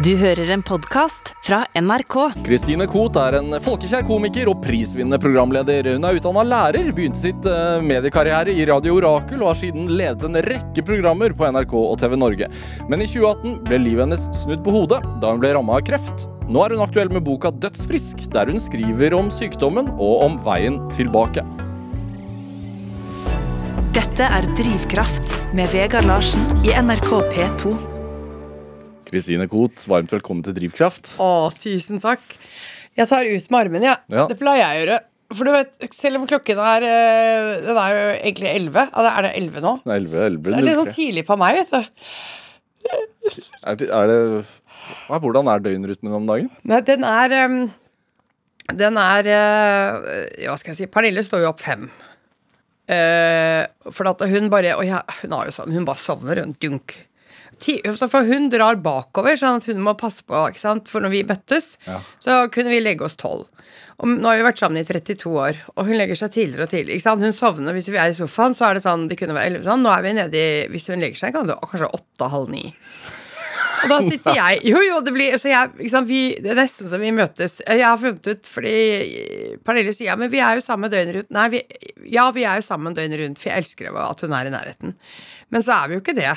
Du 0.00 0.14
hører 0.16 0.48
en 0.54 0.62
podkast 0.64 1.34
fra 1.44 1.58
NRK. 1.76 2.14
Kristine 2.46 2.86
Koht 2.88 3.18
er 3.20 3.34
en 3.36 3.52
folkekjær 3.60 4.06
komiker 4.08 4.48
og 4.48 4.62
prisvinnende 4.64 5.18
programleder. 5.20 5.90
Hun 5.92 6.06
er 6.08 6.16
utdanna 6.16 6.44
lærer, 6.46 6.88
begynte 6.96 7.20
sitt 7.20 7.44
uh, 7.44 7.82
mediekarriere 7.84 8.54
i 8.56 8.64
Radio 8.70 8.94
Orakel 8.96 9.42
og 9.42 9.50
har 9.50 9.58
siden 9.60 9.90
ledet 9.98 10.24
en 10.24 10.40
rekke 10.46 10.86
programmer 10.88 11.36
på 11.36 11.50
NRK 11.52 11.76
og 11.82 12.00
TV 12.00 12.16
Norge. 12.16 12.48
Men 12.88 13.04
i 13.04 13.10
2018 13.12 13.60
ble 13.68 13.82
livet 13.82 14.06
hennes 14.06 14.24
snudd 14.40 14.64
på 14.64 14.72
hodet 14.78 15.02
da 15.20 15.34
hun 15.34 15.44
ble 15.44 15.52
ramma 15.58 15.76
av 15.76 15.84
kreft. 15.90 16.24
Nå 16.48 16.64
er 16.64 16.78
hun 16.78 16.86
aktuell 16.86 17.12
med 17.12 17.26
boka 17.28 17.52
Dødsfrisk, 17.60 18.24
der 18.32 18.48
hun 18.48 18.64
skriver 18.70 19.20
om 19.20 19.28
sykdommen 19.28 19.92
og 19.98 20.24
om 20.30 20.40
veien 20.48 20.80
tilbake. 20.96 21.44
Dette 23.92 24.32
er 24.32 24.48
Drivkraft 24.56 25.36
med 25.52 25.68
Vegard 25.76 26.08
Larsen 26.08 26.64
i 26.64 26.72
NRK 26.72 27.16
P2. 27.36 27.89
Kristine 29.10 29.46
Koht, 29.50 29.82
varmt 29.90 30.12
velkommen 30.14 30.44
til 30.46 30.54
Drivkraft. 30.56 31.14
Å, 31.22 31.28
tusen 31.58 31.98
takk. 32.02 32.22
Jeg 32.98 33.08
tar 33.10 33.26
ut 33.26 33.48
med 33.50 33.58
armen, 33.64 33.86
ja. 33.86 33.96
Ja. 34.12 34.26
Det 34.30 34.36
pleier 34.38 34.62
jeg 34.62 34.70
å 34.70 34.82
gjøre. 34.84 34.98
For 35.30 35.46
du 35.46 35.52
vet, 35.54 35.76
selv 35.94 36.18
om 36.18 36.24
klokken 36.26 36.58
er 36.58 36.82
eh, 36.82 37.60
Den 37.62 37.76
er 37.78 37.92
jo 37.94 38.06
egentlig 38.18 38.48
11. 38.50 38.80
Ja, 38.90 39.10
er 39.12 39.26
det 39.28 39.30
11 39.38 39.60
nå? 39.62 39.72
Det 39.84 39.92
er 39.94 40.00
11, 40.00 40.24
11, 40.26 40.40
Så 40.42 40.50
det 40.50 40.58
er 40.58 40.66
litt 40.66 40.80
sånn 40.80 40.96
tidlig 40.96 41.24
på 41.28 41.36
meg, 41.38 41.60
vet 41.60 41.70
du. 41.70 42.00
Er, 42.90 43.76
det- 43.78 43.90
er 43.94 44.10
det 44.10 44.18
Hvordan 45.22 45.50
er 45.52 45.62
døgnrytmen 45.62 46.16
om 46.18 46.26
dagen? 46.26 46.48
Nei, 46.66 46.80
den 46.88 47.04
er 47.06 47.34
Den 48.80 48.98
er 48.98 49.28
eh, 49.36 50.48
Hva 50.48 50.56
skal 50.58 50.72
jeg 50.72 50.80
si 50.80 50.88
Pernille 50.90 51.22
står 51.26 51.44
jo 51.44 51.50
opp 51.52 51.62
fem. 51.62 51.86
Eh, 52.90 53.62
for 53.94 54.10
at 54.10 54.24
hun 54.32 54.50
bare 54.50 54.72
Og 54.80 54.82
jeg, 54.88 54.98
hun 55.22 55.36
har 55.36 55.46
jo 55.46 55.54
sånn 55.54 55.70
Hun 55.76 55.86
bare 55.86 56.00
sovner 56.02 56.40
rundt 56.42 56.58
dunk. 56.64 56.96
For 57.64 58.24
hun 58.28 58.48
drar 58.52 58.76
bakover, 58.82 59.36
sånn 59.40 59.60
at 59.60 59.66
hun 59.70 59.82
må 59.84 59.94
passe 59.98 60.22
på. 60.26 60.34
ikke 60.50 60.62
sant? 60.62 60.88
For 60.88 61.00
når 61.04 61.10
vi 61.14 61.22
møttes, 61.28 61.76
Ja. 61.86 62.00
så 62.22 62.50
kunne 62.52 62.70
vi 62.72 62.80
legge 62.80 63.04
oss 63.04 63.16
tolv. 63.16 63.46
Og 64.00 64.08
nå 64.08 64.24
har 64.24 64.38
vi 64.38 64.46
vært 64.48 64.58
sammen 64.58 64.80
i 64.80 64.84
32 64.88 65.28
år, 65.36 65.56
og 65.76 65.84
hun 65.84 65.98
legger 65.98 66.16
seg 66.16 66.30
tidligere 66.32 66.64
og 66.64 66.70
tidligere. 66.72 66.96
ikke 66.96 67.04
sant? 67.04 67.20
Hun 67.20 67.32
sovner 67.36 67.74
hvis 67.76 67.90
vi 67.92 67.98
er 68.00 68.08
i 68.08 68.16
sofaen, 68.16 68.54
så 68.56 68.70
er 68.70 68.74
det 68.78 68.82
sånn, 68.86 69.08
det 69.08 69.18
kunne 69.20 69.36
være 69.36 69.60
11 69.60 69.64
sånn. 69.68 69.82
Nå 69.84 69.92
er 69.92 70.02
vi 70.02 70.12
nede 70.16 70.34
i 70.40 70.68
Hvis 70.72 70.88
hun 70.88 71.00
legger 71.04 71.16
seg, 71.20 71.34
kan 71.34 71.46
det 71.46 71.58
kanskje 71.60 71.90
åtte-halv 71.92 72.48
ni. 72.48 72.74
Og 73.82 73.88
da 73.88 73.98
sitter 74.04 74.34
jeg 74.36 74.60
Jo, 74.68 74.80
jo, 74.84 75.00
det 75.00 75.12
blir 75.14 75.36
så 75.40 75.48
jeg, 75.48 75.70
ikke 75.80 75.90
sant, 75.90 76.08
vi, 76.08 76.34
Det 76.36 76.50
er 76.52 76.58
nesten 76.58 76.88
som 76.88 77.00
vi 77.00 77.10
møtes. 77.16 77.60
Jeg 77.66 77.80
har 77.84 77.96
funnet 78.00 78.26
ut 78.28 78.48
fordi 78.48 78.74
Pernille 79.64 79.94
sier 79.96 80.10
ja, 80.12 80.16
men 80.20 80.30
vi 80.32 80.40
er 80.44 80.56
jo 80.58 80.64
sammen 80.64 80.90
døgnet 80.92 81.16
rundt. 81.16 81.30
Nei, 81.36 81.48
vi, 81.48 81.62
ja, 82.12 82.30
vi 82.36 82.44
er 82.44 82.60
jo 82.60 82.66
sammen 82.66 82.96
døgnet 82.96 83.20
rundt, 83.22 83.38
for 83.40 83.50
jeg 83.50 83.62
elsker 83.64 83.92
at 84.00 84.20
hun 84.24 84.32
er 84.36 84.48
i 84.48 84.54
nærheten. 84.54 84.94
Men 85.50 85.62
så 85.64 85.76
er 85.76 85.88
vi 85.88 85.96
jo 85.98 86.00
ikke 86.04 86.16
det. 86.18 86.32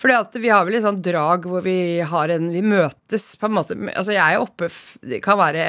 Fordi 0.00 0.16
at 0.16 0.36
vi 0.40 0.48
har 0.48 0.64
vel 0.64 0.78
et 0.78 0.84
sånt 0.86 1.02
drag 1.04 1.44
hvor 1.50 1.64
vi 1.64 2.00
har 2.08 2.32
en 2.32 2.46
Vi 2.54 2.62
møtes 2.64 3.26
på 3.36 3.50
en 3.50 3.56
måte 3.58 3.76
Altså, 3.90 4.14
jeg 4.16 4.22
er 4.24 4.40
oppe 4.40 4.70
Det 5.04 5.20
kan 5.24 5.36
være 5.40 5.66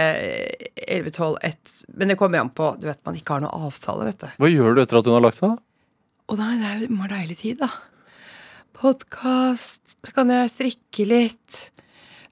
11, 0.88 1.12
12, 1.18 1.36
1 1.50 1.74
Men 2.00 2.14
det 2.14 2.18
kommer 2.22 2.40
an 2.40 2.54
på 2.56 2.70
Du 2.80 2.88
vet, 2.88 3.02
man 3.08 3.18
ikke 3.20 3.36
har 3.36 3.44
noe 3.44 3.68
avtale, 3.68 4.08
vet 4.08 4.24
du. 4.24 4.30
Hva 4.40 4.52
gjør 4.54 4.78
du 4.78 4.84
etter 4.86 5.02
at 5.02 5.10
hun 5.10 5.18
har 5.18 5.26
lagt 5.28 5.42
seg? 5.42 5.58
da? 5.58 5.68
Å 6.32 6.38
nei, 6.40 6.54
det 6.62 6.68
er 6.70 6.84
jo 6.86 6.96
bare 6.96 7.18
deilig 7.20 7.36
tid, 7.42 7.60
da. 7.60 7.68
Podkast, 8.82 9.98
så 10.00 10.14
kan 10.16 10.32
jeg 10.32 10.52
strikke 10.54 11.04
litt. 11.10 11.58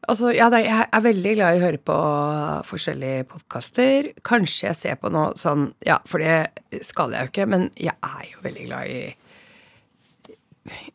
Altså, 0.07 0.31
ja, 0.31 0.47
jeg 0.55 0.85
er 0.87 1.03
veldig 1.03 1.33
glad 1.35 1.57
i 1.57 1.59
å 1.59 1.65
høre 1.65 1.81
på 1.83 1.97
forskjellige 2.69 3.25
podkaster. 3.29 4.07
Kanskje 4.25 4.69
jeg 4.69 4.79
ser 4.79 5.01
på 5.01 5.11
noe 5.13 5.35
sånn 5.37 5.73
Ja, 5.85 5.99
for 6.07 6.23
det 6.23 6.79
skal 6.87 7.11
jeg 7.13 7.27
jo 7.27 7.33
ikke, 7.33 7.49
men 7.51 7.67
jeg 7.75 7.93
er 7.93 8.23
jo 8.31 8.45
veldig 8.45 8.69
glad 8.69 8.93
i 8.93 9.01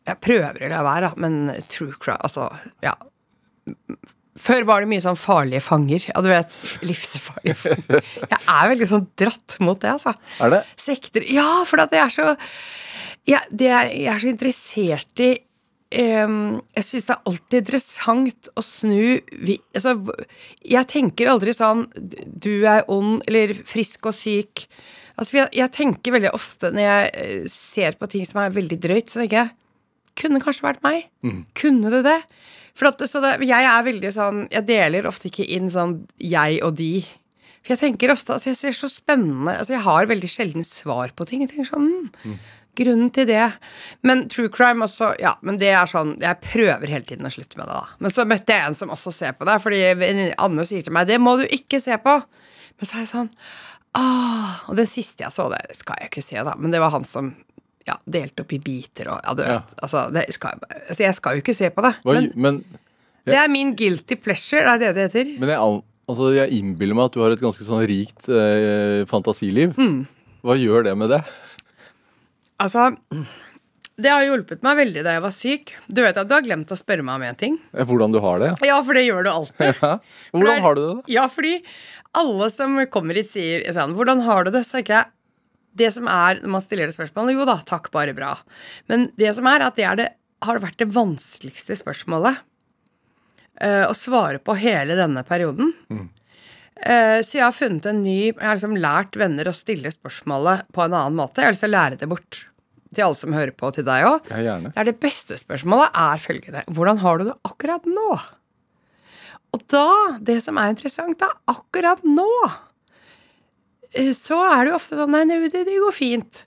Jeg 0.05 0.21
prøver 0.23 0.61
å 0.65 0.71
la 0.71 0.81
være, 0.85 1.11
men 1.21 1.43
true 1.71 1.95
crime 2.01 2.19
Altså, 2.25 2.49
ja. 2.85 2.95
Før 4.35 4.65
var 4.67 4.83
det 4.83 4.91
mye 4.91 5.03
sånn 5.03 5.17
farlige 5.17 5.63
fanger. 5.63 6.09
Ja, 6.11 6.21
du 6.21 6.27
vet. 6.27 6.55
Livsfarlige 6.83 7.55
fanger. 7.55 8.07
Jeg 8.19 8.39
er 8.41 8.71
veldig 8.73 8.89
sånn 8.89 9.05
dratt 9.19 9.55
mot 9.63 9.79
det, 9.79 9.93
altså. 9.95 10.15
Er 10.43 10.57
det? 10.57 10.63
Sekter 10.79 11.23
Ja, 11.31 11.63
for 11.67 11.83
at 11.85 11.95
jeg 11.95 12.03
er 12.03 12.13
så 12.13 12.33
jeg, 13.25 13.41
det 13.49 13.69
er, 13.73 13.89
jeg 13.89 14.11
er 14.11 14.21
så 14.21 14.29
interessert 14.29 15.21
i 15.23 15.31
um, 15.97 16.59
Jeg 16.75 16.85
syns 16.85 17.07
det 17.07 17.15
er 17.15 17.31
alltid 17.31 17.63
interessant 17.63 18.49
å 18.53 18.63
snu 18.65 19.15
vi, 19.47 19.57
altså, 19.73 19.95
Jeg 20.61 20.89
tenker 20.91 21.31
aldri 21.31 21.55
sånn 21.57 21.87
Du 21.95 22.67
er 22.69 22.85
ond, 22.91 23.23
eller 23.25 23.55
frisk 23.65 24.11
og 24.11 24.17
syk. 24.17 24.67
Altså, 25.15 25.39
jeg, 25.39 25.51
jeg 25.55 25.73
tenker 25.73 26.17
veldig 26.17 26.33
ofte 26.35 26.73
når 26.75 26.85
jeg 26.85 27.11
eh, 27.23 27.45
ser 27.51 27.95
på 27.97 28.09
ting 28.11 28.25
som 28.27 28.43
er 28.43 28.55
veldig 28.55 28.77
drøyt, 28.83 29.07
så 29.09 29.21
tenker 29.21 29.45
jeg 29.45 29.53
Kunne 30.19 30.41
kanskje 30.43 30.67
vært 30.67 30.83
meg? 30.85 31.09
Kunne 31.57 31.91
det 31.93 32.03
det? 32.07 32.19
For 32.75 32.89
at, 32.89 33.03
så 33.07 33.21
det, 33.23 33.37
jeg 33.47 33.67
er 33.69 33.85
veldig 33.87 34.11
sånn 34.11 34.41
Jeg 34.51 34.67
deler 34.67 35.07
ofte 35.07 35.29
ikke 35.29 35.47
inn 35.55 35.69
sånn 35.71 36.01
jeg 36.19 36.59
og 36.65 36.75
de. 36.75 37.05
For 37.63 37.75
jeg 37.75 37.81
tenker 37.81 38.11
ofte 38.13 38.35
altså 38.35 38.51
Jeg 38.51 38.59
ser 38.59 38.75
så 38.77 38.89
spennende 38.91 39.55
altså 39.55 39.77
Jeg 39.77 39.85
har 39.87 40.11
veldig 40.11 40.29
sjelden 40.31 40.67
svar 40.67 41.13
på 41.15 41.27
ting. 41.27 41.45
Jeg 41.45 41.53
tenker 41.53 41.69
sånn 41.71 41.89
mm, 42.11 42.35
Grunnen 42.75 43.11
til 43.15 43.29
det 43.29 43.45
Men 44.07 44.25
true 44.31 44.51
crime 44.51 44.83
også 44.85 45.13
Ja, 45.23 45.35
men 45.41 45.59
det 45.61 45.71
er 45.71 45.87
sånn 45.91 46.17
Jeg 46.23 46.41
prøver 46.43 46.91
hele 46.91 47.07
tiden 47.07 47.27
å 47.27 47.31
slutte 47.33 47.59
med 47.59 47.71
det, 47.71 47.79
da. 47.79 47.99
Men 48.03 48.15
så 48.15 48.27
møtte 48.27 48.57
jeg 48.57 48.67
en 48.69 48.75
som 48.77 48.91
også 48.91 49.15
ser 49.15 49.37
på 49.39 49.47
det, 49.47 49.55
fordi 49.63 49.81
Anne 50.35 50.67
sier 50.67 50.83
til 50.83 50.95
meg 50.95 51.07
'Det 51.07 51.21
må 51.21 51.37
du 51.39 51.47
ikke 51.47 51.79
se 51.79 51.95
på'. 51.95 52.19
Men 52.75 52.87
så 52.89 52.97
er 52.97 53.05
jeg 53.05 53.13
sånn 53.15 53.31
Ah, 53.95 54.59
og 54.67 54.75
det 54.75 54.89
siste 54.91 55.23
jeg 55.23 55.31
så, 55.31 55.47
det 55.53 55.71
skal 55.77 55.95
jeg 56.01 56.09
ikke 56.09 56.23
se, 56.25 56.35
da, 56.43 56.57
men 56.59 56.73
det 56.73 56.81
var 56.83 56.91
han 56.91 57.05
som 57.07 57.29
ja, 57.87 57.95
delt 58.09 58.39
opp 58.41 58.53
i 58.53 58.59
biter 58.59 59.07
og 59.13 59.21
Ja, 59.23 59.33
du 59.33 59.43
Ja. 59.43 59.59
vet. 59.59 59.75
Altså, 59.83 60.11
det 60.13 60.25
skal, 60.33 60.51
jeg- 60.61 60.81
altså, 60.89 61.03
jeg 61.03 61.15
skal 61.15 61.35
jo 61.35 61.41
ikke 61.41 61.55
se 61.55 61.69
på 61.69 61.81
det. 61.83 61.93
Hva, 62.03 62.13
Men 62.13 62.31
men 62.35 62.65
det 63.25 63.35
er 63.35 63.47
min 63.49 63.75
guilty 63.75 64.15
pleasure, 64.15 64.61
er 64.61 64.77
det 64.77 64.95
det 64.95 65.11
heter? 65.11 65.39
Men 65.39 65.49
jeg, 65.49 65.59
altså, 66.09 66.33
jeg 66.35 66.49
innbiller 66.51 66.95
meg 66.95 67.05
at 67.05 67.11
du 67.13 67.21
har 67.21 67.31
et 67.31 67.39
ganske 67.41 67.63
sånn 67.65 67.85
rikt 67.87 68.29
eh, 68.29 69.05
fantasiliv. 69.05 69.73
Mm. 69.75 70.07
Hva 70.43 70.55
gjør 70.57 70.83
det 70.85 70.97
med 70.97 71.09
det? 71.09 71.23
Altså, 72.59 72.95
det 73.99 74.11
har 74.11 74.23
hjulpet 74.27 74.61
meg 74.63 74.77
veldig 74.77 75.03
da 75.03 75.15
jeg 75.17 75.23
var 75.25 75.33
syk. 75.35 75.73
Du 75.91 76.01
vet 76.03 76.17
at 76.17 76.27
du 76.29 76.35
har 76.35 76.43
glemt 76.45 76.71
å 76.71 76.77
spørre 76.79 77.03
meg 77.03 77.15
om 77.19 77.23
en 77.23 77.35
ting? 77.39 77.57
Hvordan 77.73 78.13
du 78.15 78.19
har 78.23 78.39
det? 78.39 78.53
Ja, 78.65 78.81
for 78.83 78.93
det 78.97 79.05
gjør 79.07 79.23
du 79.27 79.31
alltid. 79.33 79.75
Ja. 79.81 79.97
Hvordan 80.33 80.55
er- 80.57 80.61
har 80.65 80.75
du 80.75 80.81
det? 80.81 80.93
da? 80.95 81.13
Ja, 81.15 81.27
fordi 81.31 81.53
alle 82.15 82.49
som 82.53 82.77
kommer 82.87 83.13
hit, 83.19 83.27
sier 83.27 83.65
sånn 83.75 83.93
'Hvordan 83.95 84.21
har 84.23 84.45
du 84.45 84.51
det?' 84.51 84.63
Så 84.65 84.79
ikke 84.83 84.95
jeg 84.95 85.05
Det 85.75 85.91
som 85.91 86.09
er 86.11 86.41
når 86.41 86.53
man 86.55 86.63
stiller 86.63 86.87
det 86.87 86.95
spørsmålet 86.95 87.35
Jo 87.35 87.47
da, 87.47 87.57
takk, 87.67 87.91
bare 87.93 88.15
bra. 88.15 88.33
Men 88.91 89.09
det 89.19 89.33
som 89.37 89.47
er, 89.51 89.65
at 89.65 89.79
det, 89.79 89.87
er 89.87 89.99
det 89.99 90.09
har 90.45 90.61
vært 90.63 90.79
det 90.81 90.91
vanskeligste 90.93 91.77
spørsmålet 91.79 92.43
uh, 93.63 93.85
å 93.87 93.95
svare 93.97 94.39
på 94.43 94.55
hele 94.59 94.97
denne 94.99 95.23
perioden. 95.27 95.73
Eh, 96.75 97.21
så 97.23 97.37
jeg 97.37 97.45
har 97.45 97.53
funnet 97.55 97.85
en 97.87 98.01
ny 98.03 98.17
Jeg 98.25 98.43
har 98.43 98.57
liksom 98.57 98.75
lært 98.83 99.15
venner 99.15 99.47
å 99.47 99.53
stille 99.55 99.87
spørsmålet 99.93 100.65
på 100.75 100.83
en 100.83 100.91
annen 100.91 101.15
måte. 101.15 101.39
Jeg 101.39 101.47
har 101.47 101.55
lyst 101.55 101.63
til 101.63 101.71
å 101.71 101.77
lære 101.77 101.99
det 102.01 102.09
bort 102.11 102.41
til 102.95 103.05
alle 103.05 103.19
som 103.19 103.35
hører 103.35 103.53
på, 103.55 103.69
til 103.75 103.85
deg 103.87 104.07
òg. 104.07 104.27
Ja. 104.43 104.57
Det 104.63 104.85
det 104.89 104.97
beste 105.03 105.37
spørsmålet 105.39 105.95
er 105.99 106.21
følgende 106.21 106.65
Hvordan 106.71 106.99
har 107.03 107.19
du 107.19 107.29
det 107.29 107.37
akkurat 107.47 107.87
nå? 107.87 108.09
Og 109.55 109.63
da, 109.71 109.87
det 110.19 110.41
som 110.43 110.59
er 110.59 110.73
interessant 110.73 111.19
da, 111.21 111.31
akkurat 111.47 112.03
nå 112.03 112.27
Så 114.17 114.37
er 114.43 114.65
det 114.65 114.73
jo 114.73 114.77
ofte 114.79 114.97
sånn 114.99 115.13
Nei, 115.15 115.23
det, 115.29 115.39
det, 115.53 115.63
det 115.69 115.79
går 115.79 115.95
fint. 115.95 116.43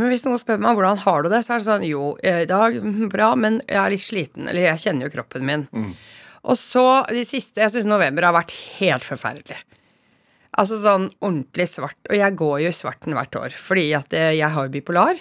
Men 0.00 0.12
hvis 0.12 0.24
noen 0.24 0.40
spør 0.40 0.60
meg 0.62 0.78
hvordan 0.78 1.00
har 1.02 1.24
du 1.24 1.28
det, 1.32 1.42
så 1.44 1.54
er 1.54 1.60
det 1.60 1.68
sånn 1.68 1.86
Jo, 1.88 2.14
eh, 2.24 2.42
i 2.44 2.48
dag 2.48 2.76
mm, 2.80 3.08
bra, 3.12 3.32
men 3.36 3.60
jeg 3.66 3.80
er 3.80 3.92
litt 3.92 4.04
sliten. 4.04 4.48
Eller 4.48 4.70
jeg 4.70 4.84
kjenner 4.86 5.06
jo 5.08 5.14
kroppen 5.18 5.46
min. 5.48 5.66
Og 6.40 6.56
så 6.56 6.84
de 7.12 7.24
siste 7.28 7.60
Jeg 7.60 7.74
syns 7.74 7.88
november 7.88 8.24
har 8.24 8.36
vært 8.36 8.54
helt 8.78 9.04
forferdelig. 9.04 9.58
Altså 10.60 10.80
sånn 10.82 11.10
ordentlig 11.20 11.68
svart. 11.70 11.98
Og 12.08 12.16
jeg 12.16 12.38
går 12.40 12.54
jo 12.64 12.70
i 12.72 12.76
svarten 12.76 13.16
hvert 13.16 13.36
år, 13.38 13.56
fordi 13.56 13.90
at 13.98 14.16
eh, 14.16 14.32
jeg 14.38 14.52
har 14.54 14.66
jo 14.66 14.72
bipolar. 14.74 15.20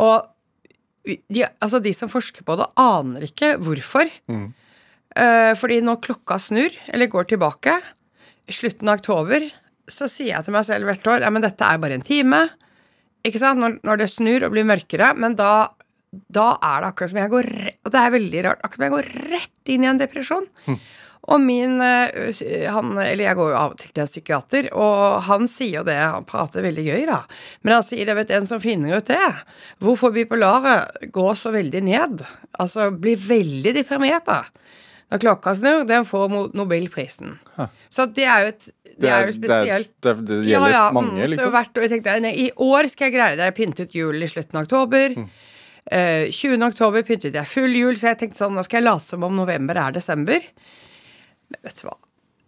Og 0.00 0.28
de, 1.04 1.42
altså 1.58 1.80
de 1.82 1.92
som 1.96 2.10
forsker 2.10 2.46
på 2.46 2.56
det, 2.60 2.68
aner 2.78 3.26
ikke 3.26 3.56
hvorfor. 3.62 4.08
Eh, 4.32 5.52
fordi 5.58 5.80
når 5.84 6.00
klokka 6.06 6.38
snur, 6.40 6.78
eller 6.94 7.10
går 7.10 7.28
tilbake, 7.34 7.74
slutten 8.52 8.88
av 8.90 9.00
oktober, 9.00 9.44
så 9.90 10.08
sier 10.10 10.36
jeg 10.36 10.46
til 10.46 10.54
meg 10.54 10.66
selv 10.68 10.88
hvert 10.88 11.08
år 11.10 11.24
ja, 11.26 11.30
men 11.34 11.44
dette 11.44 11.66
er 11.66 11.80
bare 11.82 11.98
en 11.98 12.06
time. 12.06 12.44
Ikke 13.26 13.40
sant? 13.42 13.62
Når, 13.62 13.78
når 13.86 14.02
det 14.02 14.10
snur 14.12 14.46
og 14.46 14.54
blir 14.54 14.66
mørkere. 14.68 15.12
Men 15.18 15.36
da, 15.38 15.68
da 16.10 16.48
er 16.58 16.82
det 16.82 16.90
akkurat 16.92 17.12
som 17.12 17.22
jeg 17.22 17.32
går 17.32 17.52
Og 17.84 17.92
det 17.94 18.00
er 18.00 18.16
veldig 18.16 18.42
rart. 18.48 18.64
Akkurat 18.66 18.80
som 18.80 18.88
jeg 18.88 18.96
går 18.96 19.12
rett 19.36 19.72
inn 19.74 19.86
i 19.86 19.90
en 19.90 20.02
depresjon. 20.02 20.48
Og 21.30 21.38
min 21.38 21.76
eh, 21.86 22.66
han, 22.66 22.96
Eller 22.98 23.28
jeg 23.28 23.38
går 23.38 23.52
jo 23.52 23.58
av 23.58 23.74
og 23.74 23.78
til 23.78 23.92
til 23.92 24.02
en 24.02 24.10
psykiater, 24.10 24.68
og 24.74 25.22
han 25.28 25.46
sier 25.50 25.80
jo 25.80 25.84
det. 25.86 25.98
Han 26.00 26.26
prater 26.26 26.64
veldig 26.66 26.86
gøy, 26.88 27.04
da. 27.10 27.20
Men 27.62 27.76
han 27.76 27.86
sier 27.86 28.08
det, 28.08 28.16
vet 28.18 28.32
en 28.34 28.48
som 28.48 28.62
finner 28.62 28.98
ut 28.98 29.10
det. 29.10 29.28
Hvorfor 29.82 30.14
bipolare 30.14 30.80
går 31.14 31.38
så 31.38 31.54
veldig 31.54 31.84
ned. 31.86 32.24
Altså 32.62 32.90
blir 32.90 33.20
veldig 33.22 33.76
deprimert, 33.78 34.26
da. 34.26 34.42
Når 35.12 35.20
klokka 35.20 35.52
snur, 35.54 35.82
den 35.84 36.06
får 36.08 36.30
Nobelprisen. 36.32 36.56
Nobelprisen. 36.56 37.80
Så 37.92 38.06
det 38.16 38.24
er 38.24 38.46
jo 38.46 38.52
et 38.54 38.68
det 39.00 39.10
er 39.10 39.26
jo 39.26 39.32
spesielt. 39.36 39.90
Det, 40.02 40.10
er- 40.10 40.22
det 40.28 40.38
gjelder 40.50 40.92
mange, 40.96 41.26
liksom. 41.28 41.44
Så 41.48 41.50
hvert 41.54 41.78
år 41.80 41.88
tenkte 41.92 42.12
jeg 42.16 42.22
nei, 42.24 42.32
I 42.44 42.50
år 42.56 42.88
skal 42.92 43.08
jeg 43.10 43.14
greie 43.16 43.36
det. 43.38 43.48
Jeg 43.50 43.56
pyntet 43.56 43.94
jul 43.96 44.22
i 44.22 44.28
slutten 44.30 44.58
av 44.60 44.66
oktober. 44.66 45.16
Mm. 45.16 45.28
Uh, 45.92 46.30
20. 46.30 46.62
oktober 46.68 47.02
pyntet 47.02 47.34
jeg 47.34 47.46
full 47.50 47.72
jul, 47.74 47.96
så 47.98 48.12
jeg 48.12 48.20
tenkte 48.20 48.38
sånn, 48.44 48.54
nå 48.54 48.62
skal 48.64 48.80
jeg 48.82 48.86
late 48.86 49.04
som 49.06 49.24
om 49.26 49.34
november 49.36 49.80
er 49.82 49.96
desember. 49.96 50.44
Men 51.50 51.60
vet 51.66 51.80
du 51.82 51.88
hva? 51.88 51.96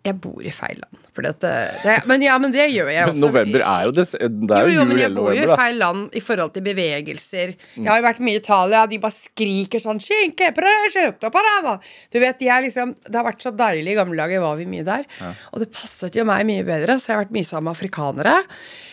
Jeg 0.05 0.19
bor 0.21 0.45
i 0.45 0.51
feil 0.53 0.77
land. 0.83 0.99
For 1.17 1.25
dette, 1.25 1.51
det, 1.85 1.95
men 2.11 2.21
ja, 2.25 2.35
men 2.43 2.53
det 2.53 2.67
gjør 2.75 2.91
jeg 2.93 3.07
også. 3.09 3.21
November 3.23 3.63
er 3.65 3.85
jo 3.87 3.93
det, 3.97 4.05
det 4.13 4.57
er 4.59 4.67
jo, 4.67 4.73
jo, 4.73 4.79
jo, 4.81 4.85
men 4.91 4.99
jeg 5.01 5.13
bor 5.17 5.31
jo 5.33 5.45
i 5.47 5.57
feil 5.57 5.79
land 5.81 6.17
i 6.19 6.23
forhold 6.25 6.53
til 6.57 6.65
bevegelser. 6.67 7.55
Jeg 7.79 7.89
har 7.89 8.01
jo 8.03 8.07
vært 8.09 8.21
mye 8.27 8.37
i 8.37 8.41
Italia, 8.43 8.83
de 8.91 8.99
bare 9.01 9.17
skriker 9.17 9.81
sånn 9.81 10.03
«Skinke, 10.05 10.51
prosciutto, 10.57 11.31
parava!» 11.33 11.77
Du 12.13 12.19
vet, 12.21 12.37
de 12.43 12.51
er 12.53 12.67
liksom, 12.67 12.97
Det 13.07 13.17
har 13.17 13.25
vært 13.31 13.47
så 13.47 13.55
deilig 13.57 13.95
i 13.95 13.99
gamle 14.01 14.19
dager, 14.21 14.43
var 14.45 14.59
vi 14.61 14.69
mye 14.69 14.85
der. 14.87 15.07
Og 15.55 15.63
det 15.65 15.71
passet 15.73 16.19
jo 16.19 16.27
meg 16.29 16.45
mye 16.51 16.67
bedre, 16.67 16.99
så 17.01 17.13
jeg 17.13 17.17
har 17.17 17.25
vært 17.25 17.37
mye 17.39 17.49
sammen 17.49 17.71
med 17.71 17.79
afrikanere. 17.79 18.37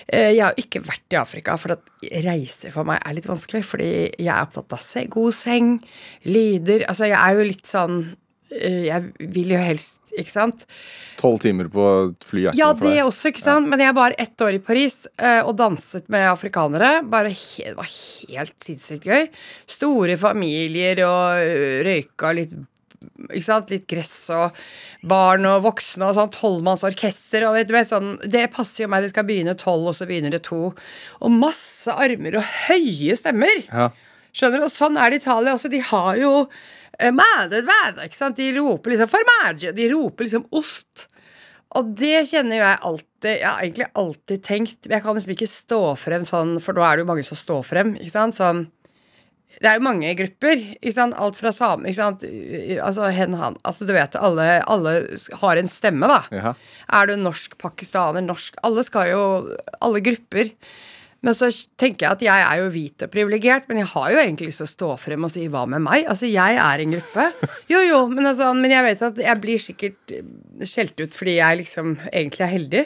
Eh, 0.07 0.31
Jeg 0.38 0.44
har 0.46 0.57
ikke 0.60 0.81
vært 0.86 1.14
i 1.16 1.19
Afrika, 1.19 1.57
for 1.60 1.75
at 1.75 1.84
reise 2.24 2.72
for 2.74 2.88
meg 2.88 3.02
er 3.06 3.18
litt 3.18 3.28
vanskelig. 3.30 3.64
Fordi 3.68 3.92
jeg 4.16 4.31
er 4.31 4.42
opptatt 4.48 4.78
av 4.78 5.10
god 5.12 5.34
seng, 5.36 5.74
lyder 6.24 6.86
Altså, 6.88 7.07
jeg 7.12 7.18
er 7.19 7.36
jo 7.38 7.48
litt 7.52 7.68
sånn 7.69 8.00
eh, 8.06 8.20
Jeg 8.51 9.13
vil 9.31 9.53
jo 9.56 9.59
helst, 9.63 10.00
ikke 10.18 10.33
sant? 10.33 10.65
Tolv 11.21 11.39
timer 11.44 11.69
på 11.71 11.86
et 12.09 12.25
fly 12.27 12.42
er 12.45 12.50
ikke 12.51 12.59
Ja, 12.59 12.71
noe 12.74 12.80
for 12.81 12.88
det 12.89 12.95
deg. 12.98 13.06
også, 13.06 13.30
ikke 13.31 13.44
sant? 13.45 13.69
Men 13.71 13.80
jeg 13.80 13.95
var 13.95 14.15
ett 14.19 14.44
år 14.44 14.57
i 14.57 14.63
Paris 14.65 14.98
eh, 15.18 15.39
og 15.48 15.53
danset 15.62 16.09
med 16.12 16.25
afrikanere. 16.31 16.89
Bare 17.07 17.31
det 17.31 17.75
var 17.77 17.88
helt 17.88 18.57
sinnssykt 18.65 19.07
gøy. 19.07 19.30
Store 19.69 20.18
familier 20.19 21.00
og 21.07 21.45
ø, 21.45 21.80
røyka 21.88 22.33
litt 22.36 22.57
ikke 23.31 23.45
sant? 23.45 23.71
Litt 23.74 23.88
gress 23.89 24.13
og 24.36 24.57
barn 25.09 25.47
og 25.50 25.63
voksne 25.65 26.09
og 26.12 26.18
sånn 26.19 26.33
tolvmannsorkester. 26.36 27.47
Og 27.47 27.56
vet 27.57 27.71
du, 27.71 27.77
sånn, 27.88 28.12
det 28.30 28.50
passer 28.54 28.83
jo 28.86 28.92
meg. 28.92 29.06
Det 29.07 29.13
skal 29.13 29.25
begynne 29.30 29.56
tolv, 29.57 29.88
og 29.89 29.95
så 29.97 30.06
begynner 30.09 30.36
det 30.36 30.44
to. 30.50 30.68
Og 31.24 31.33
masse 31.33 31.89
armer 31.95 32.38
og 32.42 32.51
høye 32.68 33.15
stemmer. 33.18 33.63
Ja. 33.71 33.88
Skjønner 34.36 34.62
du? 34.62 34.68
Og 34.68 34.71
sånn 34.75 35.00
er 35.01 35.09
det 35.12 35.21
i 35.21 35.24
Italia 35.24 35.56
også. 35.57 35.71
De 35.74 35.81
har 35.88 36.19
jo 36.21 36.33
eh, 36.44 36.50
mæde, 37.00 37.64
mæde, 37.68 38.06
ikke 38.06 38.18
sant? 38.18 38.38
De 38.38 38.52
roper 38.58 38.94
liksom 38.94 39.10
formaggio. 39.12 39.72
De 39.76 39.88
roper 39.94 40.28
liksom 40.28 40.46
ost. 40.52 41.08
Og 41.78 41.94
det 41.96 42.26
kjenner 42.28 42.58
jo 42.58 42.64
jeg 42.66 42.80
alltid 42.90 43.30
Jeg 43.32 43.48
har 43.48 43.62
egentlig 43.64 43.86
alltid 43.96 44.42
tenkt 44.44 44.90
Jeg 44.92 45.04
kan 45.06 45.16
liksom 45.16 45.32
ikke 45.32 45.48
stå 45.48 45.78
frem 45.96 46.26
sånn, 46.28 46.58
for 46.60 46.76
nå 46.76 46.84
er 46.84 46.98
det 47.00 47.06
jo 47.06 47.08
mange 47.14 47.24
som 47.24 47.40
står 47.40 47.62
frem, 47.64 47.94
ikke 47.96 48.12
sant? 48.12 48.36
Sånn 48.36 48.66
det 49.62 49.68
er 49.68 49.78
jo 49.78 49.84
mange 49.86 50.12
grupper. 50.18 50.62
ikke 50.80 50.94
sant? 50.96 51.18
Alt 51.20 51.38
fra 51.38 51.52
samer 51.54 51.92
ikke 51.92 52.00
sant? 52.00 52.24
Altså 52.82 53.10
hen, 53.14 53.36
han. 53.38 53.58
Altså, 53.68 53.86
du 53.86 53.92
vet, 53.94 54.16
alle, 54.16 54.46
alle 54.64 54.94
har 55.42 55.60
en 55.60 55.70
stemme, 55.70 56.08
da. 56.10 56.22
Ja. 56.34 56.54
Er 57.02 57.10
du 57.10 57.18
norsk, 57.20 57.58
pakistaner, 57.62 58.24
norsk 58.26 58.58
Alle 58.66 58.86
skal 58.88 59.12
jo 59.12 59.24
Alle 59.84 60.02
grupper. 60.06 60.54
Men 61.21 61.35
så 61.38 61.51
tenker 61.77 62.07
jeg 62.07 62.18
at 62.18 62.23
jeg 62.25 62.45
er 62.47 62.62
jo 62.63 62.69
hvit 62.73 63.03
og 63.06 63.12
privilegert, 63.13 63.68
men 63.69 63.83
jeg 63.83 63.91
har 63.91 64.07
jo 64.09 64.21
egentlig 64.23 64.47
lyst 64.50 64.63
til 64.63 64.65
å 64.65 64.71
stå 64.71 64.89
frem 65.03 65.27
og 65.27 65.33
si 65.33 65.44
hva 65.53 65.68
med 65.69 65.83
meg? 65.85 66.07
Altså, 66.09 66.25
jeg 66.25 66.57
er 66.57 66.81
en 66.81 66.95
gruppe. 66.95 67.27
Jo, 67.69 67.83
jo, 67.85 68.00
men, 68.09 68.25
altså, 68.31 68.50
men 68.57 68.73
jeg 68.73 68.88
vet 68.88 69.03
at 69.06 69.21
jeg 69.21 69.41
blir 69.44 69.62
sikkert 69.62 70.15
eh, 70.18 70.25
skjelt 70.65 70.97
ut 71.03 71.18
fordi 71.18 71.38
jeg 71.38 71.59
liksom 71.62 71.94
egentlig 72.09 72.47
er 72.47 72.51
heldig. 72.56 72.83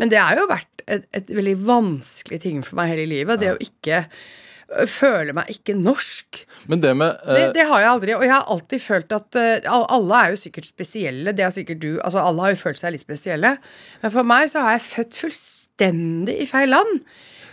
Men 0.00 0.12
det 0.12 0.20
har 0.20 0.36
jo 0.36 0.44
vært 0.50 0.84
et, 0.84 1.08
et 1.16 1.32
veldig 1.40 1.56
vanskelig 1.70 2.42
ting 2.44 2.60
for 2.66 2.76
meg 2.80 2.92
hele 2.92 3.08
livet. 3.08 3.40
Det 3.40 3.54
å 3.54 3.56
ikke 3.64 4.02
øh, 4.02 4.84
føle 4.90 5.34
meg 5.40 5.48
ikke 5.56 5.78
norsk. 5.80 6.42
Men 6.68 6.84
det 6.84 6.92
med 7.00 7.16
Det, 7.24 7.40
eh, 7.46 7.56
det 7.56 7.66
har 7.72 7.86
jeg 7.86 7.92
aldri. 7.94 8.16
Og 8.18 8.26
jeg 8.28 8.34
har 8.34 8.54
alltid 8.58 8.84
følt 8.90 9.16
at 9.16 9.40
uh, 9.40 9.80
Alle 9.80 10.20
er 10.20 10.36
jo 10.36 10.42
sikkert 10.44 10.68
spesielle. 10.68 11.32
Det 11.32 11.48
har 11.48 11.56
sikkert 11.56 11.80
du. 11.80 11.94
Altså 12.04 12.20
Alle 12.26 12.44
har 12.44 12.52
jo 12.52 12.62
følt 12.66 12.84
seg 12.84 12.92
litt 12.92 13.08
spesielle. 13.08 13.56
Men 14.04 14.16
for 14.20 14.32
meg 14.36 14.52
så 14.52 14.68
har 14.68 14.76
jeg 14.76 14.88
født 14.90 15.20
fullstendig 15.24 16.36
i 16.44 16.48
feil 16.52 16.76
land. 16.76 17.00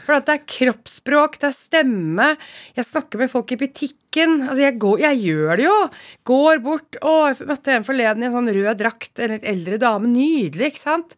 For 0.08 0.16
at 0.16 0.28
det 0.30 0.38
er 0.38 0.46
kroppsspråk, 0.48 1.34
det 1.42 1.50
er 1.50 1.56
stemme. 1.56 2.28
Jeg 2.78 2.88
snakker 2.88 3.20
med 3.20 3.32
folk 3.34 3.52
i 3.52 3.60
butikken. 3.60 4.38
Altså 4.46 4.62
jeg, 4.64 4.78
går, 4.80 5.02
jeg 5.04 5.20
gjør 5.26 5.60
det 5.60 5.66
jo. 5.68 5.80
Går 6.32 6.62
bort. 6.64 7.02
Å, 7.04 7.18
jeg 7.34 7.50
møtte 7.50 7.76
en 7.76 7.88
forleden 7.88 8.24
i 8.24 8.30
en 8.30 8.38
sånn 8.38 8.54
rød 8.56 8.80
drakt. 8.80 9.12
En 9.20 9.36
litt 9.36 9.44
eldre 9.52 9.82
dame. 9.84 10.08
Nydelig, 10.14 10.72
ikke 10.72 10.86
sant? 10.86 11.18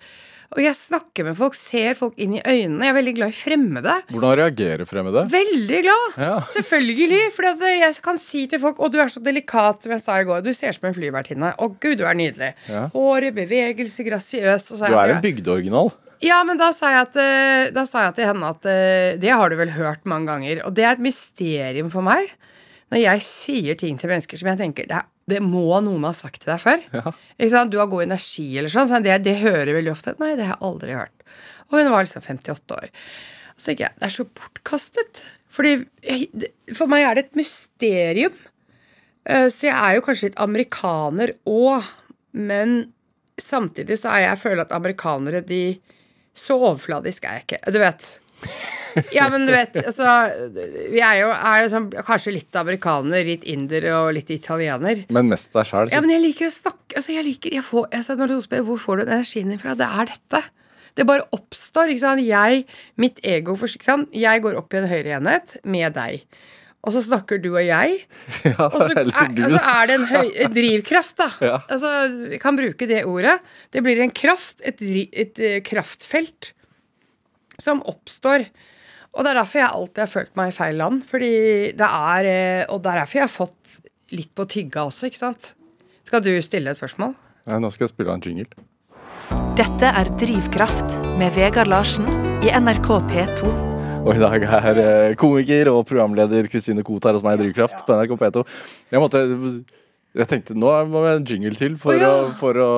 Og 0.49 0.63
jeg 0.63 0.73
snakker 0.73 1.27
med 1.27 1.35
folk, 1.37 1.53
ser 1.53 1.93
folk 1.93 2.15
inn 2.17 2.33
i 2.39 2.41
øynene. 2.41 2.81
Jeg 2.87 2.89
er 2.89 2.97
veldig 2.97 3.13
glad 3.19 3.29
i 3.29 3.37
fremmede. 3.37 3.95
Hvordan 4.09 4.35
reagerer 4.39 4.89
fremmede? 4.89 5.27
Veldig 5.29 5.81
glad! 5.85 6.17
Ja. 6.17 6.31
Selvfølgelig. 6.55 7.21
For 7.35 7.45
jeg 7.69 7.93
kan 8.09 8.17
si 8.17 8.47
til 8.49 8.63
folk 8.63 8.81
Å, 8.81 8.89
du 8.89 8.97
er 8.97 9.13
så 9.13 9.21
delikat, 9.21 9.85
som 9.85 9.93
jeg 9.93 10.01
sa 10.01 10.17
i 10.17 10.25
går. 10.25 10.41
Du 10.41 10.49
ser 10.57 10.73
ut 10.73 10.79
som 10.79 10.89
en 10.89 10.97
flyvertinne. 10.97 11.53
Å, 11.53 11.69
gud, 11.77 11.99
du 12.01 12.05
er 12.09 12.17
nydelig. 12.17 12.55
Ja. 12.65 12.87
Håret, 12.95 13.37
bevegelse, 13.37 14.07
grasiøs. 14.09 14.71
Og 14.73 14.81
så 14.81 14.89
Du 14.89 14.97
er 14.97 15.19
en 15.19 15.25
bygdeoriginal. 15.29 15.93
Ja, 16.23 16.41
men 16.43 16.59
da 16.59 16.71
sa 16.75 16.89
jeg, 16.91 17.05
at, 17.07 17.17
eh, 17.21 17.69
da 17.75 17.85
sa 17.87 18.07
jeg 18.09 18.17
til 18.17 18.27
henne 18.27 18.49
at 18.51 18.65
eh, 18.67 19.17
det 19.21 19.31
har 19.31 19.49
du 19.51 19.55
vel 19.59 19.71
hørt 19.77 20.03
mange 20.09 20.27
ganger. 20.31 20.63
Og 20.67 20.73
det 20.75 20.83
er 20.83 20.97
et 20.97 21.05
mysterium 21.05 21.91
for 21.93 22.05
meg 22.05 22.27
når 22.89 23.03
jeg 23.03 23.21
sier 23.21 23.77
ting 23.77 23.99
til 24.01 24.09
mennesker 24.09 24.39
som 24.41 24.47
jeg 24.49 24.57
tenker 24.57 24.87
det, 24.89 24.99
det 25.29 25.39
må 25.45 25.77
noen 25.85 26.07
ha 26.07 26.11
sagt 26.17 26.41
til 26.41 26.49
deg 26.49 26.61
før. 26.63 26.79
Ja. 26.89 27.65
Du 27.69 27.77
har 27.77 27.89
god 27.91 28.07
energi 28.07 28.47
eller 28.57 28.71
sånn. 28.73 28.89
Så 28.89 28.97
det, 29.05 29.19
det 29.27 29.35
hører 29.43 29.69
jeg 29.69 29.77
veldig 29.77 29.91
ofte. 29.93 30.15
Nei, 30.17 30.31
det 30.39 30.47
har 30.47 30.55
jeg 30.55 30.65
aldri 30.71 30.95
hørt. 30.97 31.25
Og 31.69 31.77
hun 31.77 31.91
var 31.93 32.07
liksom 32.07 32.25
58 32.25 32.77
år. 32.79 32.89
Så 33.53 33.69
tenker 33.69 33.85
jeg, 33.85 33.93
det 34.01 34.07
er 34.09 34.15
så 34.15 34.25
bortkastet. 34.25 35.21
Fordi 35.53 35.75
for 36.77 36.89
meg 36.89 37.05
er 37.05 37.19
det 37.19 37.27
et 37.27 37.37
mysterium. 37.37 38.33
Eh, 39.29 39.47
Så 39.53 39.69
jeg 39.69 39.77
er 39.77 39.99
jo 39.99 40.05
kanskje 40.07 40.31
litt 40.31 40.41
amerikaner 40.41 41.35
òg, 41.45 41.85
men 42.33 42.79
samtidig 43.39 43.99
så 44.01 44.15
er 44.15 44.25
jeg 44.31 44.41
føler 44.41 44.65
at 44.65 44.73
amerikanere 44.75 45.45
de 45.45 45.61
Så 46.39 46.57
overfladisk 46.57 47.27
er 47.27 47.39
jeg 47.39 47.47
ikke. 47.47 47.61
Du 47.75 47.79
vet. 47.81 48.09
Ja, 49.11 49.27
men 49.29 49.43
du 49.45 49.51
vet, 49.51 49.75
altså 49.83 50.05
Vi 50.93 51.01
er 51.03 51.17
jo 51.19 51.31
er 51.33 51.65
sånn, 51.71 51.89
kanskje 52.07 52.31
litt 52.37 52.55
amerikaner, 52.55 53.25
litt 53.27 53.43
inder 53.49 53.85
og 53.97 54.13
litt 54.15 54.31
italiener. 54.33 55.03
Men 55.13 55.31
mest 55.33 55.51
deg 55.55 55.67
sjæl. 55.67 55.91
Ja, 55.93 55.99
men 56.03 56.13
jeg 56.13 56.23
liker 56.23 56.47
å 56.47 56.53
snakke 56.53 56.97
altså 56.97 57.13
jeg 57.13 57.27
liker, 57.27 57.53
jeg 57.53 57.65
får, 57.67 57.89
altså 57.99 58.15
Når 58.17 58.31
du 58.31 58.37
spør 58.45 58.63
hvor 58.69 58.79
får 58.81 59.01
du 59.01 59.03
den 59.03 59.17
energien 59.19 59.51
din 59.53 59.61
fra, 59.61 59.75
det 59.77 59.89
er 59.89 60.13
dette. 60.13 60.43
Det 60.97 61.05
bare 61.07 61.27
oppstår. 61.35 61.91
ikke 61.93 62.01
sant? 62.01 62.25
Jeg, 62.25 62.63
mitt 62.99 63.19
ego 63.23 63.55
ikke 63.55 63.85
sant? 63.85 64.09
Jeg 64.15 64.43
går 64.43 64.57
opp 64.59 64.73
i 64.73 64.81
en 64.81 64.89
høyere 64.89 65.19
enhet 65.19 65.59
med 65.63 65.93
deg. 65.95 66.25
Og 66.87 66.93
så 66.95 67.01
snakker 67.03 67.41
du 67.43 67.49
og 67.51 67.61
jeg. 67.65 67.97
Ja, 68.47 68.69
Og 68.69 68.77
så 68.79 68.93
er, 68.93 69.03
du, 69.35 69.43
altså 69.43 69.59
er 69.59 69.89
det 69.89 69.97
en 69.97 70.07
høy, 70.07 70.29
et 70.45 70.55
drivkraft, 70.55 71.17
da. 71.19 71.27
Ja. 71.43 71.57
Altså, 71.67 71.91
jeg 72.35 72.39
kan 72.43 72.59
bruke 72.59 72.87
det 72.89 73.03
ordet. 73.09 73.35
Det 73.75 73.83
blir 73.83 73.99
en 74.05 74.13
kraft, 74.15 74.63
et, 74.63 74.81
et 75.11 75.43
eh, 75.43 75.59
kraftfelt, 75.65 76.53
som 77.59 77.83
oppstår. 77.83 78.47
Og 79.11 79.25
det 79.25 79.33
er 79.33 79.39
derfor 79.41 79.59
jeg 79.59 79.73
alltid 79.75 80.03
har 80.05 80.11
følt 80.13 80.35
meg 80.39 80.51
i 80.53 80.55
feil 80.55 80.79
land. 80.79 81.03
Fordi 81.09 81.31
det 81.75 81.89
er, 81.89 82.31
eh, 82.31 82.65
Og 82.69 82.83
det 82.83 82.93
er 82.93 83.01
derfor 83.03 83.19
jeg 83.19 83.27
har 83.27 83.35
fått 83.35 83.79
litt 84.15 84.31
på 84.35 84.47
tygga 84.49 84.87
også, 84.87 85.09
ikke 85.11 85.23
sant. 85.25 85.53
Skal 86.07 86.23
du 86.25 86.31
stille 86.41 86.71
et 86.71 86.79
spørsmål? 86.79 87.13
Nei, 87.49 87.59
nå 87.61 87.69
skal 87.73 87.87
jeg 87.89 87.93
spille 87.93 88.15
en 88.15 88.23
jingle. 88.23 88.47
Dette 89.59 89.91
er 89.91 90.09
Drivkraft 90.21 90.95
med 91.19 91.35
Vegard 91.35 91.67
Larsen 91.69 92.07
i 92.45 92.53
NRK 92.55 92.95
P2. 93.11 93.68
Og 93.99 94.15
i 94.15 94.21
dag 94.21 94.43
er 94.47 94.79
eh, 94.79 95.13
komiker 95.19 95.69
og 95.73 95.83
programleder 95.89 96.47
Kristine 96.51 96.83
Koht 96.87 97.05
her 97.07 97.17
hos 97.17 97.23
meg 97.25 97.35
i 97.35 97.43
Drivkraft 97.43 97.83
på 97.85 97.97
NRK 97.99 98.15
P2. 98.21 98.43
Jeg 98.95 99.03
måtte 99.03 99.23
Jeg 100.15 100.29
tenkte 100.31 100.55
nå 100.57 100.71
må 100.89 101.03
vi 101.03 101.11
ha 101.11 101.17
en 101.19 101.27
jingle 101.27 101.57
til 101.59 101.75
for, 101.77 101.93
Å, 101.93 101.99
ja. 101.99 102.13
å, 102.15 102.29
for 102.39 102.57
å 102.63 102.69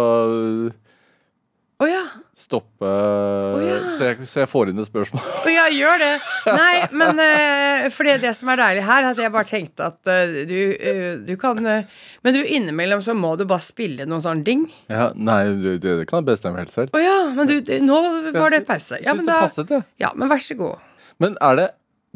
oh, 1.79 1.87
ja. 1.87 2.01
stoppe 2.35 2.89
ja. 2.89 3.77
så, 3.95 4.09
jeg, 4.09 4.27
så 4.27 4.43
jeg 4.43 4.51
får 4.51 4.73
inn 4.73 4.81
et 4.81 4.89
spørsmål. 4.89 5.29
Å 5.45 5.53
ja, 5.53 5.69
gjør 5.71 6.01
det. 6.01 6.11
Nei, 6.49 6.73
men 6.99 7.21
uh, 7.21 7.87
For 7.93 8.09
det, 8.09 8.17
det 8.25 8.33
som 8.41 8.51
er 8.51 8.63
deilig 8.65 8.85
her, 8.89 9.05
er 9.05 9.13
at 9.13 9.23
jeg 9.23 9.35
bare 9.37 9.51
tenkte 9.53 9.87
at 9.93 10.11
uh, 10.11 10.35
du, 10.49 10.59
uh, 10.75 11.15
du 11.23 11.33
kan 11.39 11.61
Men 11.61 12.35
du 12.35 12.41
innimellom 12.41 13.05
så 13.05 13.15
må 13.15 13.37
du 13.39 13.45
bare 13.49 13.63
spille 13.63 14.09
noen 14.09 14.25
sånn 14.25 14.45
ding. 14.47 14.67
Ja, 14.91 15.11
nei, 15.15 15.43
det, 15.61 15.79
det 15.85 15.97
kan 16.09 16.25
jeg 16.25 16.33
bestemme 16.33 16.65
helt 16.65 16.73
selv. 16.73 16.97
Å 16.97 17.03
ja, 17.05 17.17
men 17.37 17.49
du, 17.49 17.59
nå 17.85 18.05
var 18.35 18.57
det 18.57 18.65
pause. 18.67 18.99
Ja, 18.99 19.13
Syns 19.13 19.21
men 19.21 19.29
det 19.29 19.43
passet, 19.47 19.75
det. 19.75 19.85
ja, 20.01 20.15
men 20.17 20.31
vær 20.31 20.41
så 20.41 20.57
god. 20.59 20.87
Men 21.21 21.37
er 21.43 21.59
det 21.59 21.67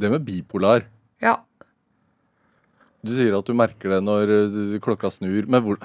det 0.01 0.12
med 0.12 0.25
bipolar? 0.27 0.88
Ja. 1.24 1.38
Du 3.05 3.13
sier 3.13 3.38
at 3.38 3.47
du 3.47 3.53
merker 3.55 3.93
det 3.93 4.01
når 4.03 4.33
eh, 4.33 4.79
klokka 4.83 5.12
snur, 5.13 5.45
men 5.47 5.63
hvor 5.63 5.79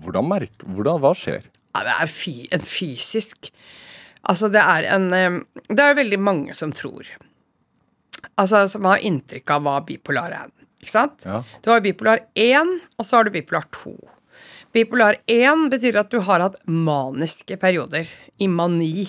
hvordan 0.00 0.24
merker 0.26 0.68
hvordan, 0.72 1.00
Hva 1.02 1.12
skjer? 1.14 1.44
Ja, 1.76 1.82
det 1.86 1.96
er 2.02 2.10
fy, 2.10 2.32
en 2.50 2.64
fysisk 2.66 3.50
Altså, 4.28 4.50
det 4.52 4.60
er 4.60 4.88
en 4.94 5.10
Det 5.68 5.80
er 5.80 5.92
jo 5.92 6.00
veldig 6.00 6.18
mange 6.20 6.54
som 6.56 6.72
tror. 6.76 7.06
Altså, 8.36 8.66
som 8.68 8.84
har 8.88 9.04
inntrykk 9.06 9.52
av 9.54 9.62
hva 9.64 9.78
bipolar 9.86 10.34
er. 10.36 10.50
Ikke 10.80 10.92
sant? 10.92 11.24
Ja. 11.24 11.40
Du 11.64 11.70
har 11.72 11.80
bipolar 11.84 12.20
1, 12.36 12.74
og 12.98 13.06
så 13.06 13.16
har 13.16 13.24
du 13.24 13.32
bipolar 13.32 13.64
2. 13.72 13.94
Bipolar 14.72 15.16
1 15.26 15.66
betyr 15.72 15.96
at 15.98 16.12
du 16.12 16.20
har 16.22 16.44
hatt 16.44 16.60
maniske 16.70 17.56
perioder. 17.58 18.06
I 18.38 18.46
mani. 18.48 19.08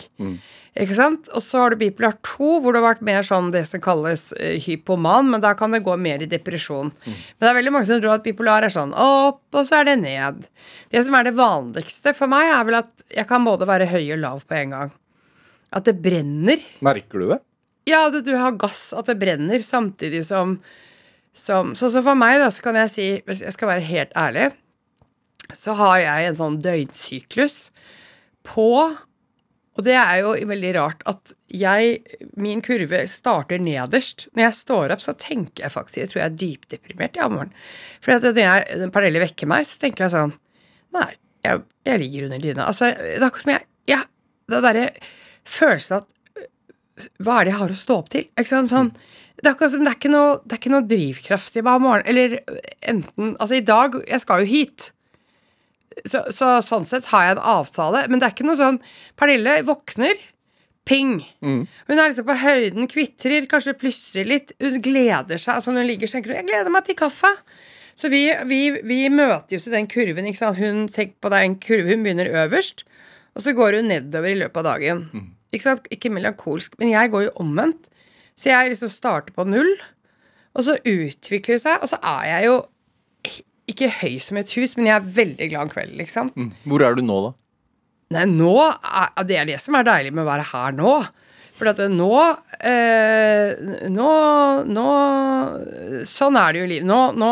Ikke 0.72 0.96
sant? 0.96 1.27
Og 1.36 1.44
så 1.44 1.60
har 1.62 1.74
du 1.74 1.82
bipolar 1.82 2.15
2, 2.25 2.48
hvor 2.63 2.74
det 2.74 2.80
har 2.82 2.96
vært 2.96 3.03
mer 3.06 3.25
sånn 3.27 3.51
det 3.53 3.62
som 3.70 3.84
kalles 3.84 4.30
eh, 4.39 4.56
hypoman, 4.63 5.30
men 5.30 5.44
da 5.44 5.51
kan 5.60 5.75
det 5.75 5.84
gå 5.86 5.94
mer 6.00 6.24
i 6.24 6.30
depresjon. 6.32 6.89
Men 7.06 7.44
det 7.44 7.50
er 7.50 7.58
veldig 7.60 7.74
mange 7.75 7.89
som 7.89 8.00
tror 8.01 8.15
at 8.15 8.25
bipolar 8.25 8.65
er 8.65 8.74
sånn 8.74 8.96
opp, 8.96 9.44
og 9.51 9.68
så 9.68 9.82
er 9.82 9.91
det 9.91 9.98
ned. 10.01 10.48
Det 10.89 11.03
som 11.06 11.18
er 11.20 11.27
det 11.27 11.36
vanligste 11.38 12.15
for 12.18 12.32
meg, 12.32 12.50
er 12.56 12.65
vel 12.70 12.80
at 12.82 13.06
jeg 13.12 13.27
kan 13.30 13.46
både 13.46 13.68
være 13.70 13.89
høy 13.91 14.06
og 14.15 14.22
lav 14.24 14.46
på 14.48 14.58
en 14.63 14.77
gang. 14.77 14.96
At 15.75 15.86
det 15.88 16.00
brenner. 16.03 16.63
Merker 16.84 17.22
du 17.22 17.27
det? 17.36 17.41
Ja, 17.89 18.06
at 18.08 18.18
du 18.25 18.34
har 18.38 18.58
gass, 18.58 18.89
at 18.98 19.12
det 19.12 19.20
brenner, 19.22 19.62
samtidig 19.65 20.24
som, 20.25 20.58
som 21.36 21.75
Så, 21.75 21.91
så 21.91 22.01
for 22.01 22.18
meg, 22.18 22.39
da, 22.41 22.50
så 22.50 22.63
kan 22.63 22.80
jeg 22.80 22.96
si, 22.96 23.08
hvis 23.27 23.44
jeg 23.44 23.53
skal 23.60 23.75
være 23.75 23.89
helt 23.91 24.18
ærlig 24.18 24.50
så 25.58 25.75
har 25.79 26.01
jeg 26.01 26.27
en 26.27 26.38
sånn 26.38 26.60
døgnsyklus 26.63 27.58
på 28.48 28.67
Og 29.77 29.86
det 29.86 29.96
er 29.96 30.22
jo 30.22 30.34
veldig 30.50 30.72
rart 30.75 31.03
at 31.10 31.34
jeg 31.48 32.01
Min 32.39 32.63
kurve 32.65 33.03
starter 33.08 33.62
nederst. 33.62 34.27
Når 34.36 34.46
jeg 34.48 34.58
står 34.58 34.96
opp, 34.96 35.03
så 35.03 35.15
tenker 35.15 35.65
jeg 35.65 35.74
faktisk 35.74 36.01
Jeg 36.01 36.12
tror 36.12 36.22
jeg 36.22 36.29
er 36.29 36.39
dypdeprimert 36.43 37.17
i 37.17 37.24
ja, 37.24 37.29
morgenen. 37.31 37.55
For 38.03 38.15
når 38.17 38.41
jeg, 38.41 38.91
Pernille 38.93 39.24
vekker 39.24 39.51
meg, 39.51 39.67
så 39.70 39.81
tenker 39.84 40.08
jeg 40.08 40.15
sånn 40.15 40.36
Nei, 40.91 41.12
jeg, 41.46 41.62
jeg 41.88 42.01
ligger 42.01 42.27
under 42.27 42.41
dyna. 42.43 42.65
Altså, 42.67 42.91
det 42.91 43.15
er 43.15 43.27
akkurat 43.29 43.46
som 43.46 43.53
jeg, 43.55 43.67
jeg 43.89 44.10
Det 44.51 44.63
derre 44.67 44.88
følelsen 45.48 46.01
at 46.01 47.12
Hva 47.24 47.39
er 47.39 47.48
det 47.48 47.53
jeg 47.53 47.62
har 47.62 47.74
å 47.74 47.81
stå 47.81 48.00
opp 48.01 48.10
til? 48.13 48.27
Ikke 48.36 48.51
sant? 48.51 48.72
Sånn, 48.72 48.91
det 49.41 49.48
er 49.48 49.55
akkurat 49.55 49.77
det 49.77 49.89
er 49.89 49.98
ikke 49.98 50.12
noe, 50.13 50.34
det 50.43 50.55
er 50.55 50.62
ikke 50.62 50.74
noe 50.75 50.88
drivkraft 50.89 51.55
i 51.58 51.63
meg 51.65 51.79
om 51.79 51.88
morgenen. 51.88 52.10
Eller 52.12 52.36
enten 52.91 53.31
Altså, 53.38 53.55
i 53.58 53.65
dag 53.65 53.98
Jeg 54.03 54.24
skal 54.25 54.43
jo 54.43 54.51
hit. 54.51 54.91
Så, 56.08 56.24
så, 56.34 56.55
sånn 56.65 56.88
sett 56.89 57.10
har 57.12 57.25
jeg 57.27 57.38
en 57.38 57.43
avtale, 57.60 58.08
men 58.10 58.20
det 58.20 58.27
er 58.27 58.36
ikke 58.36 58.48
noe 58.48 58.58
sånn 58.60 58.79
Pernille 59.20 59.60
våkner, 59.67 60.15
ping. 60.88 61.20
Hun 61.88 62.00
er 62.00 62.08
liksom 62.10 62.25
på 62.25 62.38
høyden, 62.41 62.88
kvitrer, 62.89 63.46
kanskje 63.50 63.75
plystrer 63.77 64.25
litt. 64.25 64.55
Hun 64.62 64.79
gleder 64.81 65.38
seg. 65.38 65.60
altså 65.60 65.72
Når 65.72 65.84
hun 65.86 65.91
ligger, 65.91 66.08
tenker 66.10 66.34
hun 66.34 66.39
'jeg 66.41 66.48
gleder 66.50 66.74
meg 66.74 66.86
til 66.86 66.96
kaffe'. 66.96 67.36
Så 67.96 68.10
vi, 68.10 68.24
vi, 68.50 68.62
vi 68.81 69.10
møter 69.10 69.58
jo 69.58 69.62
i 69.62 69.75
den 69.75 69.88
kurven. 69.88 70.25
ikke 70.25 70.38
sant? 70.38 70.58
Hun 70.58 70.88
tenker 70.88 71.13
på 71.22 71.29
det 71.29 71.38
er 71.38 71.43
en 71.46 71.60
kurve, 71.60 71.93
hun 71.93 72.03
begynner 72.03 72.31
øverst, 72.46 72.84
og 73.36 73.41
så 73.41 73.53
går 73.53 73.77
hun 73.77 73.91
nedover 73.91 74.29
i 74.31 74.39
løpet 74.39 74.58
av 74.58 74.63
dagen. 74.63 75.03
Ikke 75.53 75.63
sant? 75.67 75.88
Ikke 75.91 76.10
melankolsk, 76.10 76.79
men 76.79 76.89
jeg 76.89 77.12
går 77.12 77.27
jo 77.27 77.31
omvendt. 77.36 77.88
Så 78.36 78.50
jeg 78.50 78.72
liksom 78.72 78.89
starter 78.89 79.34
på 79.34 79.43
null, 79.46 79.75
og 80.55 80.63
så 80.63 80.77
utvikler 80.81 81.55
det 81.55 81.62
seg, 81.62 81.77
og 81.81 81.89
så 81.91 82.00
er 82.01 82.25
jeg 82.25 82.46
jo 82.50 82.55
ikke 83.73 83.91
høy 84.01 84.19
som 84.23 84.39
et 84.41 84.51
hus, 84.57 84.75
men 84.77 84.89
jeg 84.89 84.97
er 84.97 85.09
veldig 85.17 85.47
glad 85.51 85.67
en 85.67 85.73
kveld, 85.73 85.95
liksom. 85.99 86.31
Mm. 86.35 86.51
Hvor 86.69 86.85
er 86.85 86.97
du 86.97 87.03
nå, 87.05 87.17
da? 87.27 87.33
Nei, 88.11 88.27
nå 88.27 88.53
er, 88.67 89.11
Det 89.27 89.37
er 89.39 89.47
det 89.47 89.59
som 89.63 89.77
er 89.79 89.87
deilig 89.87 90.13
med 90.13 90.25
å 90.25 90.31
være 90.31 90.47
her 90.51 90.75
nå. 90.75 90.93
For 91.57 91.69
at 91.71 91.81
nå 91.93 92.09
eh, 92.65 93.51
Nå 93.93 94.11
Nå 94.67 94.87
Sånn 96.09 96.39
er 96.39 96.53
det 96.53 96.63
jo 96.63 96.67
i 96.67 96.71
livet. 96.73 96.87
Nå, 96.89 97.01
nå, 97.15 97.31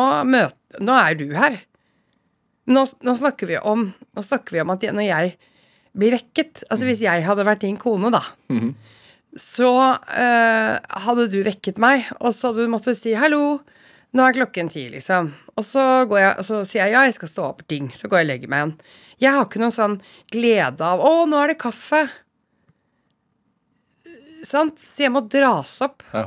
nå 0.86 1.00
er 1.00 1.18
du 1.20 1.26
her. 1.36 1.58
Nå, 2.70 2.84
nå, 2.86 3.16
snakker 3.18 3.50
vi 3.50 3.58
om 3.58 3.88
Nå 3.90 4.26
snakker 4.26 4.58
vi 4.58 4.64
om 4.64 4.76
at 4.76 4.86
når 4.94 5.08
jeg 5.08 5.34
blir 5.98 6.14
vekket 6.14 6.64
Altså 6.70 6.86
hvis 6.88 7.02
jeg 7.04 7.26
hadde 7.26 7.48
vært 7.48 7.66
din 7.66 7.80
kone, 7.82 8.12
da. 8.14 8.22
Mm 8.52 8.60
-hmm. 8.60 8.74
Så 9.38 9.70
eh, 10.18 10.80
hadde 11.06 11.28
du 11.30 11.44
vekket 11.44 11.78
meg, 11.78 12.08
og 12.20 12.34
så 12.34 12.50
hadde 12.50 12.66
du 12.66 12.68
måttet 12.68 12.98
si 12.98 13.14
'hallo'. 13.14 13.60
Nå 14.18 14.26
er 14.26 14.34
klokken 14.34 14.72
ti, 14.72 14.88
liksom. 14.90 15.30
Og 15.54 15.66
så, 15.66 15.84
jeg, 16.18 16.32
og 16.40 16.46
så, 16.48 16.64
sier 16.66 16.88
jeg 16.88 16.96
ja, 16.96 17.04
jeg 17.06 17.18
skal 17.20 17.30
stå 17.30 17.46
opp 17.52 17.62
ting. 17.70 17.92
Så 17.94 18.10
går 18.10 18.22
jeg 18.22 18.28
og 18.28 18.32
legger 18.32 18.52
meg 18.52 18.64
igjen. 18.64 18.74
Jeg 19.20 19.36
har 19.36 19.46
ikke 19.46 19.62
noen 19.62 19.76
sånn 19.76 20.00
glede 20.32 20.88
av 20.88 21.04
Å, 21.04 21.14
nå 21.30 21.38
er 21.44 21.54
det 21.54 21.60
kaffe. 21.62 22.02
Sant? 24.48 24.80
Så 24.82 25.06
jeg 25.06 25.14
må 25.14 25.22
dras 25.30 25.76
opp. 25.86 26.06
Ja. 26.16 26.26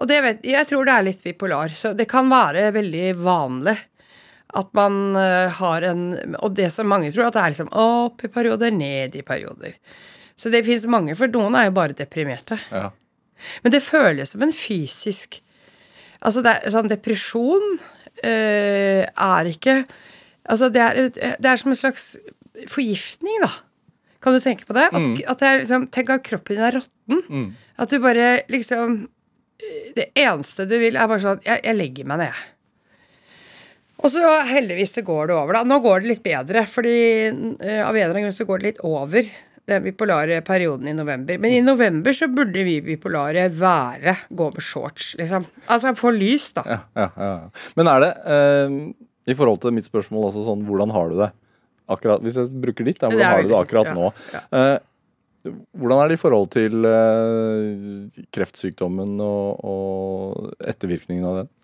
Og 0.00 0.08
det 0.08 0.18
vet, 0.24 0.42
jeg 0.48 0.66
tror 0.70 0.88
det 0.88 0.96
er 0.96 1.06
litt 1.06 1.22
bipolar. 1.22 1.72
Så 1.76 1.92
det 1.94 2.08
kan 2.10 2.30
være 2.32 2.70
veldig 2.74 3.12
vanlig 3.20 3.76
at 4.58 4.72
man 4.74 5.14
uh, 5.14 5.46
har 5.60 5.84
en 5.86 6.34
Og 6.40 6.56
det 6.58 6.72
som 6.74 6.88
mange 6.90 7.12
tror, 7.12 7.28
at 7.28 7.36
det 7.36 7.42
er 7.42 7.52
liksom 7.52 7.68
opp 7.78 8.24
i 8.26 8.30
perioder, 8.32 8.72
ned 8.74 9.14
i 9.14 9.22
perioder. 9.22 9.76
Så 10.34 10.50
det 10.50 10.64
fins 10.66 10.88
mange, 10.90 11.14
for 11.14 11.30
noen 11.30 11.54
er 11.54 11.68
jo 11.68 11.76
bare 11.76 11.94
deprimerte. 11.94 12.58
Ja. 12.72 12.88
Men 13.62 13.74
det 13.74 13.84
føles 13.84 14.32
som 14.32 14.42
en 14.42 14.56
fysisk 14.56 15.38
Altså, 16.20 16.42
det 16.44 16.52
er, 16.52 16.72
sånn 16.74 16.90
depresjon 16.90 17.66
øh, 17.78 19.02
er 19.08 19.50
ikke 19.50 19.82
Altså, 20.50 20.70
det 20.72 20.80
er, 20.82 20.96
det 21.14 21.46
er, 21.46 21.58
som 21.60 21.70
en 21.70 21.78
slags 21.78 22.04
forgiftning, 22.66 23.36
da. 23.44 23.50
Kan 24.24 24.34
du 24.34 24.40
tenke 24.42 24.66
på 24.66 24.74
det? 24.76 24.88
At, 24.88 25.04
mm. 25.04 25.18
at 25.30 25.42
det 25.42 25.48
er 25.48 25.60
liksom, 25.62 25.84
Tenk 25.94 26.12
at 26.12 26.24
kroppen 26.26 26.56
din 26.56 26.64
er 26.66 26.78
råtten. 26.80 27.20
Mm. 27.28 27.44
At 27.80 27.92
du 27.92 28.00
bare 28.02 28.30
liksom 28.52 29.02
Det 29.94 30.10
eneste 30.18 30.66
du 30.68 30.76
vil, 30.80 30.96
er 30.96 31.10
bare 31.10 31.22
sånn 31.22 31.44
Jeg, 31.46 31.62
jeg 31.68 31.76
legger 31.76 32.08
meg 32.08 32.24
ned, 32.24 32.42
Og 34.00 34.12
så 34.12 34.34
heldigvis 34.48 34.96
så 34.96 35.04
går 35.06 35.30
det 35.30 35.36
over, 35.36 35.56
da. 35.56 35.64
Nå 35.68 35.80
går 35.84 36.02
det 36.02 36.12
litt 36.14 36.24
bedre, 36.24 36.64
fordi 36.68 36.98
uh, 37.30 37.82
av 37.84 37.94
en 37.94 38.00
eller 38.00 38.10
annen 38.10 38.26
grunn 38.26 38.36
så 38.36 38.48
går 38.48 38.60
det 38.60 38.72
litt 38.72 38.84
over 38.88 39.32
den 39.70 39.84
bipolare 39.86 40.40
perioden 40.46 40.90
i 40.90 40.96
november. 40.96 41.38
Men 41.42 41.54
i 41.56 41.62
november 41.64 42.16
så 42.16 42.28
burde 42.32 42.64
vi 42.66 42.80
bipolare 42.84 43.48
være 43.54 44.16
gå 44.28 44.50
med 44.54 44.64
shorts, 44.64 45.14
liksom. 45.20 45.46
Altså 45.70 45.94
få 45.98 46.12
lys, 46.16 46.50
da. 46.58 46.66
Ja, 46.66 46.80
ja, 46.98 47.08
ja. 47.16 47.70
Men 47.78 47.92
er 47.94 48.04
det, 48.04 48.12
eh, 48.34 48.76
i 49.30 49.36
forhold 49.38 49.62
til 49.62 49.74
mitt 49.76 49.88
spørsmål, 49.88 50.30
altså 50.30 50.44
sånn, 50.46 50.66
hvordan 50.68 50.94
har 50.94 51.10
du 51.10 51.18
det? 51.22 51.30
Akkurat, 51.90 52.22
hvis 52.22 52.38
jeg 52.38 52.62
bruker 52.62 52.86
ditt, 52.86 53.00
da, 53.02 53.10
hvordan 53.10 53.34
har 53.34 53.42
du 53.42 53.50
det 53.50 53.58
akkurat 53.58 53.92
nå? 53.96 54.10
Eh, 54.54 54.78
hvordan 55.80 56.02
er 56.02 56.10
det 56.10 56.18
i 56.18 56.20
forhold 56.20 56.50
til 56.52 56.84
eh, 56.86 58.20
kreftsykdommen 58.34 59.16
og, 59.24 59.62
og 59.64 60.66
ettervirkningen 60.68 61.26
av 61.26 61.40
den? 61.40 61.54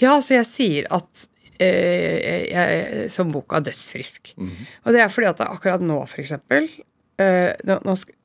Ja, 0.00 0.14
altså 0.16 0.38
jeg 0.38 0.48
sier 0.48 0.88
at 0.94 1.26
eh, 1.60 2.48
jeg, 2.48 3.10
som 3.12 3.32
boka 3.32 3.60
'Dødsfrisk'. 3.60 4.34
Mm 4.36 4.48
-hmm. 4.48 4.70
Og 4.84 4.92
det 4.92 5.00
er 5.00 5.08
fordi 5.08 5.26
at 5.26 5.40
akkurat 5.40 5.82
nå, 5.82 6.06
for 6.06 6.22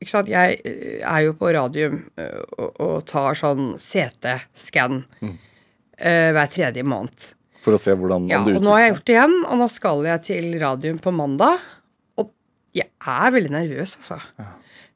sant? 0.09 0.29
Jeg 0.31 0.59
eh, 0.63 0.99
er 1.01 1.23
jo 1.25 1.35
på 1.39 1.51
radium 1.55 2.01
uh, 2.19 2.43
og, 2.73 2.99
tar 3.09 3.37
sånn 3.37 3.73
CT-skann 3.81 5.01
mm. 5.21 5.33
hver 6.35 6.51
tredje 6.51 6.83
måned. 6.87 7.31
For 7.65 7.77
å 7.77 7.81
se 7.81 7.95
hvordan 7.97 8.27
ja, 8.29 8.43
og 8.43 8.61
Nå 8.61 8.75
har 8.75 8.83
jeg 8.83 8.93
gjort 8.93 9.07
det 9.07 9.15
igjen, 9.15 9.35
og 9.47 9.59
nå 9.61 9.67
skal 9.71 10.05
jeg 10.05 10.23
til 10.27 10.49
radium 10.61 10.99
på 11.01 11.13
mandag. 11.15 11.63
Og 12.21 12.29
jeg 12.77 12.91
er 12.91 13.33
veldig 13.33 13.53
nervøs, 13.55 13.95
altså. 14.01 14.19
Ja. 14.41 14.51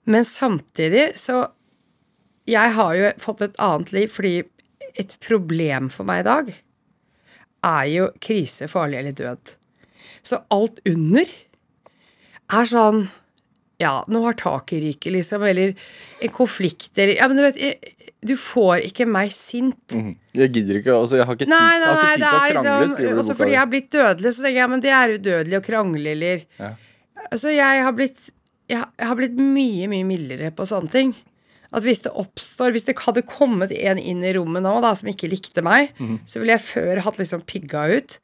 Men 0.10 0.26
samtidig 0.26 1.12
så 1.22 1.48
Jeg 2.50 2.74
har 2.74 2.96
jo 2.98 3.10
fått 3.22 3.44
et 3.46 3.58
annet 3.62 3.92
liv 3.94 4.10
fordi 4.10 4.40
et 4.98 5.12
problem 5.22 5.90
for 5.94 6.08
meg 6.08 6.24
i 6.24 6.26
dag 6.26 6.48
er 7.70 7.86
jo 7.92 8.08
krise, 8.24 8.66
farlig 8.72 9.00
eller 9.02 9.14
død. 9.14 9.52
Så 10.26 10.40
alt 10.50 10.80
under 10.90 11.30
er 12.50 12.70
sånn 12.72 13.04
ja, 13.80 13.94
nå 14.12 14.22
har 14.26 14.36
taket 14.40 14.84
ryket, 14.84 15.14
liksom, 15.16 15.44
eller 15.48 15.72
en 16.20 16.34
konflikt, 16.36 16.92
eller 16.98 17.16
Ja, 17.16 17.30
men 17.32 17.40
du 17.40 17.46
vet, 17.46 17.60
jeg, 17.62 17.96
du 18.28 18.34
får 18.36 18.84
ikke 18.90 19.08
meg 19.08 19.32
sint. 19.32 19.80
Mm. 19.96 20.12
Jeg 20.36 20.52
gidder 20.58 20.82
ikke, 20.82 20.98
altså, 20.98 21.20
jeg 21.22 21.30
har 21.30 21.38
ikke 21.38 21.46
tid, 21.46 21.54
nei, 21.54 21.78
nei, 21.80 21.94
ikke 21.94 22.10
tid 22.10 22.20
til 22.20 22.28
å 22.28 22.42
krangle, 22.42 22.74
liksom, 22.76 22.92
skriver 22.98 23.16
du 23.16 23.24
Også 23.24 23.38
fordi 23.40 23.56
jeg 23.56 23.62
har 23.62 23.72
blitt 23.72 23.90
dødelig, 23.96 24.36
så 24.36 24.46
tenker 24.46 24.60
jeg 24.60 24.74
men 24.74 24.84
det 24.84 24.94
er 24.98 25.16
udødelig 25.16 25.60
å 25.60 25.64
krangle, 25.70 26.14
eller 26.18 26.44
ja. 26.60 26.76
Altså, 27.30 27.52
jeg 27.52 27.82
har 27.84 27.96
blitt 27.96 28.30
jeg, 28.70 28.84
jeg 28.84 29.10
har 29.10 29.18
blitt 29.18 29.40
mye, 29.40 29.90
mye 29.92 30.06
mildere 30.08 30.52
på 30.56 30.68
sånne 30.70 30.94
ting. 30.94 31.16
At 31.74 31.86
hvis 31.86 32.02
det 32.06 32.12
oppstår 32.18 32.74
Hvis 32.74 32.88
det 32.88 32.96
hadde 33.04 33.22
kommet 33.30 33.74
en 33.76 34.00
inn 34.02 34.24
i 34.26 34.32
rommet 34.34 34.64
nå 34.66 34.76
da, 34.82 34.96
som 34.98 35.10
ikke 35.12 35.30
likte 35.30 35.64
meg, 35.66 35.94
mm. 35.98 36.22
så 36.30 36.42
ville 36.42 36.56
jeg 36.56 36.66
før 36.66 37.02
hatt 37.06 37.20
liksom 37.22 37.44
pigga 37.50 37.88
ut. 37.96 38.18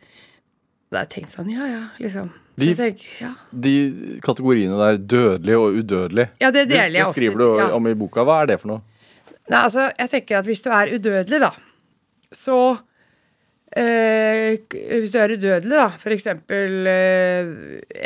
Da 0.90 1.02
har 1.02 1.08
jeg 1.08 1.14
tenkt 1.16 1.36
sånn, 1.36 1.52
ja 1.54 1.68
ja, 1.70 1.84
liksom 2.02 2.34
de, 2.56 2.72
tenker, 2.78 3.08
ja. 3.20 3.32
de, 3.52 3.76
kategoriene 4.24 4.78
der, 4.80 4.98
dødelig 4.98 5.56
og 5.60 5.80
udødelig, 5.82 6.28
ja, 6.42 6.52
det, 6.56 6.68
deler 6.70 7.00
jeg 7.00 7.06
det 7.06 7.16
skriver 7.16 7.42
du 7.42 7.48
ja. 7.60 7.70
om 7.76 7.88
i 7.88 7.96
boka. 8.00 8.24
Hva 8.24 8.42
er 8.44 8.54
det 8.54 8.60
for 8.62 8.72
noe? 8.72 8.84
Nei, 9.46 9.60
altså, 9.62 9.90
jeg 9.92 10.12
tenker 10.14 10.40
at 10.40 10.48
hvis 10.48 10.64
du 10.64 10.70
er 10.74 10.94
udødelig, 10.96 11.40
da, 11.44 11.52
så 12.34 12.60
øh, 13.78 14.58
Hvis 15.00 15.12
du 15.14 15.20
er 15.20 15.36
udødelig, 15.36 15.76
da, 15.76 16.14
eksempel 16.16 16.88
øh, 16.88 17.52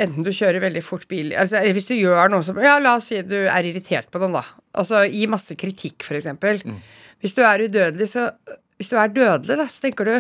enten 0.04 0.26
du 0.26 0.32
kjører 0.32 0.60
veldig 0.60 0.84
fort 0.84 1.06
bil 1.08 1.34
altså, 1.34 1.62
Eller 1.62 1.78
hvis 1.78 1.90
du 1.90 1.96
gjør 1.96 2.34
noe 2.34 2.44
som 2.46 2.60
Ja, 2.62 2.78
la 2.80 2.98
oss 3.00 3.10
si 3.12 3.22
du 3.22 3.38
er 3.46 3.70
irritert 3.70 4.12
på 4.12 4.22
noen, 4.22 4.40
da. 4.40 4.44
Altså 4.74 5.06
gi 5.10 5.26
masse 5.32 5.56
kritikk, 5.56 6.04
eksempel. 6.12 6.62
Mm. 6.66 6.82
Hvis 7.22 7.34
du 7.38 7.42
er 7.46 7.66
udødelig, 7.66 8.10
så 8.12 8.32
Hvis 8.78 8.92
du 8.92 8.98
er 8.98 9.08
dødelig, 9.08 9.58
da, 9.58 9.68
så 9.68 9.88
tenker 9.88 10.06
du 10.06 10.16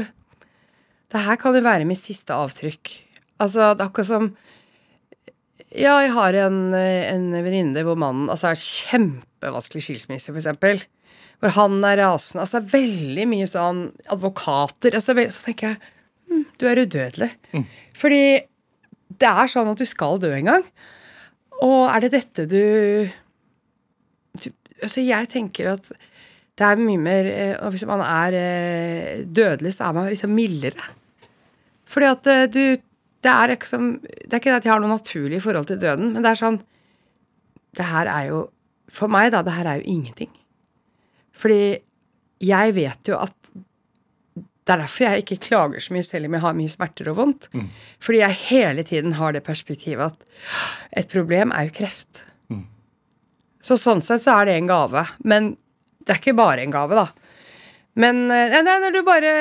Det 1.09 1.25
her 1.25 1.35
kan 1.41 1.55
jo 1.55 1.65
være 1.65 1.85
mitt 1.89 2.01
siste 2.01 2.33
avtrykk 2.33 3.08
Altså, 3.39 3.73
det 3.73 3.83
er 3.83 3.89
akkurat 3.89 4.09
som 4.09 4.29
Ja, 5.69 5.99
jeg 6.01 6.13
har 6.15 6.35
en, 6.47 6.73
en 6.73 7.27
venninne 7.45 7.83
hvor 7.85 7.97
mannen 7.99 8.29
altså 8.33 8.49
er 8.49 8.61
kjempevanskelig 8.61 9.83
skilsmisse, 9.85 10.33
eksempel. 10.33 10.81
Hvor 11.39 11.53
han 11.55 11.77
er 11.87 12.01
rasende. 12.01 12.43
Altså, 12.43 12.59
det 12.59 12.67
er 12.67 12.81
veldig 12.81 13.27
mye 13.29 13.47
sånn 13.47 13.83
advokater. 14.11 14.97
Altså, 14.97 15.15
så 15.29 15.45
tenker 15.45 15.69
jeg 15.69 15.77
hm, 16.29 16.45
du 16.59 16.65
er 16.67 16.81
udødelig. 16.83 17.29
Mm. 17.53 17.67
Fordi 18.01 18.23
det 19.19 19.29
er 19.29 19.51
sånn 19.51 19.69
at 19.71 19.79
du 19.79 19.87
skal 19.87 20.19
dø 20.21 20.33
en 20.35 20.51
gang. 20.51 20.65
Og 21.65 21.81
er 21.91 22.05
det 22.05 22.13
dette 22.17 22.47
du, 22.49 22.63
du 24.39 24.49
Altså, 24.79 25.03
jeg 25.03 25.27
tenker 25.31 25.73
at 25.73 25.89
det 26.59 26.67
er 26.67 26.79
mye 26.79 26.99
mer 26.99 27.27
eh, 27.31 27.55
og 27.63 27.73
Hvis 27.73 27.85
man 27.87 28.03
er 28.03 28.35
eh, 28.35 29.23
dødelig, 29.23 29.73
så 29.75 29.89
er 29.89 29.95
man 29.95 30.09
liksom 30.11 30.31
mildere. 30.35 30.85
Fordi 31.87 32.07
at 32.09 32.29
eh, 32.31 32.45
du 32.51 32.63
det 33.25 33.31
er, 33.31 33.51
liksom, 33.51 33.87
det 34.01 34.31
er 34.31 34.39
ikke 34.39 34.53
det 34.53 34.61
at 34.61 34.67
jeg 34.67 34.73
har 34.73 34.83
noe 34.83 34.93
naturlig 34.93 35.41
forhold 35.43 35.67
til 35.67 35.79
døden, 35.81 36.13
men 36.13 36.23
det 36.23 36.31
er 36.31 36.39
sånn 36.39 36.61
Det 37.75 37.85
her 37.85 38.07
er 38.09 38.29
jo 38.31 38.39
For 38.95 39.11
meg, 39.11 39.31
da, 39.35 39.43
det 39.45 39.53
her 39.53 39.67
er 39.69 39.81
jo 39.81 39.91
ingenting. 39.91 40.31
Fordi 41.37 41.77
jeg 42.41 42.73
vet 42.73 43.11
jo 43.11 43.19
at 43.19 43.35
Det 44.33 44.73
er 44.73 44.81
derfor 44.81 45.03
jeg 45.05 45.23
ikke 45.23 45.41
klager 45.49 45.83
så 45.83 45.93
mye 45.93 46.05
selv 46.05 46.29
om 46.29 46.33
jeg 46.37 46.41
har 46.45 46.57
mye 46.57 46.69
smerter 46.71 47.09
og 47.11 47.15
vondt. 47.19 47.47
Fordi 47.99 48.19
jeg 48.21 48.39
hele 48.49 48.83
tiden 48.83 49.13
har 49.17 49.33
det 49.33 49.43
perspektivet 49.43 50.13
at 50.13 50.33
et 51.03 51.09
problem 51.09 51.51
er 51.51 51.69
jo 51.69 51.75
kreft. 51.79 52.23
Så 53.65 53.77
sånn 53.81 54.01
sett 54.05 54.23
så 54.23 54.39
er 54.39 54.45
det 54.45 54.55
en 54.59 54.69
gave. 54.69 55.03
Men 55.25 55.55
det 56.05 56.13
er 56.13 56.21
ikke 56.21 56.37
bare 56.37 56.61
en 56.63 56.71
gave, 56.73 56.95
da. 56.95 57.07
Men 57.99 58.25
eh, 58.31 58.55
nei, 58.63 58.77
når 58.83 58.95
du 58.95 59.01
bare 59.07 59.33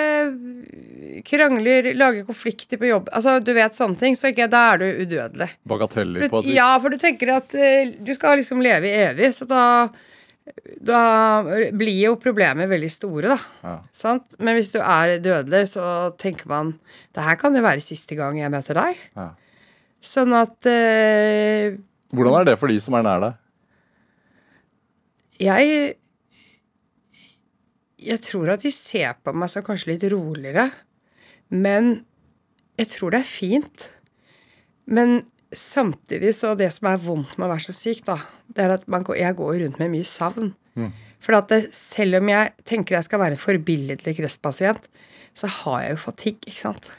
krangler, 1.27 1.93
lager 1.99 2.27
konflikter 2.27 2.81
på 2.81 2.89
jobb 2.91 3.09
Altså, 3.15 3.39
du 3.43 3.53
vet 3.57 3.77
sånne 3.79 3.99
ting, 4.01 4.17
så 4.19 4.33
ikke, 4.33 4.49
da 4.51 4.65
er 4.73 4.83
du 4.83 4.87
udødelig. 5.05 5.49
Bagateller 5.69 6.29
på 6.31 6.43
et 6.43 6.51
du... 6.51 6.53
Ja, 6.57 6.71
for 6.83 6.95
du 6.95 7.01
tenker 7.01 7.37
at 7.39 7.55
uh, 7.55 7.91
du 8.05 8.13
skal 8.17 8.41
liksom 8.41 8.63
leve 8.65 8.93
evig, 9.07 9.33
så 9.37 9.49
da 9.49 9.65
da 10.81 11.43
blir 11.77 11.99
jo 12.07 12.15
problemer 12.17 12.71
veldig 12.71 12.89
store, 12.89 13.35
da. 13.35 13.37
Ja. 13.61 13.75
Sant? 13.93 14.39
Men 14.41 14.57
hvis 14.57 14.71
du 14.73 14.79
er 14.81 15.19
dødelig, 15.21 15.75
så 15.75 15.83
tenker 16.17 16.49
man 16.49 16.71
Det 17.13 17.21
her 17.21 17.37
kan 17.37 17.53
jo 17.53 17.61
være 17.61 17.85
siste 17.85 18.17
gang 18.17 18.39
jeg 18.41 18.49
møter 18.55 18.79
deg. 18.81 19.03
Ja. 19.19 19.27
Sånn 20.01 20.33
at 20.39 20.65
eh, 20.71 21.77
Hvordan 22.17 22.39
er 22.39 22.49
det 22.49 22.57
for 22.63 22.73
de 22.73 22.79
som 22.81 22.97
er 22.97 23.05
nær 23.05 23.27
deg? 23.27 23.37
jeg 25.39 25.95
Jeg 27.99 28.23
tror 28.23 28.53
at 28.55 28.63
de 28.63 28.71
ser 28.75 29.17
på 29.25 29.35
meg 29.35 29.51
som 29.51 29.65
kanskje 29.67 29.93
litt 29.93 30.07
roligere. 30.13 30.69
Men 31.51 32.05
jeg 32.79 32.93
tror 32.95 33.15
det 33.15 33.25
er 33.25 33.29
fint. 33.31 33.89
Men 34.87 35.23
samtidig 35.51 36.35
så 36.37 36.55
det 36.59 36.71
som 36.77 36.91
er 36.93 37.01
vondt 37.03 37.35
med 37.39 37.49
å 37.49 37.53
være 37.55 37.67
så 37.67 37.75
syk, 37.75 38.05
da, 38.07 38.19
det 38.55 38.65
er 38.67 38.75
at 38.77 38.87
man 38.91 39.03
går, 39.07 39.17
jeg 39.19 39.37
går 39.39 39.59
rundt 39.65 39.79
med 39.83 39.91
mye 39.97 40.07
savn. 40.09 40.53
For 41.25 41.35
at 41.35 41.49
det, 41.51 41.75
selv 41.75 42.21
om 42.21 42.29
jeg 42.31 42.53
tenker 42.69 42.95
jeg 42.95 43.09
skal 43.09 43.19
være 43.25 43.35
en 43.35 43.43
forbilledlig 43.43 44.13
kreftpasient, 44.21 44.85
så 45.35 45.51
har 45.51 45.81
jeg 45.83 45.91
jo 45.97 46.01
fatigue, 46.05 46.47
ikke 46.47 46.61
sant. 46.63 46.91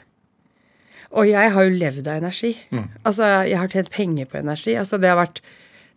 Og 1.16 1.26
jeg 1.26 1.50
har 1.54 1.64
jo 1.66 1.78
levd 1.80 2.06
av 2.06 2.20
energi. 2.20 2.52
Altså, 3.02 3.24
jeg 3.48 3.58
har 3.58 3.72
tjent 3.72 3.90
penger 3.90 4.28
på 4.30 4.38
energi. 4.38 4.76
Altså, 4.78 4.98
det 5.00 5.08
har 5.10 5.16
vært 5.18 5.40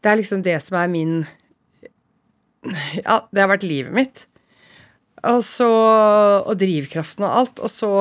Det 0.04 0.12
er 0.12 0.18
liksom 0.20 0.42
det 0.44 0.56
som 0.64 0.78
er 0.80 0.88
min 0.92 1.26
Ja, 3.04 3.20
det 3.32 3.42
har 3.44 3.52
vært 3.52 3.68
livet 3.68 3.94
mitt. 3.94 4.24
Og 5.32 5.44
så 5.48 5.70
Og 6.44 6.56
drivkraften 6.60 7.26
og 7.28 7.38
alt. 7.42 7.62
Og 7.64 7.72
så 7.72 7.92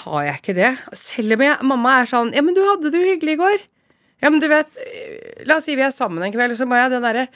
har 0.00 0.22
jeg 0.22 0.38
ikke 0.38 0.54
det. 0.54 0.70
Selv 0.96 1.34
om 1.34 1.42
jeg, 1.42 1.58
mamma 1.66 1.96
er 2.00 2.10
sånn 2.10 2.34
Ja, 2.36 2.44
men 2.46 2.54
du 2.56 2.62
hadde 2.62 2.92
det 2.92 3.00
jo 3.00 3.10
hyggelig 3.14 3.36
i 3.36 3.40
går. 3.42 3.64
Ja, 4.22 4.30
men 4.30 4.40
du 4.42 4.46
vet 4.50 4.76
La 5.48 5.56
oss 5.58 5.66
si 5.66 5.74
vi 5.78 5.82
er 5.86 5.94
sammen 5.94 6.22
en 6.22 6.34
kveld, 6.34 6.56
så 6.58 6.66
må 6.68 6.78
jeg 6.78 6.92
det 6.92 7.00
derre 7.02 7.26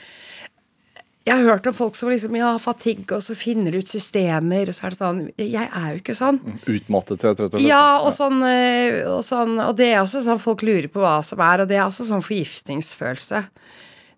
Jeg 1.25 1.33
har 1.33 1.47
hørt 1.49 1.67
om 1.67 1.73
folk 1.75 1.97
som 1.97 2.11
liksom 2.13 2.35
Ja, 2.37 2.53
fatigue, 2.61 3.17
og 3.17 3.23
så 3.25 3.35
finner 3.37 3.75
ut 3.75 3.89
systemer, 3.91 4.69
og 4.69 4.77
så 4.77 4.85
er 4.85 4.93
det 4.93 4.99
sånn 5.01 5.21
Jeg 5.41 5.65
er 5.65 5.87
jo 5.95 6.01
ikke 6.03 6.17
sånn. 6.17 6.39
Utmattet, 6.69 7.25
rett 7.25 7.41
og 7.41 7.49
slett? 7.49 7.65
Ja, 7.65 7.85
og 8.05 8.13
sånn, 8.15 8.39
eh, 8.47 9.01
og 9.09 9.23
sånn 9.25 9.57
Og 9.65 9.73
det 9.79 9.89
er 9.93 10.03
også 10.03 10.21
sånn 10.25 10.41
folk 10.41 10.63
lurer 10.65 10.87
på 10.93 11.01
hva 11.03 11.17
som 11.25 11.41
er, 11.43 11.65
og 11.65 11.71
det 11.71 11.79
er 11.79 11.87
også 11.87 12.07
sånn 12.07 12.23
forgiftningsfølelse. 12.25 13.43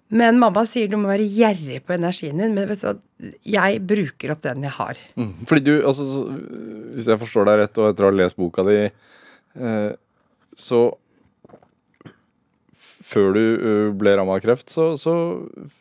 Men 0.09 0.39
mamma 0.39 0.63
sier 0.67 0.87
du 0.87 0.95
må 0.99 1.09
være 1.09 1.25
gjerrig 1.27 1.81
på 1.83 1.95
energien 1.97 2.39
din. 2.39 2.53
Men 2.55 2.69
du 2.69 2.75
jeg 3.47 3.81
bruker 3.87 4.33
opp 4.33 4.43
den 4.45 4.63
jeg 4.63 4.75
har. 4.77 5.01
Mm. 5.19 5.33
Fordi 5.49 5.65
du, 5.65 5.73
altså, 5.81 6.05
så, 6.07 6.23
hvis 6.95 7.09
jeg 7.11 7.21
forstår 7.23 7.49
deg 7.49 7.59
rett, 7.63 7.81
og 7.81 7.91
etter 7.91 8.07
å 8.07 8.11
ha 8.11 8.17
lest 8.21 8.39
boka 8.39 8.63
di, 8.67 8.77
eh, 8.87 9.89
så 10.57 10.81
før 13.07 13.29
du 13.37 13.43
ble 13.95 14.11
ramma 14.19 14.35
av 14.35 14.41
kreft, 14.43 14.67
så, 14.73 14.89
så 14.99 15.13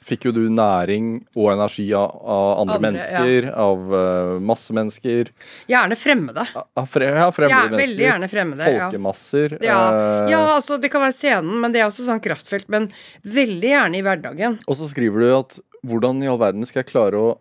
fikk 0.06 0.28
jo 0.28 0.33
du 0.37 0.42
næring 0.54 1.09
og 1.35 1.49
energi 1.56 1.88
av, 1.99 2.12
av 2.23 2.61
andre, 2.62 2.76
Andre, 2.76 2.83
mennesker, 2.85 3.49
av 3.59 3.90
uh, 3.90 4.37
masse 4.47 4.75
mennesker. 4.76 5.33
Gjerne 5.71 5.99
fremmede. 5.99 6.45
Av 6.54 6.87
fre, 6.87 7.09
ja, 7.11 7.26
fremmede 7.35 7.56
Ja, 7.56 7.64
mennesker. 7.66 7.83
veldig 7.83 8.04
gjerne 8.06 8.28
fremmede. 8.30 8.68
Folkemasser. 8.71 9.56
Ja. 9.66 9.78
eh, 9.90 10.30
ja, 10.37 10.42
altså 10.54 10.78
det 10.83 10.92
kan 10.95 11.02
være 11.02 11.16
scenen, 11.18 11.56
men 11.64 11.75
det 11.75 11.83
er 11.83 11.88
også 11.90 12.06
sånn 12.06 12.23
kraftfelt. 12.23 12.68
Men 12.73 12.87
veldig 13.26 13.73
gjerne 13.75 13.99
i 13.99 14.04
hverdagen. 14.06 14.58
Og 14.71 14.78
så 14.78 14.86
skriver 14.93 15.26
du 15.26 15.32
at 15.41 15.58
hvordan 15.86 16.23
i 16.23 16.30
all 16.30 16.39
verden 16.41 16.67
skal 16.67 16.84
jeg 16.84 16.93
klare 16.93 17.19
å 17.19 17.34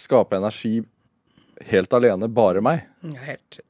skape 0.00 0.36
energi 0.36 0.82
helt 1.72 1.92
alene, 1.96 2.28
bare 2.32 2.60
meg? 2.64 2.84
Ja, 3.08 3.24
helt 3.30 3.60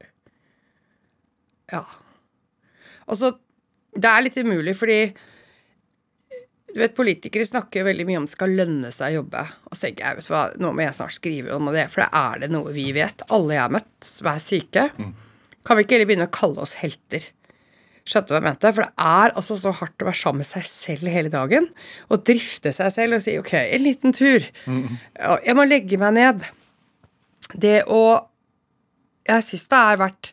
Ja. 1.73 1.85
Og 3.07 3.17
så 3.19 3.33
Det 3.93 4.09
er 4.09 4.25
litt 4.25 4.39
umulig, 4.41 4.75
fordi 4.79 5.01
du 6.73 6.81
vet, 6.81 6.95
Politikere 6.97 7.45
snakker 7.45 7.83
jo 7.83 7.89
veldig 7.91 8.07
mye 8.09 8.23
om 8.23 8.27
det 8.27 8.33
skal 8.33 8.55
lønne 8.57 8.89
seg 8.95 9.13
å 9.13 9.21
jobbe. 9.21 9.43
Og 9.69 9.77
så 9.77 9.87
tenker 9.87 10.07
jeg, 10.07 10.25
hva, 10.33 10.47
nå 10.57 10.71
må 10.73 10.87
jeg 10.87 10.97
snart 10.97 11.17
skrive 11.19 11.53
om 11.59 11.69
det, 11.75 11.85
for 11.93 12.05
det 12.05 12.09
er 12.17 12.41
det 12.45 12.49
noe 12.55 12.73
vi 12.73 12.87
vet, 12.97 13.27
alle 13.29 13.59
jeg 13.59 13.65
har 13.67 13.75
møtt 13.77 14.09
som 14.09 14.31
er 14.33 14.41
syke, 14.41 14.87
kan 15.63 15.79
vi 15.79 15.85
ikke 15.85 15.99
heller 15.99 16.09
begynne 16.09 16.27
å 16.31 16.35
kalle 16.35 16.65
oss 16.65 16.75
helter? 16.81 17.29
Skjønte 18.03 18.33
hva 18.33 18.41
jeg 18.41 18.47
mente? 18.49 18.73
For 18.75 18.83
det 18.83 19.07
er 19.13 19.35
altså 19.39 19.57
så 19.61 19.73
hardt 19.79 20.03
å 20.03 20.09
være 20.09 20.19
sammen 20.19 20.43
med 20.43 20.49
seg 20.49 20.65
selv 20.67 21.13
hele 21.13 21.31
dagen. 21.31 21.69
Og 22.11 22.25
drifte 22.27 22.73
seg 22.75 22.91
selv 22.91 23.19
og 23.19 23.23
si 23.23 23.37
ok, 23.39 23.53
en 23.61 23.85
liten 23.85 24.17
tur. 24.17 24.49
Mm. 24.67 24.97
Jeg 25.47 25.55
må 25.59 25.69
legge 25.69 26.01
meg 26.03 26.17
ned. 26.19 26.47
Det 27.53 27.83
å 27.87 28.03
Jeg 29.29 29.45
syns 29.47 29.69
det 29.71 29.79
er 29.79 29.99
verdt 30.01 30.33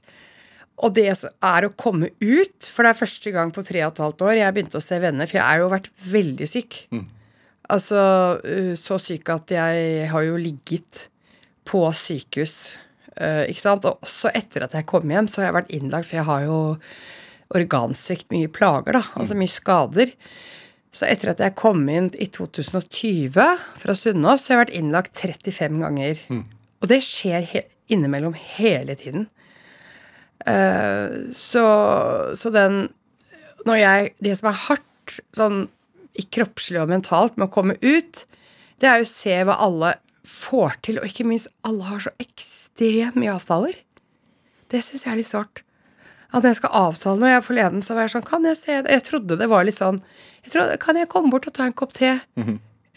Og 0.80 0.94
det 0.96 1.10
er 1.12 1.65
å 1.65 1.74
komme 1.76 2.12
ut, 2.22 2.68
for 2.72 2.86
det 2.86 2.92
er 2.94 3.00
første 3.02 3.32
gang 3.36 3.52
på 3.56 3.63
tre 3.68 3.82
og 3.84 3.92
et 3.92 4.04
halvt 4.04 4.26
år 4.30 4.38
jeg 4.39 4.56
begynte 4.56 4.80
å 4.80 4.84
se 4.84 5.00
venner, 5.04 5.28
for 5.28 5.39
jeg 5.39 5.48
har 5.48 5.63
jo 5.63 5.72
vært 5.74 5.89
veldig 6.08 6.48
syk. 6.48 6.78
Altså 7.70 8.02
uh, 8.42 8.76
så 8.80 9.00
syk 9.02 9.30
at 9.34 9.52
jeg 9.54 10.06
har 10.10 10.26
jo 10.26 10.38
ligget 10.39 11.08
på 11.70 11.84
sykehus, 11.94 12.78
uh, 13.20 13.44
ikke 13.46 13.65
sant. 13.65 13.86
Og 13.86 14.08
også 14.08 14.32
etter 14.34 14.65
at 14.65 14.78
jeg 14.78 14.88
kom 14.89 15.12
hjem, 15.12 15.28
så 15.30 15.44
har 15.44 15.50
jeg 15.50 15.58
vært 15.60 15.74
innlagt, 15.78 16.10
for 16.10 16.22
jeg 16.22 16.30
har 16.30 16.46
jo 16.48 16.60
organsvikt, 17.60 18.30
mye 18.34 18.50
plager, 18.54 19.00
da. 19.00 19.04
Altså 19.20 19.38
mye 19.38 19.52
skader. 19.52 20.13
Så 20.96 21.06
etter 21.06 21.34
at 21.34 21.42
jeg 21.44 21.58
kom 21.60 21.84
inn 21.92 22.10
i 22.18 22.26
2020 22.34 23.36
fra 23.82 23.96
Sunnaas, 23.98 24.46
så 24.46 24.54
har 24.54 24.56
jeg 24.56 24.63
vært 24.63 24.78
innlagt 24.80 25.20
35 25.22 25.84
ganger. 25.84 26.24
Og 26.80 26.89
det 26.89 27.04
skjer 27.06 27.46
he 27.52 27.65
innimellom 27.89 28.36
hele 28.38 28.96
tiden. 28.98 29.28
Eh, 30.47 31.34
så, 31.36 31.65
så 32.39 32.49
den 32.56 32.86
Når 33.67 33.75
jeg 33.75 34.13
Det 34.23 34.38
som 34.39 34.47
er 34.54 34.62
hardt 34.69 35.17
sånn 35.36 35.58
i 36.19 36.23
kroppslig 36.32 36.80
og 36.82 36.89
mentalt 36.91 37.36
med 37.38 37.47
å 37.49 37.54
komme 37.54 37.75
ut, 37.82 38.23
det 38.82 38.88
er 38.89 39.02
jo 39.02 39.06
å 39.06 39.10
se 39.10 39.36
hva 39.47 39.56
alle 39.62 39.93
får 40.28 40.73
til, 40.84 40.97
og 40.99 41.08
ikke 41.08 41.25
minst 41.28 41.47
alle 41.67 41.86
har 41.88 42.02
så 42.04 42.12
ekstremt 42.19 43.15
mye 43.19 43.32
avtaler. 43.38 43.78
Det 44.69 44.82
syns 44.84 45.06
jeg 45.06 45.12
er 45.13 45.19
litt 45.21 45.30
sårt. 45.30 45.62
At 46.36 46.45
jeg 46.45 46.60
skal 46.60 46.75
avtale 46.78 47.21
noe. 47.21 47.32
Jeg 47.32 47.45
forleden 47.47 47.82
så 47.86 47.95
var 47.95 48.06
jeg 48.06 48.13
sånn 48.17 48.28
Kan 48.28 48.45
jeg 48.45 48.58
se? 48.60 48.75
Jeg 48.84 49.06
trodde 49.08 49.38
det 49.39 49.47
var 49.49 49.65
litt 49.65 49.78
sånn 49.80 50.02
jeg 50.43 50.54
trodde, 50.54 50.78
Kan 50.82 50.99
jeg 50.99 51.10
komme 51.10 51.32
bort 51.34 51.47
og 51.49 51.56
ta 51.58 51.65
en 51.65 51.73
kopp 51.78 51.93
te? 51.97 52.17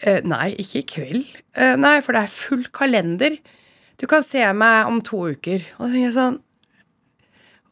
eh, 0.03 0.19
nei, 0.27 0.51
ikke 0.59 0.81
i 0.83 0.87
kveld. 0.93 1.37
Eh, 1.55 1.75
nei, 1.79 1.95
for 2.01 2.13
det 2.13 2.25
er 2.25 2.33
full 2.33 2.65
kalender. 2.75 3.37
Du 3.97 4.05
kan 4.09 4.23
se 4.25 4.43
meg 4.53 4.89
om 4.89 4.99
to 5.01 5.23
uker. 5.33 5.63
Og 5.77 5.85
da 5.87 5.91
tenker 5.93 6.09
jeg 6.09 6.17
sånn 6.17 6.41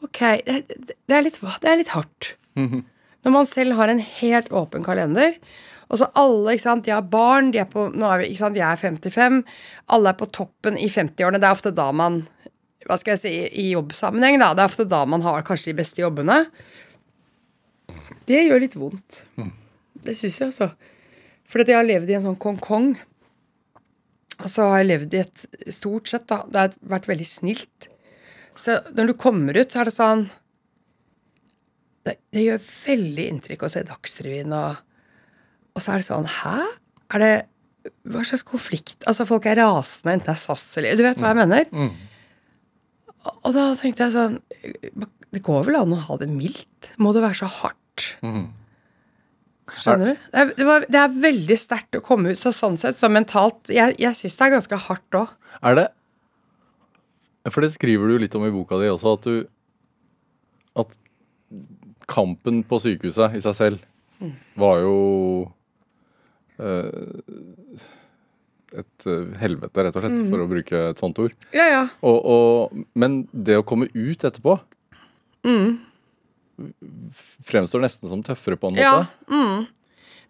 Ok, 0.01 0.19
det, 0.45 0.61
det, 0.67 1.13
er, 1.13 1.25
litt, 1.25 1.37
det 1.41 1.69
er 1.69 1.77
litt 1.81 1.93
hardt. 1.95 2.33
Når 3.21 3.35
man 3.35 3.45
selv 3.49 3.77
har 3.77 3.91
en 3.91 4.01
helt 4.01 4.49
åpen 4.49 4.83
kalender, 4.85 5.35
og 5.91 5.99
så 5.99 6.07
alle, 6.15 6.55
ikke 6.55 6.63
sant, 6.63 6.85
de 6.87 6.93
har 6.95 7.03
barn, 7.11 7.51
de 7.51 7.59
er 7.61 7.67
på, 7.69 7.89
nå 7.91 8.07
er 8.07 8.21
vi, 8.23 8.31
ikke 8.31 8.45
sant, 8.45 8.57
jeg 8.57 8.65
er 8.65 8.79
55, 8.79 9.41
alle 9.91 10.13
er 10.13 10.17
på 10.21 10.29
toppen 10.31 10.77
i 10.79 10.87
50-årene. 10.89 11.41
Det 11.41 11.49
er 11.49 11.57
ofte 11.57 11.73
da 11.75 11.89
man 11.91 12.23
hva 12.87 12.97
skal 12.97 13.13
jeg 13.13 13.21
si, 13.21 13.31
i 13.61 13.67
jobbsammenheng, 13.75 14.39
da. 14.41 14.53
Det 14.57 14.63
er 14.63 14.71
ofte 14.71 14.87
da 14.89 15.03
man 15.05 15.21
har 15.25 15.43
kanskje 15.45 15.69
de 15.69 15.77
beste 15.77 16.01
jobbene. 16.01 16.39
Det 18.29 18.39
gjør 18.47 18.63
litt 18.63 18.77
vondt. 18.79 19.21
Det 20.01 20.15
syns 20.17 20.39
jeg, 20.39 20.49
altså. 20.49 20.71
For 21.51 21.61
jeg 21.61 21.77
har 21.77 21.85
levd 21.85 22.09
i 22.09 22.17
en 22.17 22.25
sånn 22.25 22.39
kong-kong. 22.41 22.93
Og 24.41 24.49
så 24.49 24.65
har 24.71 24.81
jeg 24.81 24.89
levd 24.89 25.13
i 25.13 25.21
et 25.21 25.45
stort 25.75 26.09
sett, 26.09 26.25
da. 26.31 26.41
Det 26.49 26.63
har 26.63 26.75
vært 26.95 27.09
veldig 27.11 27.27
snilt. 27.27 27.90
Så 28.59 28.77
når 28.97 29.11
du 29.11 29.13
kommer 29.19 29.57
ut, 29.57 29.71
så 29.71 29.81
er 29.81 29.89
det 29.89 29.95
sånn 29.95 30.25
Det, 32.05 32.15
det 32.33 32.43
gjør 32.47 32.61
veldig 32.65 33.25
inntrykk 33.31 33.63
å 33.63 33.69
se 33.71 33.83
Dagsrevyen, 33.87 34.53
og, 34.57 34.79
og 35.75 35.83
så 35.83 35.93
er 35.93 36.01
det 36.01 36.07
sånn 36.09 36.29
Hæ? 36.41 36.55
Er 37.15 37.23
det 37.23 37.33
Hva 38.11 38.23
slags 38.27 38.43
konflikt? 38.45 38.97
Altså, 39.09 39.25
folk 39.29 39.45
er 39.49 39.59
rasende, 39.61 40.17
enten 40.17 40.27
det 40.31 40.35
er 40.35 40.41
SAS 40.41 40.65
eller 40.81 40.97
Du 40.99 41.05
vet 41.05 41.21
hva 41.21 41.31
jeg 41.33 41.41
mener? 41.43 41.69
Og, 43.21 43.35
og 43.45 43.53
da 43.57 43.67
tenkte 43.79 44.07
jeg 44.07 44.15
sånn 44.17 44.39
Det 45.31 45.43
går 45.45 45.67
vel 45.69 45.79
an 45.83 45.93
å 45.95 46.01
ha 46.09 46.17
det 46.21 46.29
mildt? 46.29 46.91
Må 47.01 47.13
det 47.15 47.23
være 47.23 47.39
så 47.43 47.49
hardt? 47.61 47.77
Skjønner 49.71 50.09
du? 50.11 50.15
Det 50.33 50.39
er, 50.41 50.49
det, 50.57 50.65
var, 50.67 50.85
det 50.91 50.99
er 50.99 51.13
veldig 51.23 51.55
sterkt 51.59 51.95
å 51.95 52.01
komme 52.03 52.33
ut 52.33 52.39
så 52.39 52.51
sånn 52.51 52.75
sett, 52.81 52.97
så 52.99 53.07
mentalt 53.07 53.69
Jeg, 53.71 53.95
jeg 54.01 54.17
syns 54.17 54.35
det 54.35 54.47
er 54.47 54.55
ganske 54.57 54.79
hardt 54.89 55.15
òg. 55.21 55.29
Er 55.63 55.77
det 55.77 55.85
For 57.49 57.65
det 57.65 57.71
skriver 57.73 58.11
du 58.11 58.19
litt 58.21 58.35
om 58.37 58.45
i 58.45 58.53
boka 58.53 58.77
di 58.81 58.91
også, 58.91 59.15
at 59.17 59.25
du 59.25 59.35
At 60.81 60.93
kampen 62.11 62.61
på 62.67 62.77
sykehuset 62.79 63.37
i 63.37 63.41
seg 63.43 63.55
selv 63.57 63.87
var 64.59 64.81
jo 64.83 64.97
eh, 66.61 67.81
et 68.77 69.05
eh, 69.09 69.31
helvete, 69.41 69.83
rett 69.83 69.97
og 69.97 70.03
slett, 70.05 70.19
for 70.29 70.43
å 70.43 70.47
bruke 70.51 70.81
et 70.91 71.01
sånt 71.01 71.19
ord. 71.23 71.33
Ja, 71.55 71.65
ja. 71.65 71.81
Og, 72.07 72.17
og, 72.19 72.83
men 72.93 73.23
det 73.31 73.57
å 73.59 73.65
komme 73.67 73.89
ut 73.95 74.27
etterpå 74.27 74.59
fremstår 77.47 77.81
nesten 77.83 78.11
som 78.11 78.21
tøffere 78.25 78.59
på 78.59 78.69
en 78.69 78.77
måte. 78.77 78.85
Ja, 78.85 79.05
mm. 79.31 79.65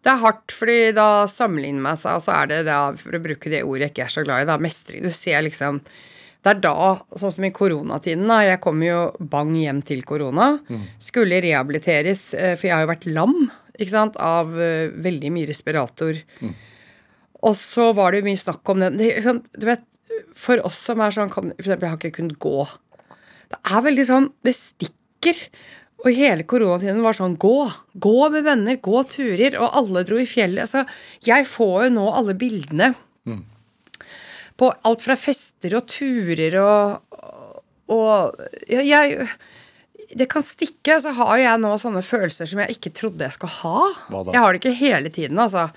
Det 0.01 0.09
er 0.09 0.21
hardt, 0.23 0.53
fordi 0.57 0.77
da 0.97 1.27
sammenligner 1.29 1.83
man 1.83 1.99
seg, 1.99 2.17
og 2.17 2.25
så 2.25 2.33
er 2.39 2.49
det 2.49 2.61
da, 2.69 2.79
for 2.97 3.13
å 3.13 3.21
bruke 3.21 3.51
det 3.53 3.61
ordet 3.67 3.89
jeg 3.89 3.93
ikke 3.93 4.07
er 4.07 4.15
så 4.15 4.23
glad 4.25 4.45
i, 4.45 4.49
da, 4.49 4.57
mestring. 4.61 5.03
Du 5.05 5.11
ser 5.13 5.43
liksom 5.45 5.81
Det 6.41 6.49
er 6.55 6.61
da, 6.63 6.73
sånn 7.21 7.33
som 7.35 7.45
i 7.45 7.51
koronatiden, 7.53 8.25
da. 8.31 8.39
Jeg 8.47 8.61
kom 8.63 8.81
jo 8.81 9.11
bang 9.29 9.51
hjem 9.59 9.83
til 9.85 10.01
korona. 10.09 10.55
Skulle 10.97 11.37
rehabiliteres, 11.45 12.33
eh, 12.33 12.55
for 12.57 12.67
jeg 12.67 12.73
har 12.73 12.81
jo 12.87 12.89
vært 12.95 13.05
lam, 13.13 13.35
ikke 13.77 13.93
sant, 13.93 14.17
av 14.17 14.49
eh, 14.57 14.89
veldig 14.89 15.29
mye 15.35 15.49
respirator. 15.49 16.17
Og 17.45 17.53
så 17.57 17.91
var 17.97 18.11
det 18.11 18.21
jo 18.23 18.29
mye 18.29 18.41
snakk 18.41 18.69
om 18.73 18.81
den 18.81 18.97
det. 18.97 19.11
Du 19.57 19.65
vet, 19.69 19.85
for 20.37 20.61
oss 20.65 20.77
som 20.89 21.01
er 21.01 21.13
sånn 21.13 21.29
kan, 21.33 21.53
For 21.57 21.61
eksempel, 21.65 21.87
jeg 21.87 21.93
har 21.93 22.01
ikke 22.01 22.17
kunnet 22.17 22.39
gå. 22.41 22.65
Det 23.51 23.59
er 23.75 23.81
veldig 23.85 24.03
sånn 24.07 24.27
Det 24.45 24.53
stikker. 24.55 25.37
Og 26.01 26.09
hele 26.17 26.43
koronatiden 26.49 27.01
var 27.05 27.13
sånn 27.13 27.37
gå. 27.37 27.69
Gå 28.01 28.29
med 28.33 28.45
venner, 28.45 28.77
gå 28.81 29.03
turer. 29.05 29.57
Og 29.61 29.77
alle 29.77 30.01
dro 30.09 30.17
i 30.17 30.25
fjellet. 30.25 30.65
Altså, 30.65 30.85
jeg 31.21 31.45
får 31.45 31.85
jo 31.85 31.89
nå 31.99 32.09
alle 32.09 32.33
bildene 32.33 32.95
på 34.61 34.69
alt 34.85 35.01
fra 35.01 35.17
fester 35.17 35.73
og 35.79 35.87
turer 35.89 36.59
og, 36.61 37.17
og 37.89 38.45
ja, 38.69 38.83
jeg 38.85 39.27
Det 40.11 40.27
kan 40.27 40.43
stikke. 40.43 40.97
Så 40.99 41.13
har 41.15 41.37
jeg 41.39 41.59
nå 41.63 41.71
sånne 41.79 42.01
følelser 42.03 42.49
som 42.49 42.59
jeg 42.59 42.75
ikke 42.75 42.91
trodde 42.91 43.23
jeg 43.23 43.35
skulle 43.37 43.57
ha. 43.61 43.83
Jeg 44.35 44.43
har 44.43 44.51
det 44.51 44.59
ikke 44.59 44.73
hele 44.75 45.09
tiden, 45.13 45.39
altså. 45.39 45.69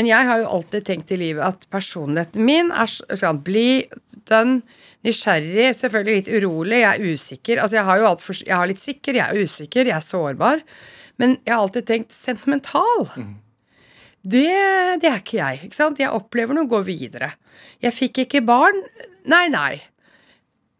Men 0.00 0.08
jeg 0.08 0.24
har 0.28 0.40
jo 0.40 0.48
alltid 0.48 0.86
tenkt 0.88 1.12
i 1.12 1.18
livet 1.20 1.44
at 1.44 1.66
personligheten 1.68 2.46
min 2.46 2.72
er 2.72 2.88
sånn 2.88 3.20
skal 3.20 3.42
bli 3.44 3.84
dønn, 4.30 4.62
nysgjerrig, 5.04 5.74
selvfølgelig 5.76 6.16
litt 6.22 6.32
urolig, 6.32 6.80
jeg 6.80 6.88
er 6.88 7.12
usikker. 7.12 7.60
Altså 7.60 7.76
jeg 7.80 7.88
har 7.90 8.00
jo 8.00 8.08
alt 8.08 8.24
for, 8.24 8.38
jeg 8.38 8.56
har 8.56 8.70
litt 8.70 8.80
sikker, 8.80 9.18
jeg 9.18 9.28
er 9.28 9.44
usikker, 9.44 9.90
jeg 9.90 9.98
er 9.98 10.08
sårbar. 10.08 10.64
Men 11.20 11.36
jeg 11.44 11.52
har 11.52 11.60
alltid 11.66 11.90
tenkt 11.90 12.16
sentimental. 12.16 13.10
Det, 14.22 14.46
det 15.02 15.08
er 15.10 15.18
ikke 15.18 15.38
jeg. 15.40 15.64
ikke 15.66 15.76
sant? 15.76 15.98
Jeg 15.98 16.14
opplever 16.14 16.54
noe, 16.54 16.68
går 16.70 16.84
videre. 16.86 17.32
Jeg 17.82 17.94
fikk 17.96 18.22
ikke 18.24 18.44
barn. 18.46 18.78
Nei, 19.26 19.48
nei. 19.50 19.80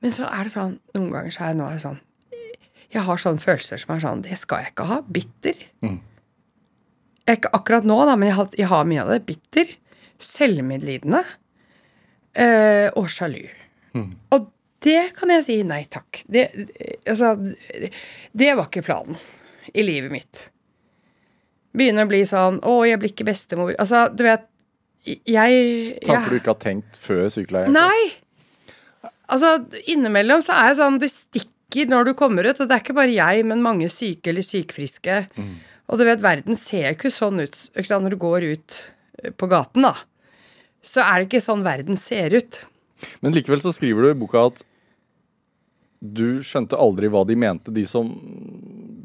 Men 0.02 0.14
så 0.14 0.26
er 0.30 0.46
det 0.46 0.52
sånn 0.54 0.78
Noen 0.96 1.10
ganger 1.14 1.34
så 1.34 1.44
er 1.44 1.52
jeg 1.52 1.58
nå 1.60 1.66
sånn 1.78 1.98
Jeg 2.90 3.04
har 3.06 3.20
sånne 3.22 3.38
følelser 3.38 3.78
som 3.78 3.92
er 3.94 4.00
sånn 4.02 4.24
Det 4.24 4.34
skal 4.40 4.64
jeg 4.64 4.72
ikke 4.72 4.86
ha. 4.90 4.96
Bitter. 5.06 5.60
Jeg 7.22 7.30
er 7.30 7.38
ikke 7.38 7.52
akkurat 7.54 7.86
nå, 7.86 8.00
da, 8.08 8.16
men 8.18 8.32
jeg 8.32 8.36
har, 8.40 8.48
jeg 8.58 8.70
har 8.72 8.88
mye 8.90 9.04
av 9.04 9.12
det. 9.14 9.20
Bitter. 9.28 9.70
Selvmedlidende. 10.22 11.22
Øh, 12.42 12.88
og 12.98 13.06
sjalu. 13.12 13.44
Og 14.34 14.48
det 14.82 15.12
kan 15.18 15.30
jeg 15.30 15.44
si 15.46 15.56
nei 15.66 15.84
takk. 15.86 16.22
Det, 16.26 16.48
altså, 17.06 17.36
det 18.34 18.50
var 18.58 18.66
ikke 18.66 18.82
planen 18.86 19.18
i 19.74 19.84
livet 19.86 20.10
mitt. 20.10 20.48
Begynner 21.76 22.06
å 22.06 22.10
bli 22.10 22.22
sånn 22.28 22.58
Å, 22.68 22.74
jeg 22.84 23.00
blir 23.00 23.12
ikke 23.14 23.28
bestemor. 23.28 23.72
Altså, 23.80 24.04
du 24.12 24.26
vet 24.26 24.44
Jeg, 25.06 25.96
Tanker 26.04 26.34
du 26.34 26.38
ikke 26.38 26.52
har 26.52 26.60
tenkt 26.62 26.98
før 27.00 27.26
sykeleie? 27.32 27.72
Nei! 27.72 28.12
Altså, 29.32 29.56
innimellom 29.88 30.44
så 30.44 30.54
er 30.58 30.70
jeg 30.70 30.80
sånn 30.82 31.00
Det 31.02 31.10
stikker 31.12 31.88
når 31.88 32.10
du 32.10 32.14
kommer 32.18 32.44
ut, 32.44 32.58
og 32.60 32.68
det 32.68 32.76
er 32.76 32.82
ikke 32.84 32.98
bare 32.98 33.14
jeg, 33.14 33.44
men 33.48 33.64
mange 33.64 33.88
syke 33.88 34.28
eller 34.28 34.44
sykfriske. 34.44 35.22
Og 35.88 36.00
du 36.00 36.04
vet, 36.04 36.20
verden 36.24 36.58
ser 36.58 36.90
ikke 36.92 37.10
sånn 37.12 37.40
ut 37.40 37.56
ikke 37.72 37.88
sant? 37.88 38.04
når 38.04 38.12
du 38.12 38.20
går 38.20 38.44
ut 38.52 38.76
eh, 39.22 39.32
på 39.32 39.48
gaten, 39.48 39.86
da. 39.88 39.94
Så 40.84 41.00
er 41.00 41.22
det 41.22 41.30
ikke 41.30 41.40
sånn 41.44 41.64
verden 41.64 41.96
ser 42.00 42.36
ut. 42.36 42.60
Men 43.24 43.32
likevel 43.32 43.62
så 43.64 43.72
skriver 43.72 44.04
du 44.04 44.10
i 44.12 44.18
boka 44.20 44.46
at 44.50 44.62
du 46.02 46.42
skjønte 46.42 46.78
aldri 46.80 47.08
hva 47.12 47.22
de 47.24 47.36
mente, 47.38 47.72
de 47.74 47.84
som, 47.86 48.08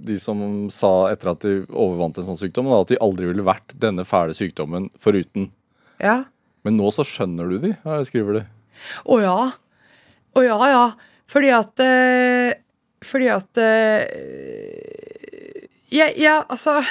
de 0.08 0.18
som 0.22 0.40
sa 0.74 1.10
etter 1.12 1.32
at 1.34 1.44
de 1.46 1.54
overvant 1.70 2.18
en 2.18 2.28
sånn 2.32 2.40
sykdom, 2.40 2.70
da, 2.72 2.82
at 2.84 2.94
de 2.94 3.00
aldri 3.04 3.30
ville 3.30 3.46
vært 3.46 3.76
denne 3.80 4.06
fæle 4.08 4.36
sykdommen 4.38 4.90
foruten. 5.04 5.52
Ja. 6.02 6.24
Men 6.66 6.80
nå 6.80 6.90
så 6.96 7.06
skjønner 7.08 7.52
du 7.52 7.60
de, 7.64 7.74
skriver 8.08 8.40
du. 8.40 8.42
Å 9.10 9.20
ja. 9.24 9.38
Å 10.38 10.44
ja, 10.46 10.58
ja. 10.72 10.86
Fordi 11.28 11.52
at 11.56 11.84
øh, 11.84 12.52
Fordi 13.04 13.30
at 13.34 13.60
øh, 13.60 14.02
jeg, 15.92 16.14
ja, 16.20 16.42
altså 16.48 16.82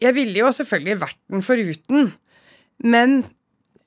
Jeg 0.00 0.14
ville 0.16 0.38
jo 0.38 0.52
selvfølgelig 0.52 1.00
vært 1.00 1.20
den 1.32 1.44
foruten, 1.44 2.12
men 2.84 3.22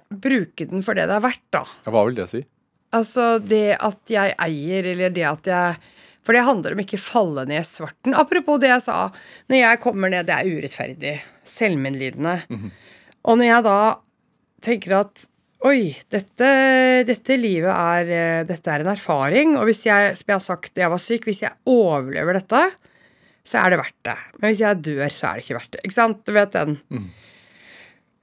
bruke 0.08 0.66
den 0.66 0.84
for 0.86 0.98
det 0.98 1.06
det 1.10 1.18
er 1.18 1.26
verdt, 1.26 1.44
da. 1.54 1.64
Ja, 1.86 1.94
hva 1.94 2.06
vil 2.08 2.18
det 2.18 2.30
si? 2.32 2.42
Altså 2.96 3.38
det 3.44 3.76
at 3.84 4.10
jeg 4.10 4.34
eier, 4.40 4.88
eller 4.94 5.14
det 5.14 5.26
at 5.28 5.50
jeg 5.52 5.76
For 6.28 6.36
det 6.36 6.44
handler 6.44 6.76
om 6.76 6.84
ikke 6.84 7.00
falle 7.00 7.46
ned 7.48 7.62
i 7.62 7.68
svarten. 7.68 8.12
Apropos 8.20 8.60
det 8.60 8.68
jeg 8.74 8.84
sa. 8.84 8.98
Når 9.48 9.62
jeg 9.62 9.80
kommer 9.80 10.12
ned, 10.12 10.28
det 10.28 10.36
er 10.36 10.50
urettferdig. 10.52 11.14
Selvmedlidende. 11.48 12.34
Og 13.24 13.40
når 13.40 13.48
jeg 13.48 13.68
da 13.70 13.80
tenker 14.68 15.00
at 15.00 15.28
Oi, 15.66 15.90
dette, 16.14 16.48
dette 17.08 17.36
livet 17.40 17.72
er 17.74 18.10
eh, 18.14 18.42
Dette 18.46 18.70
er 18.70 18.84
en 18.84 18.92
erfaring. 18.92 19.56
Og 19.58 19.66
hvis 19.66 19.88
jeg, 19.88 20.12
som 20.20 20.28
jeg 20.30 20.36
har 20.36 20.44
sagt 20.44 20.78
jeg 20.78 20.92
var 20.94 21.02
syk, 21.02 21.26
hvis 21.26 21.42
jeg 21.42 21.56
overlever 21.66 22.38
dette, 22.38 22.60
så 23.48 23.64
er 23.64 23.74
det 23.74 23.80
verdt 23.80 23.98
det. 24.06 24.18
Men 24.38 24.52
hvis 24.52 24.62
jeg 24.62 24.84
dør, 24.86 25.08
så 25.10 25.32
er 25.32 25.40
det 25.40 25.48
ikke 25.48 25.58
verdt 25.58 25.72
det. 25.74 25.82
Ikke 25.88 25.98
sant? 25.98 26.22
Du 26.28 26.36
vet 26.36 26.54
den. 26.54 26.78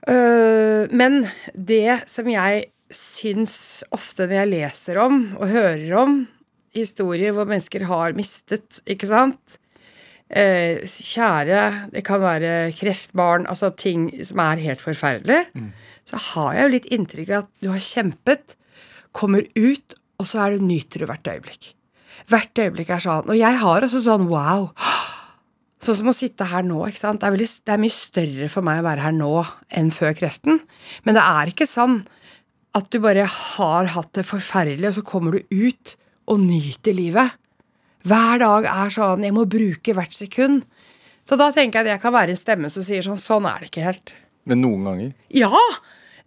Øh, 0.04 0.92
men 0.92 1.24
det 1.56 2.04
som 2.12 2.30
jeg 2.30 2.68
syns 2.94 3.82
ofte 3.96 4.28
når 4.28 4.36
jeg 4.42 4.52
leser 4.52 5.00
om 5.02 5.20
og 5.40 5.48
hører 5.48 5.94
om 5.98 6.18
historier 6.74 7.34
hvor 7.34 7.48
mennesker 7.48 7.86
har 7.88 8.16
mistet, 8.18 8.80
ikke 8.90 9.08
sant 9.10 9.58
eh, 10.28 10.82
Kjære, 10.84 11.90
det 11.92 12.04
kan 12.06 12.22
være 12.22 12.72
kreftbarn, 12.78 13.46
altså 13.50 13.70
ting 13.76 14.08
som 14.24 14.42
er 14.44 14.62
helt 14.64 14.82
forferdelig. 14.84 15.44
Så 16.08 16.20
har 16.32 16.54
jeg 16.54 16.66
jo 16.66 16.74
litt 16.74 16.90
inntrykk 16.92 17.30
av 17.30 17.44
at 17.44 17.52
du 17.64 17.70
har 17.72 17.80
kjempet, 17.82 18.56
kommer 19.14 19.46
ut, 19.54 19.96
og 20.20 20.26
så 20.28 20.44
er 20.44 20.54
du, 20.54 20.66
nyter 20.66 21.02
du 21.02 21.08
hvert 21.08 21.30
øyeblikk. 21.30 21.72
Hvert 22.30 22.58
øyeblikk 22.58 22.90
er 22.94 23.02
sånn. 23.04 23.28
Og 23.30 23.38
jeg 23.38 23.60
har 23.60 23.86
også 23.86 24.02
sånn 24.04 24.28
wow. 24.30 24.68
Sånn 25.82 25.98
som 25.98 26.10
å 26.10 26.16
sitte 26.16 26.46
her 26.48 26.64
nå. 26.64 26.78
ikke 26.88 27.00
sant? 27.00 27.20
Det 27.20 27.28
er, 27.28 27.34
veldig, 27.34 27.48
det 27.66 27.74
er 27.74 27.82
mye 27.82 27.94
større 27.94 28.50
for 28.52 28.66
meg 28.66 28.80
å 28.80 28.86
være 28.86 29.04
her 29.04 29.16
nå 29.16 29.32
enn 29.76 29.90
før 29.94 30.14
kreften. 30.16 30.62
Men 31.04 31.18
det 31.18 31.24
er 31.24 31.52
ikke 31.52 31.68
sånn 31.68 31.98
at 32.74 32.88
du 32.90 32.98
bare 33.04 33.26
har 33.28 33.90
hatt 33.94 34.10
det 34.16 34.24
forferdelig, 34.26 34.88
og 34.90 34.96
så 34.96 35.04
kommer 35.06 35.36
du 35.36 35.44
ut 35.68 35.94
og 36.30 36.40
nyter 36.42 36.96
livet. 36.96 37.34
Hver 38.04 38.40
dag 38.42 38.66
er 38.68 38.92
sånn 38.92 39.24
Jeg 39.24 39.32
må 39.32 39.46
bruke 39.48 39.94
hvert 39.96 40.12
sekund. 40.12 40.64
Så 41.24 41.38
da 41.40 41.48
tenker 41.54 41.80
jeg 41.80 41.88
at 41.88 41.94
jeg 41.94 42.02
kan 42.02 42.12
være 42.12 42.34
en 42.34 42.40
stemme 42.40 42.70
som 42.72 42.84
sier 42.84 43.04
sånn 43.04 43.20
Sånn 43.20 43.48
er 43.48 43.62
det 43.62 43.70
ikke 43.72 43.86
helt. 43.86 44.12
Men 44.48 44.60
noen 44.64 44.88
ganger. 44.88 45.12
Ja! 45.32 45.62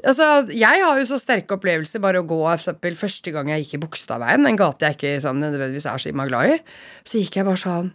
Altså, 0.06 0.26
jeg 0.54 0.82
har 0.84 1.00
jo 1.00 1.06
så 1.10 1.18
sterke 1.18 1.56
opplevelser 1.56 2.02
bare 2.02 2.22
å 2.22 2.26
gå 2.28 2.38
for 2.44 2.54
eksempel, 2.54 2.98
Første 3.00 3.32
gang 3.34 3.50
jeg 3.50 3.64
gikk 3.64 3.78
i 3.78 3.80
Bogstadveien, 3.82 4.46
en 4.46 4.60
gate 4.60 4.86
jeg 4.86 4.98
ikke 4.98 5.14
sånn, 5.24 5.40
nødvendigvis 5.42 5.88
er 5.90 6.02
så 6.02 6.12
innmari 6.12 6.30
glad 6.30 6.52
i, 6.54 6.58
så 7.02 7.22
gikk 7.22 7.40
jeg 7.40 7.48
bare 7.48 7.62
sånn 7.62 7.90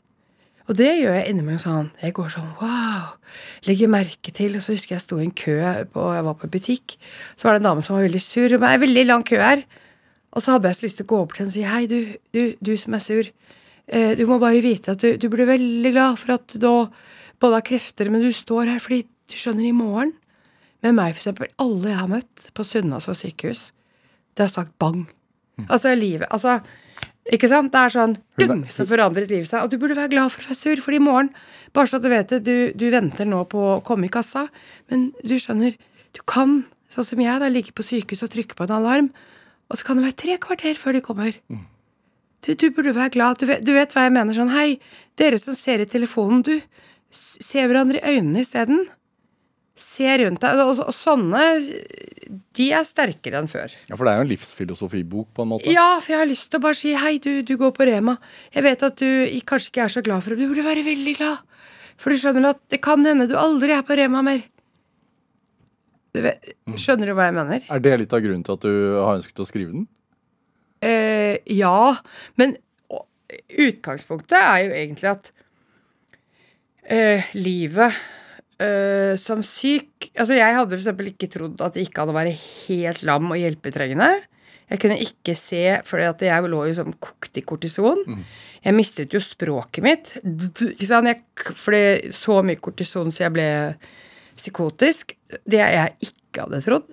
Og 0.67 0.79
det 0.79 0.91
gjør 0.99 1.15
jeg 1.19 1.29
innimellom 1.31 1.63
sånn. 1.63 1.91
Jeg 2.03 2.15
går 2.19 2.33
sånn 2.35 2.51
wow. 2.63 3.15
Legger 3.67 3.91
merke 3.91 4.35
til. 4.35 4.55
Og 4.59 4.63
så 4.63 4.77
husker 4.77 4.95
jeg 4.95 5.01
jeg 5.01 5.05
sto 5.07 5.19
i 5.19 5.27
en 5.27 5.35
kø 5.35 5.57
på 5.91 6.05
Jeg 6.15 6.27
var 6.29 6.37
på 6.39 6.51
butikk. 6.55 6.95
Så 7.35 7.49
var 7.49 7.57
det 7.57 7.65
en 7.65 7.71
dame 7.73 7.83
som 7.83 7.97
var 7.97 8.07
veldig 8.07 8.23
sur. 8.23 8.47
Det 8.47 8.61
er 8.63 8.83
veldig 8.83 9.05
lang 9.09 9.27
kø 9.27 9.41
her. 9.43 9.65
Og 10.33 10.43
så 10.45 10.55
hadde 10.55 10.71
jeg 10.71 10.79
så 10.79 10.87
lyst 10.87 11.01
til 11.01 11.07
å 11.07 11.13
gå 11.13 11.19
over 11.23 11.37
til 11.37 11.45
henne 11.45 11.53
og 11.53 11.57
si 11.57 11.67
hei, 11.69 11.83
du, 11.91 11.99
du, 12.33 12.43
du 12.65 12.73
som 12.81 12.97
er 12.97 13.05
sur. 13.05 13.31
Eh, 13.93 14.13
du 14.17 14.25
må 14.29 14.39
bare 14.41 14.63
vite 14.65 14.95
at 14.95 15.03
du, 15.03 15.17
du 15.21 15.29
blir 15.33 15.49
veldig 15.49 15.93
glad 15.93 16.21
for 16.21 16.37
at 16.39 16.57
du 16.57 16.69
både 17.43 17.59
har 17.59 17.67
krefter, 17.67 18.11
men 18.13 18.25
du 18.25 18.31
står 18.35 18.71
her 18.71 18.83
fordi 18.83 19.05
du 19.33 19.39
skjønner, 19.39 19.67
i 19.69 19.77
morgen 19.77 20.15
med 20.83 20.97
meg, 20.97 21.15
for 21.15 21.23
eksempel. 21.23 21.51
Alle 21.63 21.93
jeg 21.93 22.01
har 22.01 22.11
møtt 22.11 22.49
på 22.57 22.67
Sunnaas 22.67 23.11
og 23.11 23.19
sykehus, 23.19 23.71
det 24.37 24.47
har 24.47 24.53
sagt 24.53 24.75
bang. 24.83 25.05
Altså 25.69 25.93
livet 25.95 26.27
Altså, 26.33 26.57
ikke 27.31 27.51
sant? 27.51 27.71
Det 27.75 27.79
er 27.79 27.93
sånn 27.93 28.15
dung, 28.41 28.65
som 28.73 28.89
forandret 28.89 29.31
livet 29.31 29.47
seg. 29.47 29.63
Og 29.63 29.71
du 29.71 29.77
burde 29.79 29.99
være 29.99 30.11
glad 30.15 30.33
for 30.33 30.43
å 30.43 30.51
være 30.51 30.59
sur, 30.59 30.81
for 30.83 30.97
i 30.97 31.03
morgen 31.03 31.29
Bare 31.77 31.91
så 31.91 32.01
at 32.01 32.07
du 32.07 32.09
vet 32.11 32.33
det, 32.33 32.41
du, 32.45 32.57
du 32.77 32.87
venter 32.93 33.29
nå 33.29 33.45
på 33.53 33.61
å 33.77 33.83
komme 33.87 34.09
i 34.09 34.13
kassa, 34.13 34.47
men 34.93 35.11
du 35.25 35.37
skjønner, 35.41 35.77
du 36.13 36.21
kan, 36.29 36.59
sånn 36.93 37.07
som 37.07 37.23
jeg, 37.23 37.39
da 37.41 37.49
ligge 37.49 37.73
på 37.73 37.85
sykehus 37.87 38.27
og 38.27 38.33
trykke 38.35 38.59
på 38.59 38.67
en 38.67 38.75
alarm, 38.77 39.09
og 39.73 39.79
så 39.81 39.87
kan 39.89 39.99
det 39.99 40.05
være 40.05 40.21
tre 40.21 40.39
kvarter 40.43 40.77
før 40.77 40.99
de 40.99 41.05
kommer. 41.05 41.37
Du, 42.45 42.53
du 42.53 42.67
burde 42.75 42.93
være 42.93 43.15
glad. 43.15 43.41
Du 43.41 43.47
vet, 43.49 43.63
du 43.65 43.73
vet 43.73 43.95
hva 43.95 44.05
jeg 44.05 44.13
mener. 44.13 44.37
Sånn, 44.37 44.53
hei, 44.53 44.77
dere 45.21 45.39
som 45.41 45.57
ser 45.57 45.81
i 45.81 45.89
telefonen, 45.89 46.43
du. 46.45 46.59
Se 47.13 47.65
hverandre 47.65 48.03
i 48.03 48.17
øynene 48.17 48.43
isteden. 48.45 48.83
Se 49.79 50.11
rundt 50.21 50.43
deg. 50.43 50.61
Og, 50.61 50.75
og, 50.75 50.83
og 50.91 50.97
sånne, 50.97 51.45
de 52.59 52.69
er 52.77 52.85
sterkere 52.85 53.41
enn 53.41 53.49
før. 53.49 53.73
Ja, 53.89 53.97
For 53.97 54.05
det 54.05 54.13
er 54.13 54.21
jo 54.21 54.27
en 54.27 54.33
livsfilosofibok, 54.35 55.31
på 55.37 55.47
en 55.47 55.53
måte. 55.55 55.73
Ja, 55.73 55.87
for 56.03 56.15
jeg 56.17 56.23
har 56.25 56.31
lyst 56.31 56.51
til 56.53 56.61
å 56.61 56.67
bare 56.67 56.79
si 56.79 56.93
hei, 56.99 57.15
du, 57.23 57.31
du 57.47 57.55
går 57.61 57.73
på 57.79 57.89
Rema. 57.89 58.19
Jeg 58.53 58.67
vet 58.69 58.85
at 58.91 59.01
du 59.01 59.41
kanskje 59.49 59.73
ikke 59.73 59.87
er 59.87 59.97
så 59.97 60.05
glad 60.05 60.25
for 60.25 60.35
det, 60.35 60.43
men 60.43 60.51
du 60.51 60.55
burde 60.55 60.69
være 60.69 60.85
veldig 60.89 61.17
glad. 61.21 61.65
For 62.01 62.13
du 62.13 62.21
skjønner 62.21 62.53
at 62.53 62.61
det 62.73 62.83
kan 62.85 63.07
hende 63.07 63.31
du 63.31 63.37
aldri 63.39 63.73
er 63.77 63.87
på 63.87 63.97
Rema 63.97 64.25
mer. 64.27 64.43
Vet- 66.15 66.51
Skjønner 66.77 67.09
du 67.09 67.15
hva 67.17 67.31
jeg 67.31 67.37
mener? 67.39 67.63
Er 67.73 67.81
det 67.81 67.95
litt 68.03 68.13
av 68.13 68.21
grunnen 68.25 68.45
til 68.45 68.57
at 68.59 68.65
du 68.67 68.73
har 69.01 69.17
ønsket 69.17 69.41
å 69.41 69.47
skrive 69.49 69.73
den? 69.73 69.87
Eh, 70.85 71.39
ja, 71.57 71.95
men 72.41 72.57
utgangspunktet 73.63 74.37
er 74.37 74.59
jo 74.67 74.75
egentlig 74.77 75.09
at 75.13 75.31
eh, 76.91 77.31
livet 77.39 77.95
eh, 78.61 79.15
som 79.21 79.41
syk 79.47 80.11
Altså, 80.19 80.35
jeg 80.37 80.57
hadde 80.59 80.77
eksempel 80.77 81.09
ikke 81.13 81.31
trodd 81.33 81.63
at 81.65 81.77
det 81.79 81.87
gikk 81.87 82.03
an 82.03 82.13
å 82.13 82.17
være 82.19 82.35
helt 82.37 83.01
lam 83.09 83.31
og 83.33 83.39
hjelpetrengende. 83.41 84.11
Jeg 84.73 84.81
kunne 84.83 84.97
ikke 85.05 85.35
se, 85.37 85.63
for 85.89 86.01
jeg 86.03 86.45
lå 86.49 86.61
jo 86.71 86.75
som 86.77 86.93
kokt 87.03 87.37
i 87.41 87.43
kortison. 87.45 87.99
Jeg 88.65 88.75
mistet 88.77 89.13
jo 89.15 89.21
språket 89.23 89.85
mitt. 89.85 90.13
D- 90.25 90.49
d- 90.49 90.71
Ikke 90.75 90.89
sant? 90.89 91.09
Jeg, 91.11 91.23
fordi 91.59 92.13
så 92.17 92.39
mye 92.47 92.61
kortison 92.63 93.11
så 93.13 93.25
jeg 93.27 93.35
ble 93.37 93.47
psykotisk. 94.39 95.15
Det 95.49 95.61
jeg 95.61 95.97
ikke 96.09 96.47
hadde 96.47 96.63
trodd. 96.65 96.93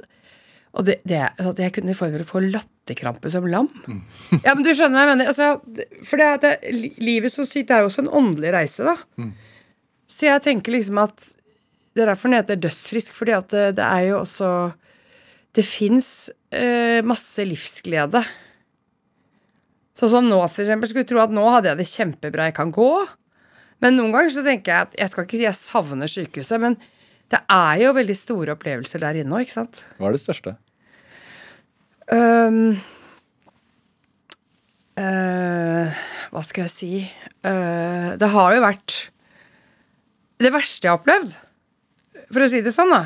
Og 0.78 0.86
det, 0.86 0.99
det 1.10 1.21
at 1.25 1.60
jeg 1.60 1.73
kunne 1.75 1.95
for 1.97 2.13
å 2.13 2.28
få 2.28 2.41
latterkrampe 2.45 3.32
som 3.34 3.47
lam. 3.49 3.69
Ja, 4.45 4.54
men 4.54 4.63
du 4.65 4.71
skjønner 4.71 4.99
hva 4.99 5.06
jeg 5.06 5.12
mener. 5.15 5.32
Altså, 5.32 6.04
for 6.06 6.21
det, 6.21 6.30
det, 6.45 6.91
livet 7.02 7.34
som 7.34 7.47
sitt 7.47 7.71
er 7.73 7.82
jo 7.84 7.89
også 7.89 8.04
en 8.06 8.13
åndelig 8.21 8.54
reise, 8.54 8.86
da. 8.86 9.30
Så 10.10 10.25
jeg 10.30 10.41
tenker 10.45 10.73
liksom 10.73 10.97
at 11.02 11.36
Det 11.93 12.02
er 12.02 12.10
derfor 12.10 12.30
den 12.30 12.38
heter 12.39 12.58
dødsfrisk, 12.58 13.15
fordi 13.17 13.34
at 13.36 13.49
det, 13.54 13.63
det 13.78 13.86
er 13.86 14.04
jo 14.08 14.19
også 14.21 14.49
Det 15.54 15.65
fins 15.65 16.30
eh, 16.54 17.02
masse 17.06 17.43
livsglede. 17.45 18.21
Sånn 19.97 20.13
som 20.13 20.30
nå, 20.30 20.39
for 20.47 20.63
eksempel. 20.63 20.89
Skulle 20.89 21.10
tro 21.10 21.19
at 21.23 21.34
nå 21.34 21.43
hadde 21.49 21.73
jeg 21.73 21.82
det 21.82 21.89
kjempebra, 21.89 22.47
jeg 22.49 22.58
kan 22.62 22.71
gå. 22.71 22.91
Men 23.84 23.97
noen 23.97 24.13
ganger 24.13 24.34
så 24.38 24.45
tenker 24.45 24.71
jeg 24.71 24.88
at 24.88 24.97
Jeg 25.02 25.12
skal 25.12 25.25
ikke 25.25 25.39
si 25.39 25.47
jeg 25.47 25.60
savner 25.60 26.12
sykehuset, 26.12 26.62
men 26.62 26.78
det 27.30 27.42
er 27.54 27.82
jo 27.84 27.96
veldig 27.98 28.15
store 28.18 28.56
opplevelser 28.56 29.02
der 29.04 29.20
inne 29.22 29.36
òg, 29.38 29.46
ikke 29.46 29.58
sant? 29.60 29.84
Hva 30.00 30.10
er 30.10 30.15
det 30.15 30.22
største? 30.24 30.56
Um, 32.10 32.80
uh, 34.98 36.00
hva 36.34 36.42
skal 36.48 36.65
jeg 36.65 36.72
si 36.74 36.94
uh, 37.46 38.15
Det 38.18 38.30
har 38.34 38.56
jo 38.56 38.63
vært 38.63 38.96
Det 40.42 40.50
verste 40.56 40.88
jeg 40.88 40.96
har 40.96 40.98
opplevd, 40.98 41.36
for 42.32 42.46
å 42.46 42.50
si 42.50 42.63
det 42.65 42.74
sånn, 42.74 42.96
da. 42.96 43.04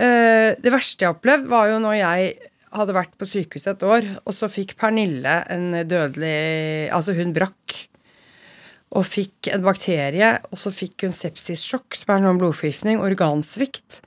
Øh, 0.00 0.54
det 0.62 0.70
verste 0.72 1.04
jeg 1.04 1.10
har 1.10 1.16
opplevd, 1.18 1.48
var 1.50 1.66
jo 1.68 1.80
når 1.82 1.96
jeg 1.98 2.28
hadde 2.72 2.94
vært 2.96 3.16
på 3.18 3.28
sykehuset 3.28 3.74
et 3.74 3.84
år, 3.84 4.06
og 4.22 4.32
så 4.32 4.48
fikk 4.48 4.76
Pernille 4.80 5.40
en 5.52 5.82
dødelig 5.90 6.88
Altså, 6.94 7.12
hun 7.18 7.34
brakk. 7.36 7.74
Og 8.90 9.04
fikk 9.06 9.52
en 9.54 9.62
bakterie, 9.62 10.32
og 10.50 10.58
så 10.58 10.72
fikk 10.74 11.06
hun 11.06 11.12
sepsissjokk, 11.14 11.94
som 11.94 12.16
er 12.16 12.24
noen 12.24 12.40
blodforgiftning, 12.40 12.98
organsvikt. 13.02 14.00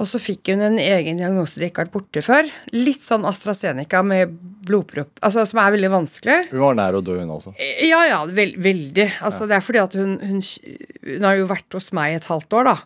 Og 0.00 0.08
så 0.08 0.16
fikk 0.20 0.48
hun 0.52 0.62
en 0.64 0.78
egen 0.80 1.18
diagnose 1.20 1.60
de 1.60 1.66
ikke 1.68 1.82
har 1.82 1.88
vært 1.88 1.96
borte 1.96 2.22
før. 2.24 2.48
Litt 2.72 3.04
sånn 3.04 3.26
AstraZeneca 3.28 4.00
med 4.04 4.30
blodpropp, 4.68 5.18
altså 5.24 5.44
som 5.48 5.60
er 5.60 5.74
veldig 5.74 5.90
vanskelig. 5.92 6.36
Hun 6.52 6.62
var 6.64 6.78
nær 6.78 6.96
å 6.96 7.02
dø, 7.04 7.18
hun 7.20 7.32
også. 7.34 7.52
Ja, 7.84 8.00
ja, 8.08 8.22
veld, 8.28 8.56
veldig. 8.64 9.08
Altså, 9.20 9.48
Det 9.48 9.58
er 9.58 9.64
fordi 9.64 9.82
at 9.82 9.96
hun, 10.00 10.14
hun, 10.20 10.40
hun 11.08 11.28
har 11.28 11.36
jo 11.40 11.50
vært 11.50 11.76
hos 11.76 11.90
meg 11.96 12.16
et 12.16 12.28
halvt 12.30 12.56
år, 12.60 12.70
da. 12.70 12.76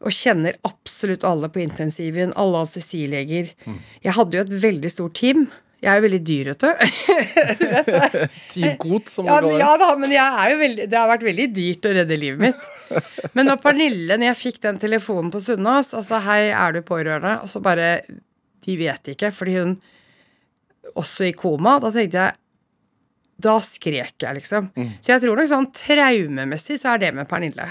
Og 0.00 0.16
kjenner 0.16 0.56
absolutt 0.64 1.26
alle 1.28 1.50
på 1.52 1.60
intensiven, 1.60 2.32
alle 2.40 2.62
anestesileger. 2.62 3.52
Jeg 4.00 4.16
hadde 4.16 4.38
jo 4.38 4.44
et 4.46 4.54
veldig 4.62 4.92
stort 4.96 5.18
team. 5.20 5.50
Jeg 5.80 5.88
er 5.88 5.96
jo 5.96 6.04
veldig 6.04 6.20
dyr, 6.28 6.48
vet 6.50 6.64
du. 6.64 6.70
Team 8.52 8.74
Kot, 8.82 9.08
som 9.08 9.28
Ja, 9.28 9.38
du 9.40 9.46
men, 9.48 9.54
kaller 9.54 9.56
det. 9.56 9.60
ja 9.64 9.70
da, 9.80 9.88
men 9.96 10.60
veldig, 10.60 10.88
det 10.92 10.98
har 10.98 11.08
vært 11.08 11.24
veldig 11.24 11.46
dyrt 11.56 11.88
å 11.88 11.92
redde 11.96 12.18
livet 12.20 12.42
mitt. 12.42 12.66
Men 13.32 13.48
når 13.48 13.62
Pernille, 13.62 14.18
når 14.20 14.30
jeg 14.32 14.40
fikk 14.42 14.60
den 14.66 14.80
telefonen 14.82 15.32
på 15.32 15.40
Sunnaas, 15.44 15.94
altså 15.96 16.20
hei, 16.26 16.50
er 16.52 16.76
du 16.76 16.82
pårørende? 16.84 17.38
Og 17.44 17.48
så 17.52 17.62
bare 17.64 18.02
De 18.60 18.76
vet 18.76 19.12
ikke, 19.14 19.30
fordi 19.32 19.56
hun 19.56 19.74
også 21.00 21.30
i 21.30 21.32
koma. 21.38 21.78
Da 21.80 21.92
tenkte 21.94 22.26
jeg 22.26 22.36
Da 23.40 23.56
skrek 23.64 24.20
jeg, 24.20 24.36
liksom. 24.36 24.68
Så 25.00 25.14
jeg 25.14 25.22
tror 25.24 25.40
nok 25.40 25.48
sånn 25.48 25.70
traumemessig 25.72 26.76
så 26.82 26.92
er 26.92 27.06
det 27.06 27.14
med 27.16 27.28
Pernille. 27.30 27.70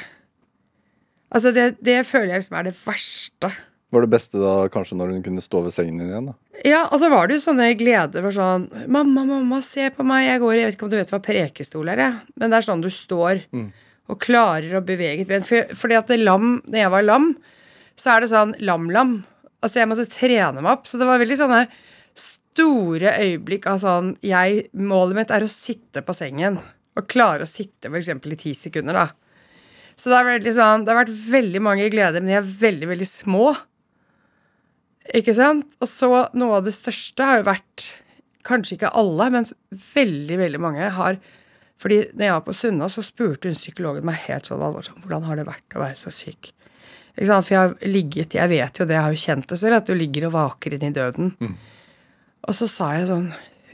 Altså, 1.29 1.51
det, 1.53 1.75
det 1.85 1.99
føler 2.09 2.31
jeg 2.33 2.41
liksom 2.41 2.57
er 2.57 2.71
det 2.71 2.77
verste. 2.79 3.51
Var 3.89 4.05
det 4.05 4.11
beste 4.11 4.37
da 4.37 4.53
kanskje 4.69 4.97
når 4.99 5.15
hun 5.15 5.23
kunne 5.25 5.41
stå 5.41 5.63
ved 5.65 5.73
sengen 5.73 5.97
din 5.97 6.11
igjen? 6.11 6.29
da? 6.29 6.61
Ja, 6.67 6.81
og 6.91 6.99
så 7.01 7.09
var 7.09 7.27
det 7.29 7.39
jo 7.39 7.45
sånne 7.47 7.71
gleder 7.79 8.21
for 8.25 8.35
sånn 8.35 8.67
Mamma, 8.91 9.23
mamma, 9.25 9.61
se 9.65 9.87
på 9.95 10.03
meg, 10.05 10.27
jeg 10.27 10.41
går 10.43 10.57
Jeg 10.57 10.67
vet 10.67 10.75
ikke 10.77 10.85
om 10.85 10.91
du 10.91 10.97
vet 10.99 11.13
hva 11.13 11.21
prekestol 11.25 11.89
er, 11.89 12.03
jeg. 12.03 12.19
Men 12.35 12.51
det 12.51 12.59
er 12.59 12.67
sånn 12.67 12.83
du 12.85 12.89
står 12.93 13.45
og 14.09 14.17
klarer 14.21 14.73
å 14.77 14.81
bevege 14.85 15.21
et 15.21 15.29
ben. 15.29 15.45
For, 15.45 15.69
fordi 15.77 15.97
at 15.97 16.09
det 16.09 16.19
lam, 16.21 16.59
når 16.65 16.81
jeg 16.81 16.93
var 16.95 17.05
lam, 17.05 17.29
så 17.99 18.15
er 18.15 18.23
det 18.23 18.31
sånn 18.31 18.55
lam-lam. 18.65 19.19
Altså, 19.61 19.81
jeg 19.81 19.89
måtte 19.91 20.09
trene 20.09 20.63
meg 20.63 20.71
opp. 20.71 20.87
Så 20.89 20.97
det 20.97 21.05
var 21.05 21.21
veldig 21.21 21.37
sånne 21.37 21.63
store 22.17 23.13
øyeblikk 23.21 23.67
av 23.69 23.79
sånn 23.83 24.13
jeg, 24.25 24.67
Målet 24.73 25.17
mitt 25.19 25.33
er 25.35 25.45
å 25.45 25.51
sitte 25.51 26.01
på 26.05 26.15
sengen. 26.17 26.57
Og 26.97 27.09
klare 27.11 27.45
å 27.45 27.49
sitte 27.49 27.91
f.eks. 27.91 28.09
i 28.09 28.39
ti 28.39 28.55
sekunder, 28.57 28.97
da. 28.97 29.07
Så 29.99 30.09
det, 30.09 30.17
er 30.17 30.29
veldig 30.29 30.53
sånn, 30.55 30.85
det 30.87 30.93
har 30.93 31.01
vært 31.01 31.17
veldig 31.29 31.61
mange 31.63 31.89
gleder, 31.91 32.23
men 32.23 32.31
de 32.31 32.37
er 32.39 32.53
veldig, 32.63 32.87
veldig 32.93 33.07
små. 33.07 33.49
Ikke 35.17 35.33
sant? 35.33 35.71
Og 35.81 35.89
så 35.89 36.09
noe 36.37 36.59
av 36.59 36.67
det 36.67 36.75
største 36.77 37.25
har 37.25 37.41
jo 37.41 37.49
vært 37.49 37.87
Kanskje 38.47 38.77
ikke 38.77 38.93
alle, 38.97 39.25
men 39.33 39.45
veldig, 39.69 40.37
veldig 40.39 40.61
mange 40.63 40.91
har 40.95 41.17
Fordi 41.81 41.97
når 42.13 42.23
jeg 42.25 42.35
var 42.35 42.45
på 42.45 42.55
Sunna, 42.55 42.87
så 42.89 43.03
spurte 43.05 43.49
hun 43.49 43.57
psykologen 43.57 44.07
meg 44.07 44.21
helt 44.27 44.47
sånn 44.47 44.61
alvorlig 44.63 44.95
hvordan 45.03 45.27
har 45.27 45.39
det 45.39 45.47
vært 45.49 45.75
å 45.75 45.83
være 45.83 45.97
så 45.99 46.13
syk. 46.13 46.51
Ikke 47.15 47.27
sant? 47.27 47.47
For 47.47 47.55
jeg 47.55 47.61
har 47.61 47.91
ligget 47.91 48.37
Jeg 48.37 48.51
vet 48.51 48.79
jo 48.79 48.87
det, 48.87 48.95
jeg 48.95 49.05
har 49.05 49.15
jo 49.15 49.25
kjent 49.25 49.49
det 49.51 49.59
selv, 49.59 49.79
at 49.79 49.89
du 49.89 49.93
ligger 49.97 50.29
og 50.29 50.35
vaker 50.37 50.75
inn 50.77 50.87
i 50.87 50.95
døden. 50.95 51.33
Og 52.47 52.55
så 52.55 52.69
sa 52.71 52.93
jeg 52.95 53.09
sånn 53.09 53.29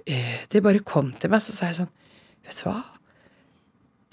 eh, 0.09 0.41
De 0.49 0.63
bare 0.65 0.83
kom 0.85 1.13
til 1.13 1.33
meg, 1.33 1.43
så 1.45 1.53
sa 1.55 1.69
jeg 1.69 1.79
sånn 1.83 1.93
Vet 2.45 2.61
du 2.61 2.67
hva? 2.69 2.79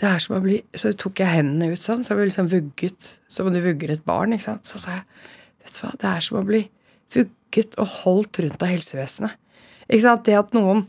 Det 0.02 0.08
er 0.08 0.22
som 0.24 0.37
å 0.37 0.42
bli 0.44 0.61
Så 0.76 0.92
tok 0.98 1.22
jeg 1.22 1.32
hendene 1.32 1.72
ut 1.72 1.80
sånn, 1.80 2.04
så 2.04 2.12
jeg 2.12 2.20
ble 2.20 2.28
liksom 2.28 2.52
vugget. 2.52 3.16
Som 3.30 3.48
om 3.48 3.56
du 3.56 3.62
vugger 3.64 3.92
et 3.94 4.04
barn, 4.04 4.35
ikke 4.35 4.50
sant. 4.50 4.68
Så 4.68 4.80
sa 4.82 4.98
jeg 4.98 5.04
Vet 5.62 5.76
du 5.76 5.82
hva, 5.85 5.92
det 6.02 6.08
er 6.11 6.24
som 6.26 6.40
å 6.40 6.46
bli 6.46 6.64
vugget 7.14 7.77
og 7.81 7.90
holdt 8.03 8.42
rundt 8.44 8.64
av 8.64 8.72
helsevesenet. 8.72 9.38
Ikke 9.88 10.05
sant? 10.05 10.25
Det 10.27 10.38
at 10.38 10.57
noen 10.57 10.87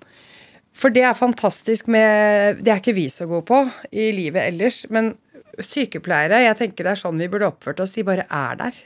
For 0.74 0.90
det 0.94 1.04
er 1.06 1.14
fantastisk 1.14 1.90
med 1.92 2.64
Det 2.64 2.72
er 2.72 2.80
ikke 2.82 2.96
vi 2.98 3.06
så 3.12 3.28
gode 3.30 3.46
på 3.46 3.60
i 3.92 4.10
livet 4.16 4.48
ellers, 4.48 4.86
men 4.90 5.14
sykepleiere, 5.62 6.40
jeg 6.48 6.58
tenker 6.58 6.88
det 6.88 6.96
er 6.96 7.02
sånn 7.04 7.20
vi 7.22 7.30
burde 7.30 7.52
oppført 7.52 7.84
oss. 7.84 7.94
De 7.94 8.06
bare 8.08 8.26
er 8.26 8.58
der. 8.58 8.80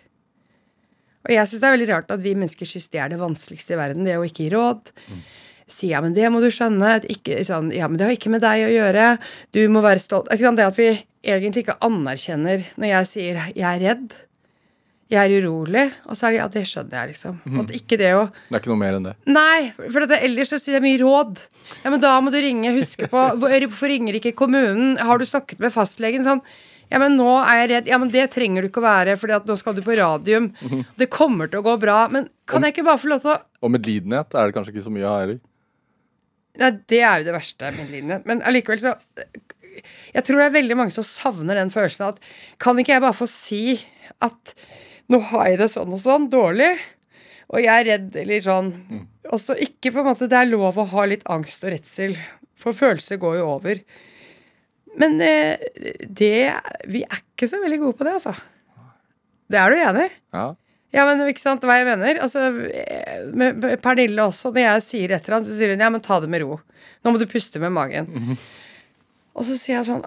Og 1.27 1.31
jeg 1.31 1.47
syns 1.47 1.61
det 1.61 1.67
er 1.67 1.75
veldig 1.77 1.89
rart 1.93 2.11
at 2.11 2.23
vi 2.23 2.35
mennesker 2.35 2.67
syns 2.67 2.89
det 2.91 2.99
er 3.03 3.11
det 3.11 3.21
vanskeligste 3.21 3.75
i 3.75 3.79
verden, 3.79 4.07
det 4.07 4.17
å 4.19 4.25
ikke 4.27 4.45
gi 4.45 4.51
råd. 4.51 4.91
Si 5.67 5.89
ja, 5.91 5.99
men 6.03 6.15
det 6.15 6.27
må 6.31 6.39
du 6.39 6.47
skjønne. 6.51 6.93
Ikke, 7.11 7.41
sånn, 7.43 7.73
ja, 7.75 7.89
men 7.91 7.99
det 7.99 8.07
har 8.07 8.15
ikke 8.15 8.31
med 8.31 8.43
deg 8.43 8.63
å 8.63 8.71
gjøre. 8.71 9.07
Du 9.55 9.59
må 9.71 9.83
være 9.83 10.03
stolt. 10.03 10.31
Det 10.31 10.63
at 10.63 10.79
vi 10.79 10.93
egentlig 11.27 11.65
ikke 11.65 11.79
anerkjenner 11.83 12.63
når 12.79 12.91
jeg 12.93 13.09
sier 13.09 13.41
jeg 13.51 13.67
er 13.67 13.83
redd, 13.83 14.15
jeg 15.07 15.19
er 15.23 15.33
urolig, 15.39 15.85
og 16.03 16.17
så 16.19 16.27
er 16.27 16.33
det 16.33 16.39
ja, 16.41 16.47
det 16.51 16.63
skjønner 16.67 16.97
jeg, 16.99 17.11
liksom. 17.13 17.35
At 17.61 17.69
ikke 17.77 17.97
det 17.99 18.09
å 18.17 18.23
Det 18.27 18.57
er 18.57 18.59
ikke 18.59 18.71
noe 18.73 18.81
mer 18.81 18.97
enn 18.97 19.05
det. 19.07 19.13
Nei, 19.31 19.69
for 19.77 20.03
det, 20.03 20.17
ellers 20.27 20.51
så 20.51 20.59
sier 20.59 20.75
jeg 20.77 20.83
mye 20.83 20.99
råd. 20.99 21.37
Ja, 21.85 21.91
men 21.93 22.01
da 22.03 22.15
må 22.23 22.33
du 22.33 22.39
ringe. 22.43 22.73
Huske 22.75 23.07
på 23.11 23.21
Hvorfor 23.39 23.91
ringer 23.93 24.17
ikke 24.19 24.33
kommunen? 24.35 24.97
Har 24.99 25.21
du 25.21 25.23
snakket 25.27 25.63
med 25.63 25.71
fastlegen? 25.71 26.25
Sånn. 26.27 26.43
Ja, 26.91 26.99
men 27.03 27.15
nå 27.19 27.29
er 27.39 27.61
jeg 27.61 27.69
redd. 27.71 27.89
Ja, 27.91 27.99
men 27.99 28.11
det 28.11 28.25
trenger 28.35 28.63
du 28.63 28.69
ikke 28.69 28.79
å 28.83 28.87
være, 28.87 29.15
for 29.19 29.31
nå 29.47 29.55
skal 29.59 29.75
du 29.75 29.81
på 29.83 29.95
radium. 29.99 30.49
Det 30.99 31.09
kommer 31.11 31.51
til 31.51 31.59
å 31.61 31.65
gå 31.65 31.75
bra. 31.81 31.99
Men 32.11 32.29
kan 32.47 32.63
jeg 32.63 32.75
ikke 32.75 32.87
bare 32.87 33.01
få 33.01 33.11
lov 33.11 33.23
til 33.23 33.33
å 33.35 33.39
Og 33.67 33.73
medlidenhet 33.73 34.35
er 34.35 34.47
det 34.49 34.55
kanskje 34.55 34.75
ikke 34.75 34.85
så 34.87 34.93
mye 34.95 35.07
av 35.07 35.21
heller. 35.23 35.39
Nei, 36.57 36.71
det 36.89 37.03
er 37.05 37.21
jo 37.21 37.27
det 37.27 37.35
verste 37.35 37.71
med 37.75 37.91
lidenhet. 37.93 38.27
Men 38.27 38.41
allikevel 38.47 38.81
så 38.81 38.95
Jeg 40.15 40.25
tror 40.25 40.39
det 40.41 40.47
er 40.47 40.55
veldig 40.55 40.77
mange 40.79 40.95
som 40.95 41.05
savner 41.05 41.59
den 41.59 41.69
følelsen 41.69 42.07
at 42.07 42.21
Kan 42.63 42.79
ikke 42.81 42.95
jeg 42.95 43.03
bare 43.03 43.13
få 43.17 43.27
si 43.29 43.77
at 44.25 44.55
nå 45.11 45.19
har 45.31 45.47
jeg 45.51 45.59
det 45.61 45.69
sånn 45.71 45.93
og 45.95 46.01
sånn, 46.03 46.27
dårlig, 46.31 46.73
og 47.47 47.61
jeg 47.63 47.71
er 47.73 47.87
redd, 47.93 48.09
eller 48.23 48.43
sånn 48.43 48.73
Mm. 48.87 49.05
Også 49.35 49.57
ikke 49.59 49.91
på 49.91 49.99
en 49.99 50.05
måte 50.07 50.27
Det 50.31 50.37
er 50.39 50.47
lov 50.47 50.77
å 50.79 50.85
ha 50.87 51.01
litt 51.03 51.25
angst 51.27 51.63
og 51.67 51.73
redsel, 51.73 52.13
for 52.55 52.71
følelser 52.71 53.19
går 53.19 53.41
jo 53.41 53.47
over. 53.57 53.81
Men 54.97 55.19
eh, 55.21 55.57
det 56.07 56.53
Vi 56.87 57.01
er 57.03 57.19
ikke 57.19 57.49
så 57.51 57.59
veldig 57.59 57.79
gode 57.81 57.97
på 57.99 58.07
det, 58.07 58.13
altså. 58.21 58.33
Det 59.51 59.59
er 59.59 59.71
du 59.71 59.81
enig 59.83 60.05
i? 60.07 60.13
Ja. 60.35 60.45
Ja, 60.95 61.03
men 61.03 61.19
ikke 61.27 61.43
sant 61.43 61.65
hva 61.67 61.75
jeg 61.77 61.87
mener? 61.89 62.21
Altså, 62.23 62.47
eh, 62.71 63.27
med 63.35 63.59
Pernille 63.83 64.23
også, 64.23 64.53
når 64.55 64.63
jeg 64.63 64.85
sier 64.85 65.11
et 65.11 65.27
eller 65.27 65.37
annet, 65.41 65.49
så 65.51 65.57
sier 65.59 65.73
hun 65.75 65.83
ja, 65.83 65.89
men 65.91 66.03
ta 66.03 66.21
det 66.23 66.29
med 66.31 66.45
ro. 66.45 66.61
Nå 67.03 67.11
må 67.11 67.19
du 67.19 67.27
puste 67.29 67.59
med 67.59 67.75
magen. 67.75 68.07
Og 69.35 69.43
så 69.45 69.57
sier 69.59 69.77
jeg 69.77 69.89
sånn 69.91 70.05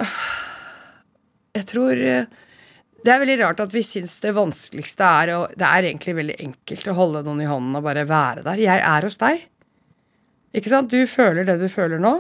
Jeg 1.54 1.68
tror 1.70 2.00
eh, 2.00 2.24
Det 3.00 3.12
er 3.14 3.20
veldig 3.22 3.36
rart 3.40 3.60
at 3.64 3.72
vi 3.72 3.80
syns 3.86 4.18
det 4.20 4.34
vanskeligste 4.36 5.06
er 5.06 5.30
å 5.32 5.38
Det 5.56 5.64
er 5.64 5.86
egentlig 5.88 6.14
veldig 6.18 6.36
enkelt 6.44 6.90
å 6.92 6.96
holde 6.98 7.22
noen 7.24 7.40
i 7.44 7.48
hånden 7.48 7.78
og 7.78 7.86
bare 7.86 8.04
være 8.08 8.44
der. 8.44 8.60
Jeg 8.60 8.82
er 8.84 9.06
hos 9.08 9.16
deg. 9.20 9.46
Ikke 10.56 10.72
sant? 10.72 10.90
Du 10.92 11.06
føler 11.08 11.46
det 11.48 11.56
du 11.62 11.68
føler 11.72 12.02
nå. 12.02 12.18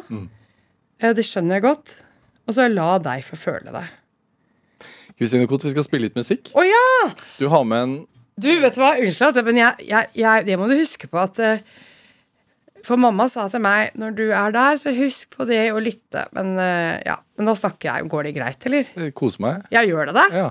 Ja, 1.02 1.12
det 1.16 1.26
skjønner 1.28 1.58
jeg 1.58 1.66
godt. 1.66 1.98
Og 2.48 2.56
så 2.56 2.68
la 2.70 2.94
deg 3.02 3.24
få 3.26 3.36
føle 3.38 3.74
det. 3.74 3.84
Kristine 5.20 5.44
Koht, 5.50 5.66
vi 5.66 5.74
skal 5.74 5.84
spille 5.84 6.08
litt 6.08 6.16
musikk. 6.16 6.48
Å 6.56 6.64
ja! 6.64 6.86
Du 7.36 7.46
har 7.52 7.66
med 7.68 7.84
en 7.84 7.94
Du, 8.40 8.48
vet 8.62 8.72
du 8.76 8.80
hva, 8.80 8.94
unnskyld, 8.96 9.42
men 9.44 9.58
jeg, 9.60 9.86
jeg, 9.90 10.08
jeg, 10.16 10.44
det 10.48 10.56
må 10.56 10.68
du 10.70 10.78
huske 10.78 11.10
på 11.12 11.18
at 11.20 11.36
eh, 11.44 11.60
For 12.86 12.96
mamma 12.96 13.26
sa 13.28 13.44
til 13.52 13.60
meg 13.60 13.92
når 14.00 14.14
du 14.16 14.24
er 14.32 14.54
der, 14.56 14.78
så 14.80 14.94
husk 14.96 15.36
på 15.36 15.44
det 15.50 15.66
å 15.74 15.82
lytte. 15.84 16.24
Men 16.32 16.54
eh, 16.56 17.02
ja, 17.04 17.18
men 17.36 17.50
nå 17.50 17.54
snakker 17.58 17.90
jeg. 17.90 18.08
Går 18.08 18.30
det 18.30 18.34
greit, 18.38 18.64
eller? 18.70 19.12
Kose 19.12 19.44
meg. 19.44 19.68
Ja, 19.74 19.84
gjør 19.84 20.08
det 20.08 20.16
det? 20.16 20.26
Ja. 20.40 20.48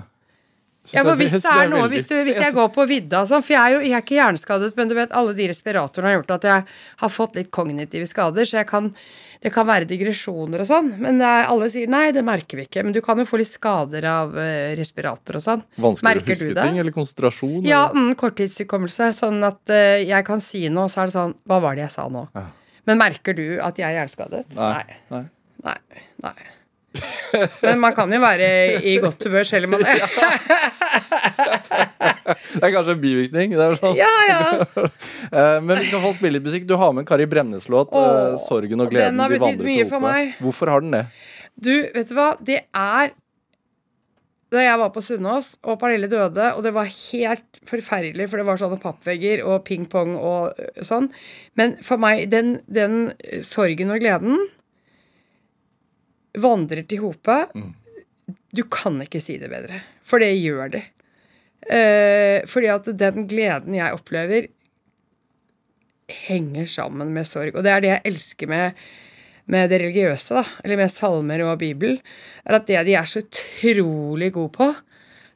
Ja, 0.94 1.04
for 1.06 1.18
hvis 1.20 1.34
det 1.36 1.46
er 1.46 1.70
noe, 1.70 1.86
hvis, 1.92 2.06
du, 2.08 2.14
hvis 2.26 2.38
jeg 2.40 2.54
går 2.56 2.68
på 2.74 2.84
vidda 2.90 3.22
sånn, 3.28 3.42
for 3.46 3.54
jeg 3.54 3.62
er 3.62 3.74
jo 3.76 3.80
jeg 3.86 3.96
er 3.96 4.04
ikke 4.04 4.16
hjerneskadet, 4.18 4.70
men 4.78 4.90
du 4.90 4.94
vet, 4.98 5.16
alle 5.16 5.34
de 5.38 5.48
respiratorene 5.50 6.10
har 6.10 6.20
gjort 6.20 6.36
at 6.36 6.46
jeg 6.50 6.68
har 7.02 7.12
fått 7.12 7.38
litt 7.38 7.50
kognitive 7.54 8.08
skader, 8.10 8.48
så 8.48 8.64
kan, 8.68 8.90
det 9.44 9.52
kan 9.54 9.68
være 9.68 9.88
digresjoner 9.90 10.64
og 10.64 10.68
sånn, 10.68 10.92
men 11.02 11.22
det 11.22 11.30
er, 11.30 11.48
alle 11.52 11.70
sier 11.72 11.90
nei, 11.90 12.04
det 12.16 12.24
merker 12.26 12.60
vi 12.60 12.66
ikke, 12.68 12.84
men 12.86 12.96
du 12.96 13.00
kan 13.04 13.22
jo 13.22 13.26
få 13.28 13.40
litt 13.40 13.50
skader 13.50 14.06
av 14.10 14.38
eh, 14.40 14.74
respirator 14.78 15.40
og 15.40 15.46
sånn. 15.46 15.66
Vanskelig 15.80 16.24
å 16.24 16.28
huske 16.28 16.54
ting, 16.58 16.80
eller 16.82 16.96
konsentrasjon? 16.96 17.58
Ja, 17.68 17.86
mm, 17.94 18.14
korttidshukommelse, 18.20 19.12
sånn 19.16 19.42
at 19.46 19.62
uh, 19.72 19.98
jeg 20.02 20.26
kan 20.26 20.42
si 20.44 20.66
noe, 20.72 20.90
så 20.92 21.04
er 21.04 21.12
det 21.12 21.16
sånn, 21.18 21.36
hva 21.48 21.60
var 21.62 21.78
det 21.78 21.86
jeg 21.86 21.96
sa 21.98 22.08
nå? 22.12 22.26
Ja. 22.36 22.48
Men 22.88 22.98
merker 22.98 23.36
du 23.36 23.44
at 23.62 23.78
jeg 23.78 23.86
er 23.86 24.00
hjerneskadet? 24.00 24.48
Nei. 24.56 24.98
Nei. 25.12 25.26
Nei. 25.64 25.76
Nei. 26.24 26.38
Men 27.62 27.78
man 27.78 27.94
kan 27.94 28.10
jo 28.10 28.18
være 28.22 28.46
i 28.82 28.96
godt 29.02 29.22
humør 29.28 29.46
selv 29.46 29.68
om 29.68 29.76
man 29.76 29.84
er 29.90 30.00
Det 31.30 32.62
er 32.66 32.72
kanskje 32.74 32.96
en 32.96 33.02
bivirkning. 33.02 33.54
Det 33.54 33.68
sånn. 33.78 33.96
Ja, 33.98 34.10
ja. 34.28 34.40
Eh, 35.30 35.60
Men 35.62 35.78
vi 35.78 35.86
skal 35.86 36.02
få 36.02 36.10
spille 36.16 36.38
litt 36.38 36.46
musikk. 36.46 36.64
Du 36.66 36.74
har 36.80 36.90
med 36.92 37.04
en 37.04 37.08
Kari 37.08 37.26
Bremnes-låt. 37.30 37.94
eh, 37.94 38.34
'Sorgen 38.42 38.80
og 38.82 38.88
den 38.88 38.94
gleden 38.96 39.20
har 39.22 39.30
betydd 39.30 39.62
mye 39.62 39.86
for 39.88 40.02
meg. 40.02 40.34
Hvorfor 40.42 40.72
har 40.72 40.82
den 40.82 40.96
det? 40.96 41.04
Du, 41.54 41.74
vet 41.94 42.08
du 42.10 42.14
hva? 42.18 42.32
Det 42.42 42.62
er 42.74 43.12
Da 44.50 44.58
jeg 44.64 44.78
var 44.80 44.90
på 44.90 44.98
Sunnaas, 44.98 45.52
og 45.62 45.76
Pernille 45.78 46.08
døde, 46.10 46.48
og 46.58 46.64
det 46.66 46.72
var 46.74 46.88
helt 46.90 47.60
forferdelig, 47.70 48.24
for 48.26 48.40
det 48.40 48.46
var 48.48 48.58
sånne 48.58 48.80
pappvegger 48.82 49.44
og 49.46 49.60
ping-pong 49.62 50.16
og 50.18 50.58
sånn. 50.82 51.06
Men 51.54 51.76
for 51.86 52.02
meg, 52.02 52.24
den, 52.32 52.56
den 52.66 53.12
sorgen 53.46 53.94
og 53.94 54.00
gleden 54.02 54.40
vandrer 56.38 56.86
til 56.88 57.02
hopet. 57.04 57.52
Du 58.54 58.64
kan 58.70 59.00
ikke 59.02 59.22
si 59.22 59.38
det 59.40 59.50
bedre, 59.52 59.82
for 60.06 60.22
det 60.22 60.32
gjør 60.38 60.72
det. 60.76 60.84
Eh, 61.70 62.46
fordi 62.48 62.70
at 62.72 62.88
den 62.98 63.28
gleden 63.30 63.76
jeg 63.76 63.94
opplever, 63.94 64.48
henger 66.10 66.66
sammen 66.66 67.12
med 67.14 67.28
sorg. 67.28 67.54
Og 67.54 67.62
det 67.62 67.70
er 67.70 67.84
det 67.84 67.94
jeg 67.94 68.06
elsker 68.10 68.50
med 68.50 68.82
med 69.50 69.70
det 69.72 69.80
religiøse, 69.82 70.36
da, 70.36 70.44
eller 70.64 70.78
med 70.78 70.92
salmer 70.92 71.42
og 71.42 71.58
Bibel, 71.58 71.98
er 72.46 72.58
at 72.60 72.68
det 72.68 72.84
de 72.86 72.94
er 72.98 73.08
så 73.08 73.22
utrolig 73.24 74.30
gode 74.36 74.52
på, 74.54 74.68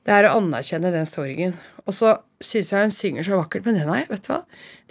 det 0.04 0.14
er 0.14 0.28
å 0.28 0.36
anerkjenne 0.38 0.92
den 0.94 1.08
sorgen. 1.08 1.56
Og 1.84 1.96
så 1.96 2.14
syns 2.44 2.72
jeg 2.72 2.86
hun 2.86 2.94
synger 2.94 3.26
så 3.26 3.40
vakkert, 3.40 3.66
men 3.66 3.78
den 3.80 3.88
har 3.90 4.02
jeg, 4.02 4.10
vet 4.12 4.26
du 4.26 4.32
hva, 4.32 4.40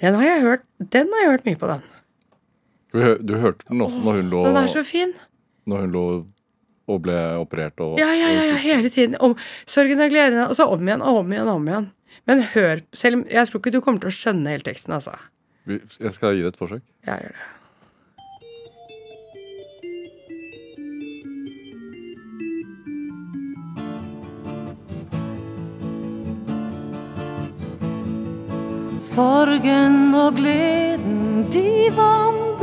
den 0.02 0.18
har 0.20 0.28
jeg 0.28 0.46
hørt, 0.48 0.66
den 0.96 1.14
har 1.14 1.24
jeg 1.24 1.32
hørt 1.36 1.48
mye 1.48 1.62
på, 1.62 1.70
den. 1.72 1.86
Du, 2.94 3.00
du 3.22 3.36
hørte 3.42 3.70
den 3.70 3.86
også 3.86 4.04
når 4.04 4.20
hun 4.20 4.34
lå, 4.34 4.42
Den 4.50 4.60
er 4.60 4.74
så 4.74 4.84
fin. 4.86 5.14
Når 5.70 5.86
hun 5.86 5.94
lå 5.96 6.06
og 6.92 7.00
ble 7.06 7.18
operert 7.40 7.80
og 7.84 8.00
Ja, 8.02 8.10
ja, 8.12 8.30
ja, 8.34 8.44
ja 8.52 8.60
hele 8.60 8.92
tiden. 8.92 9.16
Om, 9.24 9.38
sorgen 9.70 10.04
og 10.04 10.12
gleden, 10.12 10.42
og 10.48 10.56
så 10.58 10.68
om 10.68 10.84
igjen 10.84 11.02
og 11.02 11.24
om 11.24 11.32
igjen 11.32 11.48
og 11.48 11.62
om 11.62 11.72
igjen. 11.72 11.90
Men 12.30 12.44
hør, 12.54 12.84
selv 12.94 13.26
jeg 13.32 13.50
tror 13.50 13.64
ikke 13.64 13.74
du 13.74 13.82
kommer 13.82 14.04
til 14.04 14.12
å 14.12 14.18
skjønne 14.20 14.54
hele 14.54 14.68
teksten, 14.68 14.96
altså. 15.00 15.16
Jeg 15.68 16.12
skal 16.16 16.36
gi 16.36 16.44
det 16.44 16.54
et 16.54 16.60
forsøk. 16.60 16.84
Jeg 17.08 17.28
gjør 17.28 17.36
det. 17.40 17.50
Sorgen 29.04 30.16
og 30.16 30.38
gleden, 30.40 31.44
de 31.52 31.92
vandrer 31.94 32.63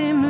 tes 0.00 0.29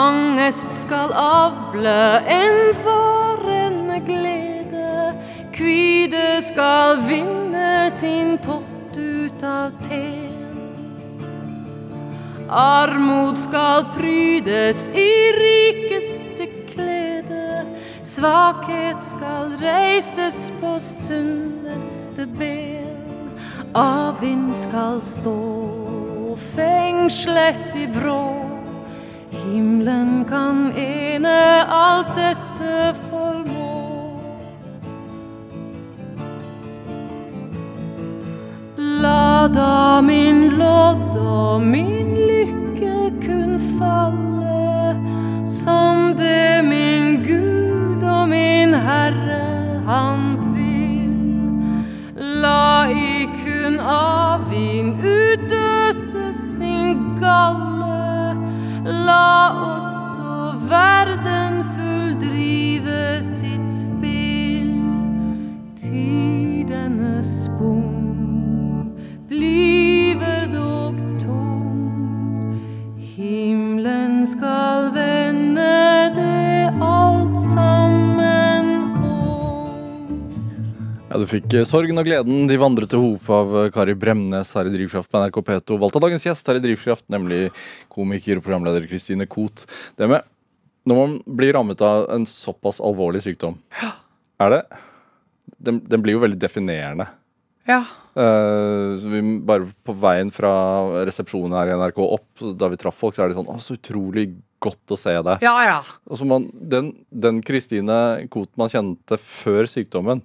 Angest 0.00 0.72
skal 0.72 1.12
avle 1.12 2.22
en 2.32 2.58
farende 2.84 3.98
glede. 4.06 5.14
Kvide 5.52 6.40
skal 6.46 7.02
vinne 7.08 7.90
sin 7.92 8.38
tott 8.40 8.96
ut 8.96 9.42
av 9.44 9.74
ten. 9.84 10.30
Armod 12.48 13.36
skal 13.38 13.84
prydes 13.96 14.86
i 14.96 15.10
rikeste 15.36 16.48
klede. 16.70 17.66
Svakhet 18.02 19.04
skal 19.04 19.52
reises 19.60 20.48
på 20.62 20.78
sunneste 20.80 22.26
ben. 22.38 22.88
Avvind 23.74 24.54
skal 24.54 25.02
stå 25.04 25.40
fengslet 26.54 27.76
i 27.76 27.90
vrå. 27.98 28.49
Himmelen 29.50 30.24
kan 30.30 30.70
ene 30.78 31.66
alt 31.66 32.10
dette 32.14 32.74
formå. 33.08 33.70
La 39.02 39.48
da 39.50 40.00
min 40.06 40.38
lodd 40.60 41.16
og 41.18 41.66
min 41.66 42.12
lykke 42.28 42.94
kun 43.24 43.56
falle 43.80 44.94
som 45.44 46.14
det 46.20 46.62
min 46.68 47.18
Gud 47.26 48.06
og 48.06 48.28
min 48.30 48.76
Herre 48.86 49.82
han 49.90 50.28
vil. 50.54 51.18
La 52.46 52.86
ikun 52.86 53.82
avvin 53.96 54.94
utøse 55.00 56.30
sin 56.38 56.94
galle. 57.18 57.69
La 58.90 59.48
også 59.74 60.58
verden 60.68 61.64
fulldrive 61.74 63.22
sitt 63.22 63.70
spill. 63.70 64.82
Tidenes 65.76 67.50
bom 67.58 68.90
bliver 69.28 70.46
dog 70.52 70.94
tom. 71.20 72.54
Himmelen 72.98 74.26
skal 74.26 74.79
du 81.18 81.26
fikk 81.26 81.54
eh, 81.58 81.66
Sorgen 81.66 81.98
og 81.98 82.06
gleden, 82.06 82.44
De 82.46 82.58
vandret 82.60 82.92
til 82.92 83.02
hop 83.02 83.30
av 83.34 83.54
eh, 83.58 83.70
Kari 83.74 83.96
Bremnes 83.98 84.52
her 84.54 84.68
i 84.68 84.74
Drivkraft 84.74 85.10
på 85.10 85.22
NRK 85.22 85.40
P2. 85.48 85.78
Valgt 85.82 85.96
av 85.98 86.04
dagens 86.04 86.26
gjest 86.26 86.50
her 86.50 86.60
i 86.60 86.62
Drivkraft, 86.62 87.06
nemlig 87.10 87.48
komiker 87.90 88.38
og 88.38 88.44
programleder 88.46 88.86
Kristine 88.90 89.26
Koht. 89.30 89.64
Det 89.98 90.06
med 90.10 90.26
Når 90.86 91.00
man 91.00 91.16
blir 91.26 91.54
rammet 91.56 91.82
av 91.82 92.06
en 92.14 92.26
såpass 92.26 92.78
alvorlig 92.80 93.24
sykdom, 93.26 93.58
er 94.40 94.54
det 94.54 94.62
Den, 95.58 95.82
den 95.84 96.02
blir 96.02 96.14
jo 96.14 96.22
veldig 96.22 96.38
definerende. 96.40 97.08
Ja. 97.68 97.82
Uh, 98.16 98.96
så 98.98 99.10
vi, 99.10 99.20
bare 99.44 99.66
på 99.86 99.94
veien 100.00 100.30
fra 100.32 100.50
resepsjonen 101.06 101.52
her 101.58 101.70
i 101.70 101.76
NRK 101.78 102.00
opp, 102.06 102.44
da 102.58 102.70
vi 102.70 102.78
traff 102.80 102.96
folk, 102.96 103.14
så 103.14 103.24
er 103.24 103.30
det 103.30 103.36
sånn 103.36 103.50
Å, 103.50 103.58
så 103.60 103.76
utrolig 103.76 104.30
godt 104.62 104.94
å 104.94 104.98
se 104.98 105.12
deg. 105.26 105.44
Ja, 105.44 105.54
ja. 105.66 105.78
Altså 106.08 106.26
man, 106.28 106.48
den, 106.54 106.94
den 107.10 107.42
Kristine 107.44 108.28
Koht 108.32 108.52
man 108.60 108.72
kjente 108.72 109.18
før 109.20 109.68
sykdommen 109.70 110.24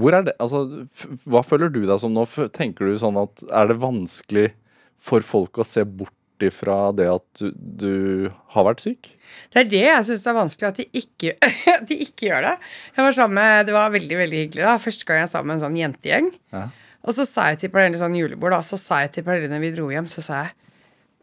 Hvor 0.00 0.16
er 0.16 0.26
det 0.26 0.34
Altså, 0.40 0.64
hva 1.28 1.42
føler 1.44 1.72
du 1.72 1.82
deg 1.84 1.98
som 2.00 2.14
nå? 2.16 2.24
Tenker 2.56 2.88
du 2.88 2.96
sånn 3.00 3.18
at 3.20 3.44
Er 3.50 3.68
det 3.68 3.78
vanskelig 3.82 4.50
for 5.02 5.24
folk 5.26 5.58
å 5.58 5.66
se 5.66 5.82
bort 5.84 6.14
ifra 6.42 6.90
det 6.94 7.08
at 7.10 7.24
du, 7.38 7.50
du 7.54 8.30
har 8.54 8.66
vært 8.66 8.82
syk? 8.84 9.10
Det 9.52 9.62
er 9.62 9.68
det 9.70 9.82
jeg 9.82 10.06
syns 10.08 10.24
er 10.26 10.36
vanskelig, 10.36 10.70
at 10.70 10.80
de 10.80 11.02
ikke, 11.02 11.34
at 11.76 11.84
de 11.86 11.98
ikke 12.02 12.28
gjør 12.28 12.46
det. 12.48 12.52
Jeg 12.96 13.06
var 13.06 13.16
sammen 13.18 13.38
med, 13.38 13.66
Det 13.68 13.76
var 13.76 13.94
veldig 13.94 14.18
veldig 14.22 14.40
hyggelig. 14.44 14.64
da, 14.66 14.76
Første 14.82 15.06
gang 15.06 15.20
jeg 15.20 15.28
var 15.28 15.32
sammen 15.36 15.52
med 15.52 15.58
en 15.58 15.64
sånn 15.66 15.78
jentegjeng. 15.78 16.30
Ja. 16.54 16.64
Og 17.02 17.16
så 17.18 17.26
sa 17.26 17.48
jeg 17.50 17.62
til 17.62 17.72
Pernille 17.74 17.98
sånn 17.98 18.18
julebord, 18.18 18.54
da, 18.54 18.62
så 18.66 18.78
sa 18.78 19.02
jeg 19.04 19.14
til 19.16 19.26
foreldrene 19.26 19.62
vi 19.62 19.72
dro 19.74 19.88
hjem, 19.90 20.10
så 20.10 20.22
sa 20.24 20.44
jeg 20.46 20.54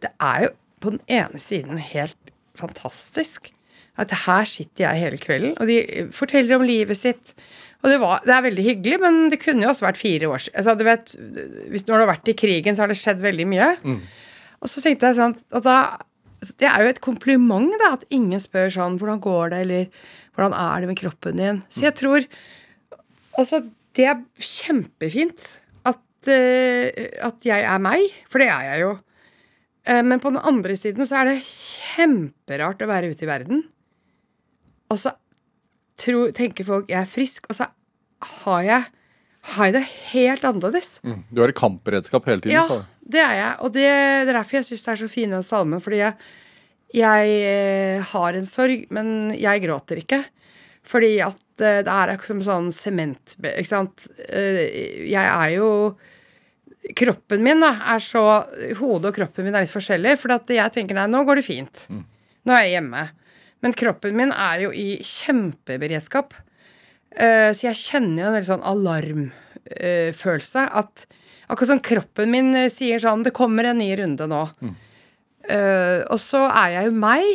Det 0.03 0.11
er 0.23 0.45
jo 0.47 0.51
på 0.83 0.93
den 0.95 1.01
ene 1.11 1.39
siden 1.43 1.79
helt 1.83 2.35
fantastisk 2.59 3.51
at 3.99 4.13
her 4.25 4.47
sitter 4.47 4.85
jeg 4.85 5.01
hele 5.03 5.17
kvelden, 5.19 5.55
og 5.59 5.67
de 5.67 6.05
forteller 6.15 6.55
om 6.55 6.63
livet 6.63 6.95
sitt. 6.95 7.33
Og 7.79 7.87
det, 7.87 7.97
var, 8.01 8.19
det 8.27 8.33
er 8.35 8.43
veldig 8.43 8.63
hyggelig, 8.65 8.97
men 8.99 9.17
det 9.31 9.39
kunne 9.39 9.63
jo 9.63 9.71
også 9.71 9.85
vært 9.85 10.01
fire 10.01 10.27
år 10.27 10.41
siden. 10.43 10.57
Altså, 10.59 10.75
du 10.75 10.83
vet, 10.83 11.13
hvis 11.71 11.85
Når 11.87 11.93
du 11.93 12.03
har 12.03 12.11
vært 12.11 12.31
i 12.31 12.35
krigen, 12.35 12.75
så 12.75 12.83
har 12.83 12.91
det 12.91 12.99
skjedd 12.99 13.23
veldig 13.23 13.47
mye. 13.47 13.69
Og 14.59 14.71
så 14.71 14.83
tenkte 14.83 15.07
jeg 15.07 15.19
sånn 15.19 15.37
at 15.55 15.63
da 15.63 15.79
Det 16.59 16.67
er 16.67 16.83
jo 16.83 16.91
et 16.91 17.01
kompliment, 17.03 17.71
da, 17.79 17.93
at 17.97 18.05
ingen 18.15 18.39
spør 18.39 18.71
sånn 18.71 18.99
'Hvordan 18.99 19.19
går 19.19 19.49
det?' 19.51 19.59
eller 19.63 19.83
'Hvordan 20.35 20.55
er 20.55 20.79
det 20.79 20.87
med 20.87 20.99
kroppen 20.99 21.35
din?' 21.35 21.63
Så 21.69 21.83
jeg 21.83 21.95
tror 21.95 22.27
Altså, 23.39 23.69
det 23.95 24.05
er 24.05 24.23
kjempefint 24.35 25.59
at, 25.85 26.27
uh, 26.27 26.87
at 27.27 27.45
jeg 27.45 27.63
er 27.63 27.79
meg, 27.79 28.11
for 28.29 28.39
det 28.39 28.49
er 28.49 28.63
jeg 28.73 28.81
jo. 28.81 28.99
Uh, 29.87 30.03
men 30.03 30.19
på 30.19 30.31
den 30.33 30.43
andre 30.43 30.75
siden 30.75 31.07
så 31.07 31.21
er 31.21 31.25
det 31.25 31.47
kjemperart 31.47 32.83
å 32.83 32.89
være 32.89 33.11
ute 33.11 33.23
i 33.23 33.29
verden. 33.29 33.63
Og 34.91 34.99
så 34.99 35.15
tror, 36.01 36.31
tenker 36.37 36.67
folk 36.67 36.89
jeg 36.91 36.99
er 37.03 37.09
frisk, 37.09 37.45
og 37.51 37.57
så 37.59 37.69
har 38.41 38.63
jeg, 38.67 38.87
har 39.53 39.69
jeg 39.69 39.75
det 39.77 39.83
helt 40.11 40.43
annerledes. 40.47 40.97
Du 41.31 41.41
er 41.43 41.53
i 41.53 41.55
kampberedskap 41.57 42.25
hele 42.27 42.43
tiden, 42.43 42.57
Ja, 42.57 42.65
så. 42.67 42.81
det 43.03 43.21
er 43.23 43.35
jeg. 43.37 43.53
Og 43.63 43.71
det, 43.75 43.85
det 43.87 44.33
er 44.33 44.37
derfor 44.41 44.59
jeg 44.59 44.67
syns 44.69 44.83
det 44.85 44.93
er 44.95 45.01
så 45.03 45.09
fin 45.11 45.35
den 45.35 45.45
salmen. 45.45 45.79
Fordi 45.83 46.01
jeg, 46.01 46.17
jeg 46.99 47.37
eh, 47.47 48.03
har 48.11 48.35
en 48.39 48.49
sorg, 48.49 48.85
men 48.95 49.13
jeg 49.39 49.63
gråter 49.63 50.01
ikke. 50.03 50.23
Fordi 50.89 51.13
at 51.23 51.63
eh, 51.63 51.81
det 51.85 51.95
er 51.95 52.15
som 52.25 52.39
sånn 52.41 52.69
sement 52.73 53.35
Ikke 53.43 53.67
sant. 53.67 54.07
Eh, 54.31 55.05
Jeg 55.11 55.25
er 55.27 55.51
jo 55.57 55.67
Kroppen 56.95 57.43
min 57.43 57.59
da, 57.61 57.73
er 57.91 57.99
så 58.01 58.21
Hodet 58.79 59.11
og 59.11 59.17
kroppen 59.17 59.45
min 59.45 59.53
er 59.57 59.65
litt 59.65 59.73
forskjellig. 59.73 60.15
For 60.17 60.31
jeg 60.47 60.71
tenker 60.73 60.95
nei, 60.97 61.07
nå 61.11 61.21
går 61.27 61.41
det 61.41 61.45
fint. 61.45 61.81
Nå 61.91 62.55
er 62.55 62.63
jeg 62.65 62.77
hjemme. 62.79 63.03
Men 63.61 63.73
kroppen 63.75 64.15
min 64.15 64.31
er 64.31 64.61
jo 64.65 64.69
i 64.71 64.99
kjempeberedskap. 65.03 66.33
Eh, 67.15 67.49
så 67.51 67.67
jeg 67.69 67.79
kjenner 67.79 68.23
jo 68.23 68.27
en 68.29 68.35
veldig 68.37 68.49
sånn 68.51 68.67
alarmfølelse. 68.73 70.67
at 70.71 71.05
akkurat 71.49 71.73
som 71.73 71.81
kroppen 71.83 72.31
min 72.31 72.53
eh, 72.55 72.69
sier 72.69 73.01
sånn 73.01 73.23
Det 73.25 73.33
kommer 73.35 73.65
en 73.65 73.81
ny 73.81 73.89
runde 73.99 74.27
nå. 74.29 74.43
Eh, 75.49 76.05
og 76.07 76.19
så 76.21 76.45
er 76.47 76.77
jeg 76.77 76.89
jo 76.91 76.95
meg. 77.01 77.25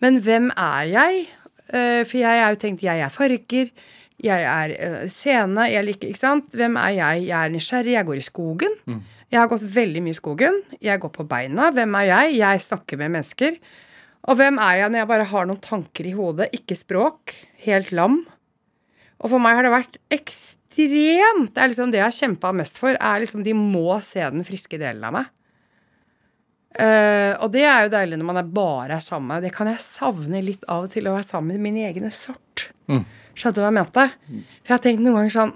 Men 0.00 0.20
hvem 0.24 0.50
er 0.56 0.90
jeg? 0.90 1.22
Eh, 1.70 2.02
for 2.08 2.18
jeg 2.18 2.40
er 2.40 2.50
jo 2.54 2.60
tenkt 2.62 2.82
Jeg 2.82 3.00
er 3.04 3.12
farger. 3.14 3.70
Jeg 4.20 4.44
er 4.44 5.06
scene. 5.08 5.68
Jeg 5.70 5.84
liker, 5.86 6.08
ikke 6.10 6.20
sant? 6.20 6.50
Hvem 6.56 6.76
er 6.76 6.90
jeg? 6.98 7.28
Jeg 7.28 7.38
er 7.44 7.54
nysgjerrig. 7.54 7.94
Jeg 7.94 8.06
går 8.08 8.18
i 8.20 8.26
skogen. 8.26 8.74
Jeg 9.30 9.38
har 9.38 9.48
gått 9.48 9.62
veldig 9.62 10.02
mye 10.02 10.16
i 10.16 10.18
skogen. 10.18 10.58
Jeg 10.82 11.00
går 11.00 11.12
på 11.14 11.24
beina. 11.30 11.70
Hvem 11.70 11.94
er 12.00 12.08
jeg? 12.10 12.34
Jeg 12.40 12.60
snakker 12.66 12.98
med 12.98 13.14
mennesker. 13.14 13.56
Og 14.28 14.36
hvem 14.36 14.60
er 14.60 14.82
jeg 14.82 14.92
når 14.92 15.02
jeg 15.02 15.10
bare 15.10 15.30
har 15.30 15.48
noen 15.48 15.62
tanker 15.64 16.08
i 16.08 16.14
hodet? 16.16 16.50
Ikke 16.56 16.76
språk. 16.76 17.34
Helt 17.64 17.92
lam. 17.96 18.20
Og 19.20 19.32
for 19.32 19.42
meg 19.42 19.58
har 19.58 19.66
det 19.66 19.72
vært 19.72 19.98
ekstremt 20.12 20.60
Det 20.70 21.60
er 21.60 21.68
liksom 21.68 21.90
det 21.92 21.98
jeg 21.98 22.06
har 22.06 22.14
kjempa 22.14 22.52
mest 22.56 22.78
for, 22.80 22.94
er 22.94 23.20
liksom 23.20 23.42
de 23.44 23.52
må 23.56 23.98
se 24.06 24.22
den 24.22 24.46
friske 24.46 24.78
delen 24.80 25.02
av 25.08 25.16
meg. 25.16 25.32
Uh, 26.70 27.34
og 27.42 27.50
det 27.50 27.64
er 27.66 27.82
jo 27.82 27.90
deilig 27.90 28.20
når 28.20 28.28
man 28.28 28.38
er 28.38 28.50
bare 28.54 28.94
er 28.94 29.02
sammen 29.02 29.32
med 29.32 29.42
Det 29.42 29.50
kan 29.56 29.66
jeg 29.66 29.82
savne 29.82 30.38
litt 30.46 30.62
av 30.70 30.84
og 30.86 30.92
til, 30.92 31.08
å 31.10 31.16
være 31.16 31.26
sammen 31.26 31.56
med 31.56 31.64
min 31.66 31.80
egne 31.88 32.12
sort. 32.14 32.68
Skjønte 33.34 33.58
du 33.58 33.64
hva 33.64 33.72
jeg 33.72 33.78
mente? 33.80 34.06
For 34.62 34.70
jeg 34.70 34.76
har 34.76 34.84
tenkt 34.84 35.02
noen 35.02 35.18
ganger 35.18 35.34
sånn 35.34 35.52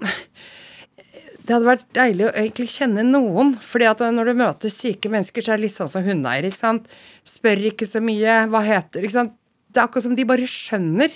Det 1.45 1.53
hadde 1.53 1.67
vært 1.67 1.85
deilig 1.93 2.25
å 2.25 2.31
egentlig 2.33 2.71
kjenne 2.73 3.03
noen. 3.05 3.53
fordi 3.61 3.85
at 3.89 4.01
når 4.01 4.31
du 4.31 4.39
møter 4.39 4.73
syke 4.73 5.11
mennesker, 5.13 5.45
så 5.45 5.53
er 5.53 5.59
det 5.59 5.67
litt 5.67 5.75
sånn 5.75 5.91
som 5.91 6.05
hundeeier. 6.05 6.47
ikke 6.49 6.57
sant? 6.57 6.87
Spør 7.23 7.67
ikke 7.69 7.85
så 7.85 8.01
mye. 8.01 8.45
Hva 8.49 8.63
heter 8.65 9.05
ikke 9.05 9.19
sant? 9.19 9.35
Det 9.69 9.81
er 9.81 9.87
akkurat 9.89 10.07
som 10.07 10.15
de 10.17 10.25
bare 10.25 10.47
skjønner. 10.49 11.13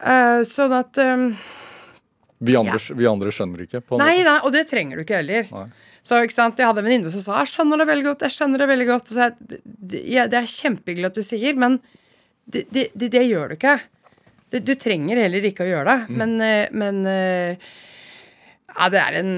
Eh, 0.00 0.40
sånn 0.48 0.72
at 0.72 0.96
um, 1.04 1.26
Vi 2.40 2.56
andre, 2.56 2.80
vi 2.96 3.06
andre 3.06 3.32
skjønner 3.34 3.66
ikke. 3.66 3.82
på 3.84 4.00
Nei, 4.00 4.22
nei, 4.26 4.38
og 4.40 4.54
det 4.56 4.64
trenger 4.70 4.98
du 4.98 5.04
ikke 5.04 5.20
heller. 5.20 5.46
Nei. 5.52 5.68
Så 6.02 6.16
ikke 6.24 6.32
sant, 6.32 6.58
Jeg 6.58 6.64
hadde 6.64 6.80
en 6.80 6.88
venninne 6.88 7.12
som 7.12 7.20
sa 7.20 7.38
'jeg 7.42 7.52
skjønner 7.52 7.82
det 7.82 7.86
veldig 7.90 8.06
godt', 8.08 8.22
jeg 8.24 8.32
skjønner 8.32 8.58
det 8.58 8.68
veldig 8.70 8.86
godt. 8.88 9.12
Så 9.12 9.20
jeg, 9.20 9.34
det, 9.44 10.02
det 10.32 10.38
er 10.38 10.48
kjempehyggelig 10.48 11.10
at 11.10 11.18
du 11.18 11.22
sier, 11.22 11.54
men 11.60 11.76
det, 12.48 12.64
det, 12.72 12.88
det, 12.96 13.22
gjør 13.28 13.52
du 13.52 13.56
ikke. 13.58 13.76
Du, 14.50 14.58
du 14.64 14.74
trenger 14.74 15.20
heller 15.20 15.44
ikke 15.44 15.66
å 15.66 15.68
gjøre 15.68 15.92
det. 15.92 16.16
Men, 16.16 16.40
eh, 16.40 16.72
men 16.72 17.04
eh, 17.06 17.70
Ja, 18.76 18.88
det 18.92 19.02
er 19.02 19.18
en 19.20 19.32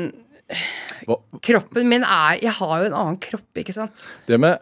Hva, 1.09 1.17
Kroppen 1.43 1.89
min 1.89 2.05
er 2.05 2.39
Jeg 2.43 2.55
har 2.59 2.75
jo 2.83 2.91
en 2.91 2.99
annen 2.99 3.19
kropp, 3.23 3.49
ikke 3.63 3.75
sant? 3.75 4.05
Det 4.29 4.39
med 4.41 4.61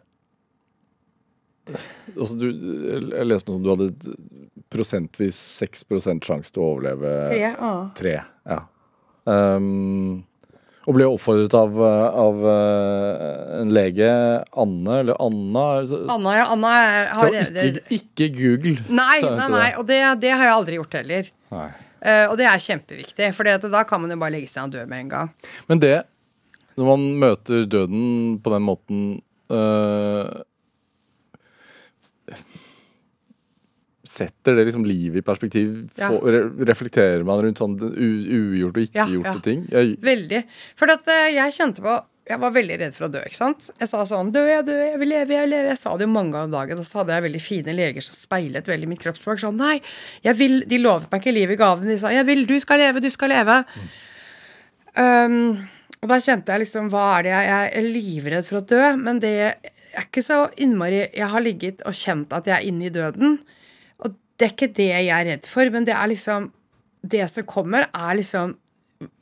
altså 2.16 2.34
du, 2.38 2.48
Jeg 2.50 3.28
leste 3.28 3.50
noe 3.50 3.58
som 3.58 3.66
du 3.66 3.70
hadde 3.74 4.16
prosentvis 4.70 5.38
6 5.60 5.86
sjanse 6.22 6.54
til 6.54 6.62
å 6.62 6.72
overleve 6.74 7.14
Tre. 7.30 7.54
ah. 7.58 7.80
Tre, 7.98 8.16
ja. 8.46 8.60
Um, 9.28 10.22
og 10.88 10.96
ble 10.96 11.06
oppfordret 11.10 11.54
av, 11.54 11.76
av 11.78 12.38
uh, 12.40 13.58
en 13.60 13.72
lege, 13.74 14.08
Anne, 14.62 14.94
eller 15.02 15.18
Anna 15.20 15.64
Anna, 16.14 16.32
ja, 16.38 16.46
Anna 16.54 16.70
er, 16.78 17.10
har 17.18 17.36
ikke, 17.36 17.82
ikke 17.98 18.30
Google. 18.38 18.76
Nei, 18.88 19.20
nei, 19.26 19.48
nei, 19.52 19.68
og 19.76 19.84
det, 19.90 20.00
det 20.22 20.32
har 20.32 20.48
jeg 20.48 20.56
aldri 20.56 20.78
gjort 20.80 20.96
heller. 21.02 21.30
Nei. 21.52 21.68
Eh, 22.00 22.26
og 22.30 22.36
det 22.40 22.46
er 22.48 22.62
kjempeviktig, 22.64 23.32
for 23.36 23.44
da 23.44 23.82
kan 23.88 24.00
man 24.02 24.12
jo 24.14 24.20
bare 24.20 24.34
legge 24.38 24.48
seg 24.50 24.68
og 24.68 24.72
dø 24.76 24.84
med 24.88 25.04
en 25.04 25.10
gang. 25.12 25.32
Men 25.68 25.82
det, 25.82 25.96
når 26.80 26.88
man 26.94 27.08
møter 27.20 27.66
døden 27.68 28.38
på 28.40 28.54
den 28.54 28.64
måten 28.64 29.02
øh, 29.52 30.30
Setter 34.10 34.56
det 34.56 34.64
liksom 34.66 34.84
livet 34.86 35.20
i 35.20 35.24
perspektiv? 35.24 35.74
Ja. 36.00 36.08
Re, 36.10 36.40
reflekterer 36.66 37.22
man 37.26 37.42
rundt 37.44 37.60
sånn 37.60 37.76
ugjort 37.78 38.30
ugjorte 38.32 38.80
og 38.80 38.86
ikke 38.88 38.98
Ja, 38.98 39.06
ja. 39.28 39.34
ting? 39.44 39.66
Jeg, 39.70 39.98
Veldig. 40.02 40.40
For 40.80 40.90
at 40.90 41.10
eh, 41.12 41.26
jeg 41.36 41.54
kjente 41.54 41.84
på 41.84 41.94
Jeg 42.30 42.38
var 42.38 42.52
veldig 42.54 42.76
redd 42.78 42.94
for 42.94 43.08
å 43.08 43.10
dø, 43.10 43.20
ikke 43.26 43.38
sant. 43.38 43.70
Jeg 43.80 43.90
sa 43.90 44.04
sånn 44.06 44.28
Dø, 44.34 44.44
jeg 44.46 44.62
dø, 44.68 44.76
jeg 44.78 44.98
vil 45.00 45.10
leve, 45.10 45.34
jeg 45.34 45.48
vil 45.48 45.52
leve. 45.56 45.72
Jeg 45.72 45.80
sa 45.80 45.96
det 45.98 46.06
jo 46.06 46.12
mange 46.12 46.36
ganger 46.36 46.46
om 46.46 46.52
dagen, 46.54 46.78
og 46.78 46.86
så 46.86 47.00
hadde 47.00 47.16
jeg 47.16 47.24
veldig 47.26 47.40
fine 47.42 47.74
leger 47.74 48.04
som 48.06 48.14
speilet 48.14 48.70
veldig 48.70 48.90
mitt 48.90 49.02
kroppsspråk. 49.02 49.40
Sånn, 49.42 49.58
nei, 49.58 49.80
jeg 50.26 50.38
vil 50.38 50.60
De 50.70 50.78
lovet 50.78 51.10
meg 51.10 51.24
ikke 51.24 51.34
livet 51.34 51.56
i 51.56 51.60
gaven. 51.60 51.90
De 51.90 51.96
sa 51.98 52.12
jeg 52.14 52.28
vil, 52.28 52.44
du 52.46 52.54
skal 52.62 52.78
leve, 52.84 53.02
du 53.02 53.10
skal 53.10 53.32
leve. 53.34 53.56
Um, 54.94 55.40
og 56.00 56.10
da 56.10 56.18
kjente 56.22 56.54
jeg 56.54 56.64
liksom 56.64 56.88
Hva 56.90 57.02
er 57.16 57.26
det 57.26 57.30
jeg 57.30 57.48
Jeg 57.50 57.72
er 57.78 57.90
livredd 57.94 58.46
for 58.48 58.58
å 58.58 58.64
dø, 58.72 58.80
men 58.98 59.20
det 59.22 59.34
er 59.46 59.58
ikke 60.00 60.22
så 60.22 60.40
innmari 60.58 61.04
Jeg 61.04 61.28
har 61.30 61.44
ligget 61.44 61.84
og 61.86 61.94
kjent 61.98 62.34
at 62.34 62.46
jeg 62.46 62.56
er 62.56 62.66
inne 62.70 62.88
i 62.88 62.94
døden. 62.94 63.36
Og 64.02 64.14
det 64.38 64.48
er 64.48 64.54
ikke 64.54 64.72
det 64.78 64.88
jeg 64.90 65.10
er 65.14 65.28
redd 65.32 65.50
for, 65.50 65.70
men 65.74 65.86
det 65.88 65.94
er 65.98 66.10
liksom 66.14 66.50
Det 67.02 67.26
som 67.32 67.46
kommer, 67.48 67.88
er 67.90 68.18
liksom 68.18 68.54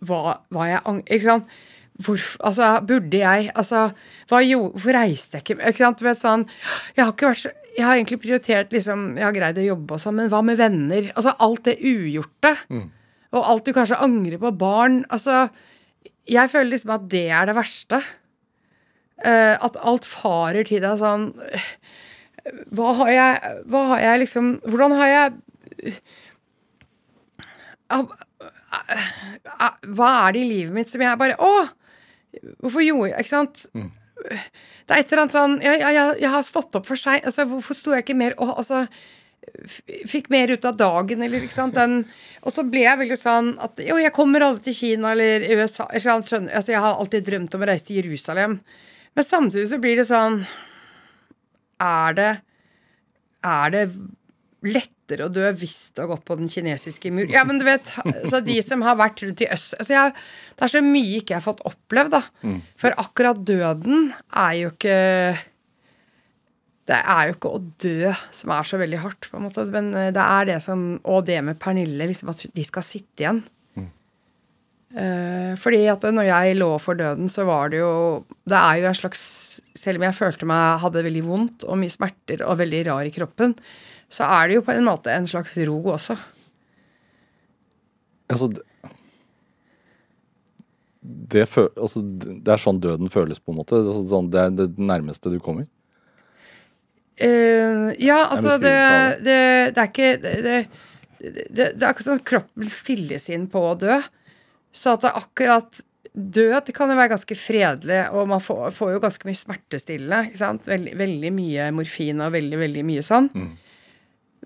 hva, 0.03 0.41
hva 0.51 0.65
jeg 0.67 0.85
angrer 0.91 1.15
Ikke 1.15 1.29
sant? 1.29 1.59
Hvorfor, 1.99 2.39
altså, 2.47 2.67
burde 2.87 3.19
jeg 3.19 3.49
Altså, 3.59 3.89
hva 4.31 4.39
gjorde 4.45 4.71
Hvorfor 4.77 4.95
reiste 4.95 5.41
jeg 5.41 5.43
ikke 5.43 5.57
Ikke 5.67 5.81
sant? 5.83 6.05
vet 6.07 6.21
sånn 6.21 6.45
Jeg 6.95 7.03
har 7.03 7.11
ikke 7.11 7.31
vært 7.33 7.41
så 7.43 7.51
Jeg 7.75 7.87
har 7.87 7.97
egentlig 7.97 8.21
prioritert 8.23 8.77
liksom 8.77 9.03
Jeg 9.19 9.27
har 9.27 9.35
greid 9.35 9.59
å 9.59 9.65
jobbe 9.67 9.97
og 9.97 10.03
sånn, 10.05 10.15
men 10.21 10.31
hva 10.31 10.43
med 10.47 10.61
venner? 10.61 11.09
Altså, 11.17 11.35
alt 11.43 11.65
det 11.67 11.75
ugjorte. 11.83 12.55
Og 13.35 13.51
alt 13.51 13.67
du 13.67 13.75
kanskje 13.77 13.99
angrer 14.01 14.39
på. 14.41 14.51
Barn. 14.57 15.03
Altså, 15.11 15.49
jeg 16.29 16.49
føler 16.51 16.71
liksom 16.73 16.95
at 16.95 17.09
det 17.13 17.27
er 17.35 17.51
det 17.51 17.57
verste. 17.59 18.01
Uh, 19.19 19.59
at 19.59 19.77
alt 19.83 20.07
farer 20.07 20.63
til 20.69 20.79
deg 20.85 21.01
sånn 21.01 21.33
Hva 22.71 22.93
har 23.01 23.11
jeg 23.11 23.57
Hva 23.67 23.81
har 23.91 24.01
jeg 24.05 24.21
liksom 24.23 24.53
Hvordan 24.63 24.95
har 24.95 25.09
jeg 25.11 25.97
uh, 27.91 28.05
Hva 29.91 30.11
er 30.29 30.37
det 30.37 30.45
i 30.45 30.51
livet 30.53 30.77
mitt 30.77 30.93
som 30.93 31.03
jeg 31.03 31.19
bare 31.19 31.35
Å! 31.35 31.67
Hvorfor 32.63 32.85
gjorde 32.85 33.11
jeg 33.11 33.25
Ikke 33.25 33.31
sant? 33.33 33.65
Det 34.19 34.95
er 34.95 35.03
et 35.03 35.13
eller 35.13 35.23
annet 35.25 35.37
sånn 35.37 35.55
Jeg, 35.63 35.81
jeg, 35.83 36.09
jeg, 36.23 36.33
har 36.33 36.45
stått 36.47 36.79
opp 36.79 36.89
for 36.89 37.01
seg. 37.01 37.23
Altså, 37.23 37.47
hvorfor 37.51 37.79
sto 37.79 37.95
jeg 37.95 38.07
ikke 38.07 38.19
mer 38.19 38.37
og 38.43 38.57
altså, 38.57 38.87
Fikk 40.11 40.27
mer 40.33 40.51
ut 40.53 40.67
av 40.69 40.77
dagen, 40.77 41.23
eller 41.25 41.45
ikke 41.47 41.55
sant. 41.55 41.77
Den, 41.79 42.03
og 42.45 42.53
så 42.53 42.65
ble 42.69 42.83
jeg 42.85 43.01
veldig 43.01 43.17
sånn 43.17 43.55
at 43.65 43.81
Jo, 43.87 43.97
jeg 44.03 44.15
kommer 44.17 44.45
aldri 44.45 44.69
til 44.69 44.77
Kina 44.77 45.15
eller 45.15 45.47
USA. 45.47 45.87
Eller 45.89 46.05
skjønner, 46.27 46.53
altså, 46.53 46.75
jeg 46.75 46.85
har 46.85 47.01
alltid 47.01 47.29
drømt 47.31 47.57
om 47.57 47.65
å 47.65 47.71
reise 47.71 47.89
til 47.89 48.03
Jerusalem. 48.03 48.59
Men 49.17 49.27
samtidig 49.27 49.71
så 49.71 49.81
blir 49.83 49.99
det 49.99 50.07
sånn 50.11 50.43
Er 51.83 52.19
det 52.19 52.31
Er 53.47 53.75
det 53.75 53.85
lettere 54.67 55.27
å 55.27 55.31
dø 55.33 55.45
hvis 55.61 55.77
du 55.95 56.03
har 56.03 56.09
gått 56.11 56.25
på 56.27 56.37
den 56.39 56.51
kinesiske 56.51 57.13
mur. 57.15 57.29
Ja, 57.31 57.45
men 57.47 57.61
du 57.61 57.67
vet, 57.69 57.93
så 58.31 58.41
de 58.45 58.57
som 58.65 58.83
har 58.87 58.99
vært 58.99 59.23
rundt 59.23 59.45
i 59.45 59.51
øst 59.55 59.77
altså 59.79 59.95
jeg, 59.95 60.17
Det 60.57 60.67
er 60.67 60.73
så 60.73 60.83
mye 60.83 61.21
ikke 61.21 61.35
jeg 61.37 61.41
har 61.41 61.47
fått 61.47 61.63
opplevd, 61.69 62.17
da. 62.17 62.57
For 62.81 62.97
akkurat 62.99 63.45
døden 63.47 64.11
er 64.35 64.57
jo 64.59 64.73
ikke 64.75 64.97
Det 66.89 66.99
er 66.99 67.29
jo 67.29 67.37
ikke 67.37 67.53
å 67.53 67.63
dø 67.85 68.17
som 68.33 68.55
er 68.57 68.67
så 68.67 68.81
veldig 68.81 69.03
hardt, 69.05 69.31
på 69.31 69.39
en 69.39 69.47
måte. 69.47 69.67
Men 69.75 69.93
eh, 69.95 70.11
det 70.17 70.25
er 70.25 70.51
det 70.55 70.59
som 70.65 70.89
Og 71.05 71.27
det 71.29 71.39
med 71.45 71.61
Pernille, 71.61 72.09
liksom 72.09 72.33
at 72.33 72.47
de 72.55 72.67
skal 72.67 72.87
sitte 72.87 73.25
igjen. 73.25 73.45
Eh, 74.89 75.53
fordi 75.61 75.83
at 75.93 76.01
når 76.01 76.31
jeg 76.31 76.55
lå 76.57 76.71
for 76.81 76.97
døden, 76.97 77.29
så 77.29 77.45
var 77.45 77.69
det 77.69 77.83
jo 77.83 78.25
Det 78.49 78.57
er 78.57 78.79
jo 78.81 78.87
en 78.89 78.97
slags 78.97 79.21
Selv 79.77 80.01
om 80.01 80.07
jeg 80.07 80.17
følte 80.17 80.49
meg 80.49 80.81
hadde 80.81 81.03
veldig 81.05 81.25
vondt 81.27 81.67
og 81.69 81.77
mye 81.77 81.93
smerter 81.93 82.41
og 82.47 82.57
veldig 82.63 82.81
rar 82.89 83.05
i 83.05 83.13
kroppen, 83.13 83.53
så 84.09 84.29
er 84.39 84.49
det 84.49 84.59
jo 84.59 84.65
på 84.67 84.75
en 84.75 84.87
måte 84.89 85.13
en 85.13 85.29
slags 85.29 85.57
ro 85.69 85.79
også. 85.93 86.17
Altså, 88.29 88.49
det, 88.53 88.65
det, 91.01 91.47
føl, 91.49 91.69
altså, 91.77 92.03
det 92.03 92.53
er 92.53 92.61
sånn 92.61 92.81
døden 92.85 93.13
føles, 93.13 93.41
på 93.41 93.53
en 93.53 93.61
måte. 93.61 93.81
Altså, 93.81 94.05
sånn, 94.11 94.31
det 94.33 94.45
er 94.45 94.55
det 94.57 94.69
nærmeste 94.81 95.33
du 95.33 95.39
kommer. 95.45 95.69
Uh, 97.19 97.91
ja, 97.99 98.29
altså 98.31 98.61
det, 98.63 98.77
det, 99.27 99.41
det 99.75 99.81
er 99.83 99.89
ikke 99.89 100.11
det, 100.23 100.35
det, 100.45 100.59
det, 101.19 101.65
det 101.75 101.83
er 101.83 101.89
akkurat 101.89 102.07
sånn 102.13 102.21
kroppen 102.31 102.69
stilles 102.71 103.27
inn 103.35 103.49
på 103.51 103.65
å 103.73 103.75
dø. 103.79 103.97
Så 104.75 104.95
at 104.95 105.07
det 105.07 105.15
akkurat 105.19 105.85
Død 106.19 106.73
kan 106.75 106.91
jo 106.91 106.97
være 106.99 107.13
ganske 107.13 107.35
fredelig, 107.39 107.99
og 108.11 108.25
man 108.27 108.41
får, 108.43 108.73
får 108.75 108.89
jo 108.91 109.01
ganske 109.05 109.27
mye 109.29 109.39
smertestillende. 109.39 110.49
Veldig, 110.67 110.95
veldig 110.99 111.31
mye 111.37 111.69
morfin 111.77 112.25
og 112.25 112.33
veldig, 112.35 112.59
veldig 112.59 112.83
mye 112.89 113.05
sånn. 113.07 113.29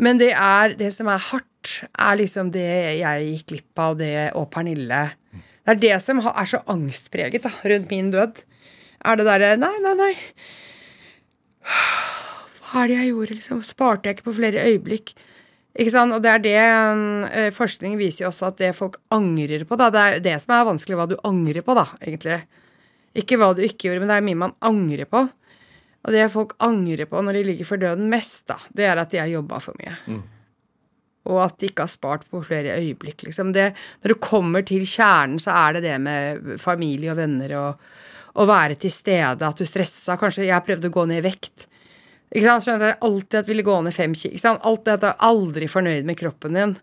Men 0.00 0.20
det 0.20 0.32
er 0.32 0.76
det 0.78 0.92
som 0.94 1.10
er 1.12 1.20
hardt, 1.30 1.48
er 1.92 2.16
liksom 2.18 2.50
det 2.54 2.68
jeg 2.98 3.26
gikk 3.28 3.50
glipp 3.52 3.82
av, 3.82 3.98
det 4.00 4.14
og 4.38 4.48
Pernille. 4.52 5.04
Det 5.62 5.74
er 5.76 5.82
det 5.82 5.98
som 6.02 6.22
er 6.22 6.48
så 6.48 6.62
angstpreget 6.70 7.44
da, 7.44 7.52
rundt 7.70 7.92
min 7.92 8.10
død. 8.14 8.42
Er 9.02 9.18
det 9.18 9.26
derre 9.26 9.52
Nei, 9.60 9.74
nei, 9.82 9.92
nei. 9.98 10.14
Hva 11.62 12.82
er 12.82 12.90
det 12.90 12.96
jeg 12.98 13.12
gjorde, 13.12 13.36
liksom? 13.36 13.60
Sparte 13.66 14.08
jeg 14.08 14.18
ikke 14.18 14.30
på 14.30 14.38
flere 14.38 14.64
øyeblikk? 14.64 15.12
Ikke 15.72 15.92
sant? 15.94 16.14
Og 16.16 16.24
det 16.24 16.32
er 16.32 16.42
det 16.44 16.56
eh, 16.58 17.50
Forskning 17.54 17.94
viser 18.00 18.26
jo 18.26 18.32
også 18.32 18.50
at 18.50 18.58
det 18.60 18.72
folk 18.76 18.98
angrer 19.14 19.64
på, 19.68 19.78
da. 19.80 19.90
Det 19.92 20.02
er 20.02 20.24
det 20.24 20.34
som 20.42 20.54
er 20.56 20.66
vanskelig, 20.68 20.98
hva 20.98 21.08
du 21.10 21.16
angrer 21.28 21.64
på, 21.64 21.76
da, 21.78 21.86
egentlig. 22.02 22.42
Ikke 23.18 23.38
hva 23.40 23.52
du 23.56 23.62
ikke 23.64 23.88
gjorde, 23.88 24.02
men 24.02 24.12
det 24.12 24.18
er 24.18 24.26
mye 24.26 24.42
man 24.46 24.56
angrer 24.64 25.08
på. 25.08 25.26
Og 26.02 26.12
det 26.14 26.28
folk 26.34 26.54
angrer 26.58 27.06
på 27.06 27.22
når 27.22 27.38
de 27.38 27.42
ligger 27.52 27.68
for 27.68 27.78
døden 27.78 28.08
mest, 28.10 28.46
da, 28.50 28.58
det 28.74 28.86
er 28.90 28.98
at 28.98 29.10
de 29.12 29.20
har 29.22 29.30
jobba 29.30 29.60
for 29.62 29.78
mye. 29.78 29.96
Og 31.30 31.38
at 31.44 31.58
de 31.60 31.68
ikke 31.70 31.84
har 31.84 31.92
spart 31.92 32.24
på 32.30 32.40
flere 32.42 32.74
øyeblikk, 32.80 33.22
liksom. 33.28 33.52
Det, 33.54 33.68
når 34.02 34.14
du 34.14 34.18
kommer 34.18 34.64
til 34.66 34.82
kjernen, 34.82 35.38
så 35.38 35.54
er 35.54 35.76
det 35.76 35.84
det 35.84 35.98
med 36.02 36.56
familie 36.58 37.12
og 37.12 37.20
venner 37.20 37.54
og 37.60 37.84
å 38.34 38.46
være 38.48 38.74
til 38.80 38.90
stede, 38.90 39.46
at 39.46 39.58
du 39.60 39.64
stressa. 39.68 40.16
Kanskje 40.18 40.48
jeg 40.48 40.66
prøvde 40.66 40.88
å 40.88 40.94
gå 40.94 41.04
ned 41.06 41.20
i 41.20 41.26
vekt. 41.28 41.68
Ikke 42.32 42.46
sant? 42.48 42.64
Skjønner 42.64 42.94
jeg 42.94 43.00
alltid 43.04 43.38
at 43.38 43.44
jeg 43.44 43.50
ville 43.52 43.66
gå 43.66 43.78
ned 43.84 43.94
fem 43.94 44.14
kilo. 44.16 44.32
Ikke 44.32 44.46
sant? 44.46 44.62
Alltid 44.64 44.92
at 44.94 45.02
du 45.02 45.08
er 45.10 45.26
aldri 45.28 45.68
fornøyd 45.68 46.08
med 46.08 46.18
kroppen 46.18 46.56
din. 46.56 46.74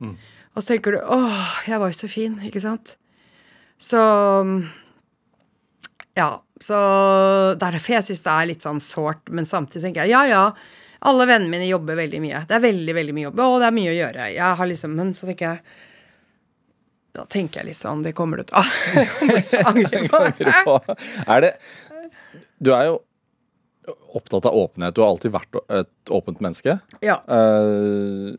Og 0.55 0.61
så 0.61 0.74
tenker 0.74 0.91
du 0.91 0.99
'Åh, 0.99 1.67
jeg 1.67 1.80
var 1.80 1.88
jo 1.91 1.97
så 1.99 2.07
fin', 2.07 2.39
ikke 2.45 2.61
sant? 2.61 2.95
Så 3.80 3.99
Ja. 6.20 6.30
Så 6.59 6.76
er 6.76 7.59
derfor 7.61 7.95
jeg 7.95 8.03
syns 8.09 8.24
det 8.26 8.32
er 8.36 8.47
litt 8.49 8.65
sånn 8.65 8.82
sårt, 8.84 9.30
men 9.32 9.45
samtidig 9.47 9.86
tenker 9.88 10.03
jeg 10.03 10.11
ja, 10.17 10.26
ja. 10.28 10.43
Alle 11.07 11.24
vennene 11.30 11.53
mine 11.53 11.70
jobber 11.70 11.95
veldig 11.95 12.20
mye. 12.20 12.41
Det 12.49 12.57
er 12.57 12.63
veldig, 12.65 12.93
veldig 12.97 13.13
mye 13.15 13.26
jobb, 13.30 13.38
og 13.45 13.61
det 13.61 13.67
er 13.70 13.76
mye 13.78 13.91
å 13.93 13.95
gjøre. 13.95 14.26
Jeg 14.36 14.57
har 14.59 14.67
liksom, 14.67 14.97
Men 14.99 15.13
så 15.15 15.30
tenker 15.30 15.53
jeg 15.53 15.61
Da 17.15 17.24
tenker 17.32 17.61
jeg 17.61 17.70
litt 17.72 17.80
sånn 17.80 18.03
Det 18.03 18.11
kommer 18.17 18.41
du 18.41 18.49
til 18.49 18.59
å 18.59 19.70
angre 19.72 20.01
på. 20.67 20.76
Er 21.24 21.45
det 21.45 21.53
Du 22.59 22.74
er 22.76 22.89
jo 22.91 22.97
opptatt 24.20 24.45
av 24.45 24.53
åpenhet. 24.59 24.93
Du 24.93 25.01
har 25.01 25.09
alltid 25.13 25.32
vært 25.34 25.55
et 25.80 26.11
åpent 26.13 26.41
menneske. 26.43 26.76
Ja. 27.05 27.15
Eh, 27.26 28.36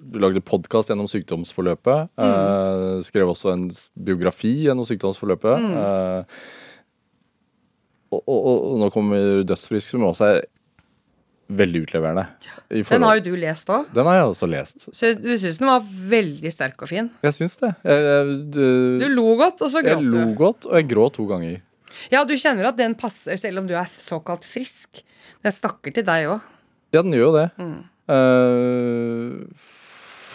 du 0.00 0.16
lagde 0.22 0.40
podkast 0.42 0.90
gjennom 0.90 1.06
sykdomsforløpet. 1.10 2.08
eh, 2.18 2.96
skrev 3.06 3.30
også 3.30 3.52
en 3.52 3.68
biografi 3.94 4.54
gjennom 4.64 4.88
sykdomsforløpet. 4.88 5.68
eh, 5.84 6.40
og, 8.10 8.22
og, 8.26 8.48
og 8.72 8.78
nå 8.82 8.88
kommer 8.94 9.44
Dødsfrisk, 9.46 9.92
som 9.94 10.04
også 10.08 10.26
er 10.36 10.40
veldig 11.50 11.80
utleverende. 11.82 12.26
Den 12.70 13.02
har 13.02 13.18
jo 13.18 13.24
du 13.26 13.32
lest 13.42 13.70
òg. 13.74 13.88
Den 13.94 14.06
har 14.06 14.20
jeg 14.20 14.28
også 14.30 14.48
lest. 14.50 14.86
Så 14.94 15.12
du 15.18 15.32
syns 15.38 15.58
den 15.58 15.66
var 15.70 15.82
veldig 16.12 16.52
sterk 16.54 16.78
og 16.84 16.90
fin? 16.90 17.08
Jeg 17.26 17.34
syns 17.34 17.56
det. 17.58 17.72
Jeg, 17.82 18.04
jeg, 18.06 18.36
Du 18.54 18.62
du, 19.02 19.06
lo 19.16 19.26
godt, 19.40 19.62
og 19.66 19.72
så 19.72 19.82
gråt 19.82 20.04
du. 20.04 20.06
jeg 20.14 20.28
lo 20.28 20.34
godt, 20.38 20.68
og 20.70 20.78
jeg 20.78 20.88
gråt 20.92 21.16
to 21.18 21.26
ganger. 21.30 21.58
Ja, 22.12 22.22
du 22.24 22.36
kjenner 22.38 22.70
at 22.70 22.78
den 22.78 22.94
passer, 22.98 23.34
selv 23.40 23.62
om 23.62 23.66
du 23.66 23.74
er 23.74 23.90
såkalt 23.98 24.46
frisk. 24.46 25.02
Den 25.42 25.54
snakker 25.54 25.94
til 25.96 26.06
deg 26.06 26.28
òg. 26.30 26.46
Ja, 26.94 27.02
den 27.02 27.14
gjør 27.14 27.28
jo 27.30 27.34
det. 27.40 27.48
Mm. 27.58 27.76
Eh, 28.10 29.66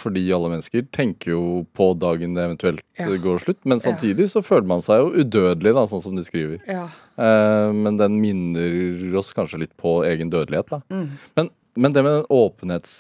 fordi 0.05 0.27
alle 0.35 0.51
mennesker 0.53 0.85
tenker 0.93 1.31
jo 1.33 1.41
på 1.75 1.93
dagen 1.97 2.35
det 2.35 2.43
eventuelt 2.45 2.83
Ja. 2.99 3.07
går 3.07 3.39
slutt. 3.43 3.63
Men 3.65 3.79
samtidig 3.79 4.27
så 4.29 4.43
føler 4.43 4.67
man 4.67 4.81
seg 4.85 4.99
jo 5.01 5.23
udødelig, 5.23 5.73
da, 5.73 5.85
sånn 5.87 6.03
som 6.03 6.15
du 6.15 6.23
skriver. 6.23 6.59
Ja. 6.67 6.87
Eh, 7.15 7.69
men 7.73 7.99
den 7.99 8.19
minner 8.21 9.17
oss 9.19 9.33
kanskje 9.35 9.61
litt 9.63 9.75
på 9.79 9.97
egen 10.07 10.31
dødelighet, 10.33 10.71
da. 10.71 10.81
Mm. 10.91 11.07
Men, 11.39 11.51
men 11.75 11.95
det 11.95 12.03
med 12.05 12.19
den 12.19 12.29
åpenhets... 12.33 12.95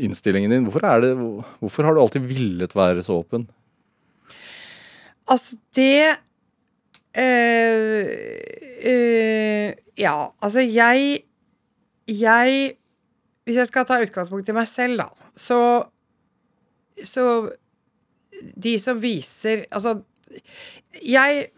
Innstillingen 0.00 0.50
din, 0.50 0.64
hvorfor, 0.66 0.82
det, 1.04 1.12
hvorfor 1.60 1.86
har 1.86 1.94
du 1.94 2.00
alltid 2.02 2.24
villet 2.26 2.72
være 2.74 3.02
så 3.06 3.20
åpen? 3.20 3.44
Altså, 5.30 5.56
det 5.76 6.16
øh, 7.16 8.06
øh, 8.84 9.72
Ja, 9.98 10.26
altså, 10.42 10.60
jeg 10.60 11.22
Jeg 12.08 12.72
Hvis 13.44 13.56
jeg 13.56 13.66
skal 13.66 13.86
ta 13.86 14.00
utgangspunkt 14.02 14.48
i 14.48 14.56
meg 14.56 14.68
selv, 14.68 14.98
da, 14.98 15.06
så 15.36 15.60
Så 17.04 17.50
De 18.64 18.78
som 18.78 19.00
viser 19.02 19.64
Altså, 19.70 20.02
jeg 21.02 21.48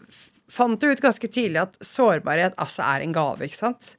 fant 0.53 0.83
jo 0.83 0.93
ut 0.93 1.03
ganske 1.03 1.29
tidlig 1.29 1.63
at 1.65 1.79
sårbarhet 1.85 2.57
altså 2.63 2.85
er 2.87 3.05
en 3.05 3.15
gave, 3.17 3.49
ikke 3.49 3.59
sant? 3.59 3.95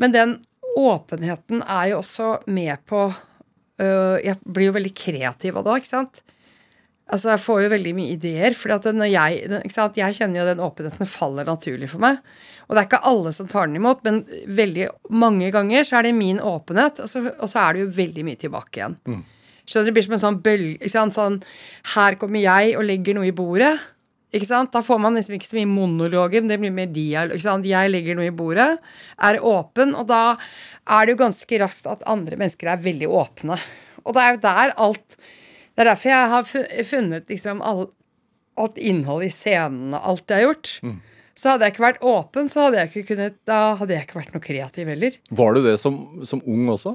Men 0.00 0.14
den 0.14 0.36
åpenheten 0.78 1.62
er 1.62 1.92
jo 1.92 2.00
også 2.00 2.28
med 2.50 2.82
på 2.88 3.06
øh, 3.12 4.16
Jeg 4.24 4.38
blir 4.42 4.70
jo 4.70 4.76
veldig 4.78 4.94
kreativ 4.96 5.58
av 5.58 5.66
det, 5.66 5.82
ikke 5.82 5.92
sant? 5.92 6.24
Altså, 7.04 7.34
jeg 7.34 7.42
får 7.44 7.58
jo 7.66 7.72
veldig 7.74 7.92
mye 7.98 8.14
ideer. 8.14 8.54
når 8.96 9.10
jeg, 9.12 9.62
jeg 9.94 10.14
kjenner 10.16 10.40
jo 10.40 10.46
den 10.48 10.62
åpenheten 10.64 11.06
faller 11.06 11.44
naturlig 11.44 11.90
for 11.92 12.00
meg. 12.00 12.16
Og 12.64 12.74
det 12.74 12.80
er 12.80 12.88
ikke 12.88 13.04
alle 13.04 13.32
som 13.36 13.46
tar 13.46 13.68
den 13.68 13.76
imot, 13.76 14.00
men 14.04 14.24
veldig 14.48 14.88
mange 15.10 15.50
ganger 15.52 15.84
så 15.84 15.98
er 15.98 16.08
det 16.08 16.14
min 16.14 16.40
åpenhet, 16.40 17.00
og 17.04 17.08
så, 17.08 17.20
og 17.38 17.50
så 17.50 17.60
er 17.60 17.74
det 17.74 17.84
jo 17.84 17.92
veldig 17.98 18.24
mye 18.24 18.40
tilbake 18.40 18.80
igjen. 18.80 18.96
Skjønner 19.68 19.84
du, 19.84 19.90
Det 19.90 19.94
blir 19.96 20.06
som 20.06 20.16
en 20.16 20.24
sånn 20.24 20.40
bølge. 20.44 20.78
ikke? 20.80 21.04
Sånn, 21.12 21.42
her 21.94 22.16
kommer 22.20 22.40
jeg 22.40 22.72
og 22.78 22.88
legger 22.88 23.14
noe 23.18 23.28
i 23.28 23.36
bordet. 23.36 23.76
Ikke 24.34 24.48
sant? 24.48 24.72
Da 24.74 24.82
får 24.82 24.98
man 24.98 25.14
liksom 25.14 25.36
ikke 25.36 25.46
så 25.46 25.58
mye 25.60 25.70
monologer, 25.70 26.42
men 26.42 26.50
det 26.50 26.58
blir 26.62 26.74
mer 26.74 26.90
dialog. 26.90 27.36
Ikke 27.36 27.46
sant? 27.46 27.68
Jeg 27.70 27.92
legger 27.92 28.18
noe 28.18 28.28
i 28.28 28.34
bordet, 28.34 28.70
er 29.22 29.40
åpen, 29.46 29.94
og 29.94 30.08
da 30.10 30.22
er 30.34 31.06
det 31.06 31.14
jo 31.14 31.22
ganske 31.22 31.60
raskt 31.62 31.86
at 31.90 32.02
andre 32.10 32.38
mennesker 32.40 32.72
er 32.72 32.82
veldig 32.82 33.10
åpne. 33.14 33.58
Og 34.04 34.16
det 34.16 34.22
er 34.24 34.34
jo 34.34 34.42
der 34.44 34.74
alt 34.84 35.14
Det 35.74 35.82
er 35.82 35.88
derfor 35.88 36.10
jeg 36.10 36.30
har 36.30 36.44
funnet 36.86 37.30
liksom 37.32 37.62
alt, 37.66 37.90
alt 38.60 38.76
innhold 38.78 39.24
i 39.26 39.30
scenene, 39.32 39.98
alt 39.98 40.28
jeg 40.30 40.42
har 40.42 40.48
gjort. 40.50 40.74
Så 41.34 41.50
hadde 41.50 41.66
jeg 41.66 41.74
ikke 41.74 41.82
vært 41.88 42.04
åpen, 42.06 42.50
så 42.50 42.66
hadde 42.68 42.78
jeg 42.78 42.90
ikke 42.92 43.08
kunnet 43.14 43.38
Da 43.48 43.74
hadde 43.80 43.96
jeg 43.96 44.06
ikke 44.06 44.20
vært 44.20 44.36
noe 44.36 44.44
kreativ 44.44 44.90
heller. 44.92 45.16
Var 45.30 45.56
du 45.56 45.64
det 45.64 45.78
som, 45.82 45.96
som 46.22 46.42
ung 46.46 46.68
også? 46.70 46.94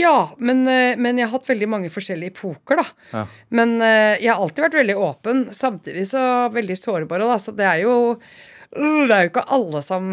Ja, 0.00 0.30
men, 0.38 0.62
eh, 0.68 0.96
men 0.96 1.18
jeg 1.18 1.28
har 1.28 1.36
hatt 1.36 1.48
veldig 1.50 1.68
mange 1.68 1.90
forskjellige 1.92 2.32
epoker, 2.32 2.80
da. 2.80 2.86
Ja. 3.12 3.24
Men 3.52 3.76
eh, 3.84 4.16
jeg 4.22 4.32
har 4.32 4.40
alltid 4.40 4.64
vært 4.66 4.78
veldig 4.80 4.96
åpen, 4.96 5.42
samtidig 5.56 6.06
så 6.08 6.22
veldig 6.54 6.76
sårbar. 6.78 7.24
Da. 7.24 7.38
Så 7.42 7.54
det 7.56 7.66
er 7.68 7.82
jo 7.84 7.94
øh, 8.16 9.02
Det 9.04 9.16
er 9.16 9.26
jo 9.26 9.32
ikke 9.32 9.48
alle 9.56 9.82
som 9.84 10.12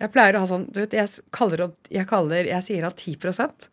Jeg 0.00 0.12
pleier 0.14 0.36
å 0.36 0.44
ha 0.44 0.48
sånn 0.50 0.68
Du 0.70 0.80
vet, 0.82 0.94
jeg 0.96 1.24
kaller, 1.34 1.68
jeg, 1.90 2.06
kaller, 2.10 2.48
jeg 2.48 2.66
sier 2.66 2.86
at 2.88 3.00
10% 3.00 3.68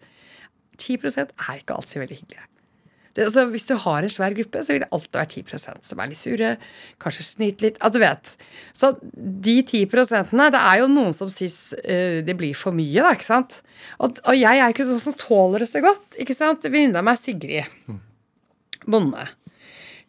10% 0.82 1.36
er 1.50 1.60
ikke 1.60 1.76
alltid 1.78 2.02
veldig 2.02 2.16
hyggelige. 2.18 2.48
Det, 3.12 3.26
altså, 3.28 3.44
hvis 3.52 3.68
du 3.68 3.74
har 3.84 4.06
en 4.06 4.12
svær 4.12 4.36
gruppe, 4.38 4.62
så 4.64 4.74
vil 4.74 4.84
det 4.86 4.92
alltid 4.96 5.18
være 5.18 5.44
10% 5.44 5.90
som 5.90 6.00
er 6.02 6.12
litt 6.12 6.20
sure. 6.20 6.52
Kanskje 7.04 7.26
snyte 7.28 7.66
litt. 7.66 7.82
At 7.84 7.96
du 7.96 8.00
vet. 8.04 8.34
Så 8.78 8.94
de 9.02 9.58
10% 9.64 10.32
det 10.56 10.62
er 10.62 10.80
jo 10.80 10.88
noen 10.92 11.16
som 11.16 11.32
syns 11.32 11.74
uh, 11.82 12.22
det 12.24 12.38
blir 12.40 12.56
for 12.58 12.76
mye, 12.76 13.04
da, 13.04 13.12
ikke 13.18 13.28
sant. 13.28 13.60
Og, 14.00 14.22
og, 14.24 14.34
jeg 14.38 14.62
er 14.62 14.72
ikke 14.72 14.88
sånn 14.88 15.04
som 15.04 15.18
tåler 15.20 15.66
det 15.66 15.70
så 15.72 15.84
godt. 15.84 16.18
ikke 16.24 16.38
sant. 16.38 16.66
Venninna 16.68 17.04
mi 17.04 17.14
er 17.14 17.20
Sigrid. 17.20 18.00
Bonde. 18.88 19.28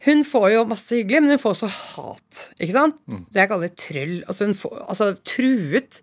Hun 0.02 0.24
får 0.26 0.48
jo 0.54 0.64
masse 0.66 0.96
hyggelig, 0.96 1.22
men 1.22 1.34
hun 1.34 1.42
får 1.42 1.56
også 1.56 1.70
hat. 1.74 2.46
ikke 2.58 2.74
sant? 2.74 2.98
Mm. 3.10 3.22
Det 3.30 3.42
jeg 3.42 3.50
kaller 3.52 3.76
trøll. 3.78 4.16
Altså, 4.26 4.48
hun 4.48 4.58
får, 4.58 4.80
altså 4.88 5.12
truet. 5.26 6.02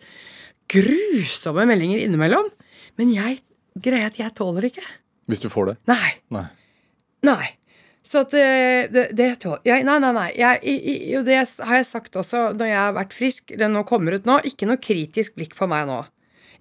Grusomme 0.72 1.66
meldinger 1.68 2.04
innimellom. 2.04 2.48
Men 3.00 3.12
jeg 3.16 3.40
greier 3.80 4.12
at 4.12 4.20
jeg 4.20 4.36
tåler 4.38 4.70
ikke. 4.70 4.86
Hvis 5.30 5.44
du 5.44 5.50
får 5.52 5.72
det? 5.72 5.76
Nei. 5.92 6.16
Nei. 6.34 6.48
Nei. 7.28 7.56
Så 8.06 8.24
at 8.24 8.32
det, 8.34 8.46
det, 8.96 9.06
det 9.18 9.28
jeg, 9.68 9.84
Nei, 9.86 9.98
nei, 10.02 10.12
nei. 10.16 10.30
Jeg, 10.40 10.76
jo, 11.12 11.24
det 11.28 11.36
har 11.38 11.82
jeg 11.82 11.88
sagt 11.90 12.16
også 12.18 12.50
når 12.58 12.72
jeg 12.72 12.80
har 12.80 12.96
vært 12.96 13.16
frisk. 13.16 13.56
Det 13.60 13.70
nå 13.70 13.84
kommer 13.88 14.16
ut 14.16 14.30
nå. 14.30 14.40
Ikke 14.48 14.70
noe 14.70 14.82
kritisk 14.82 15.36
blikk 15.38 15.58
på 15.58 15.68
meg 15.70 15.90
nå. 15.90 16.04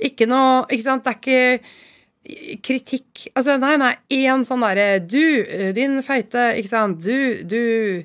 Ikke 0.04 0.28
noe 0.30 0.64
Ikke 0.70 0.84
sant? 0.84 1.06
Det 1.06 1.14
er 1.14 1.18
ikke 1.18 2.60
kritikk 2.62 3.28
Altså, 3.32 3.56
nei, 3.62 3.76
nei. 3.80 3.94
Én 4.14 4.44
sånn 4.46 4.62
derre 4.62 5.00
Du, 5.02 5.22
din 5.74 5.96
feite 6.06 6.52
Ikke 6.58 6.70
sant. 6.70 7.00
Du, 7.02 7.40
du 7.48 8.02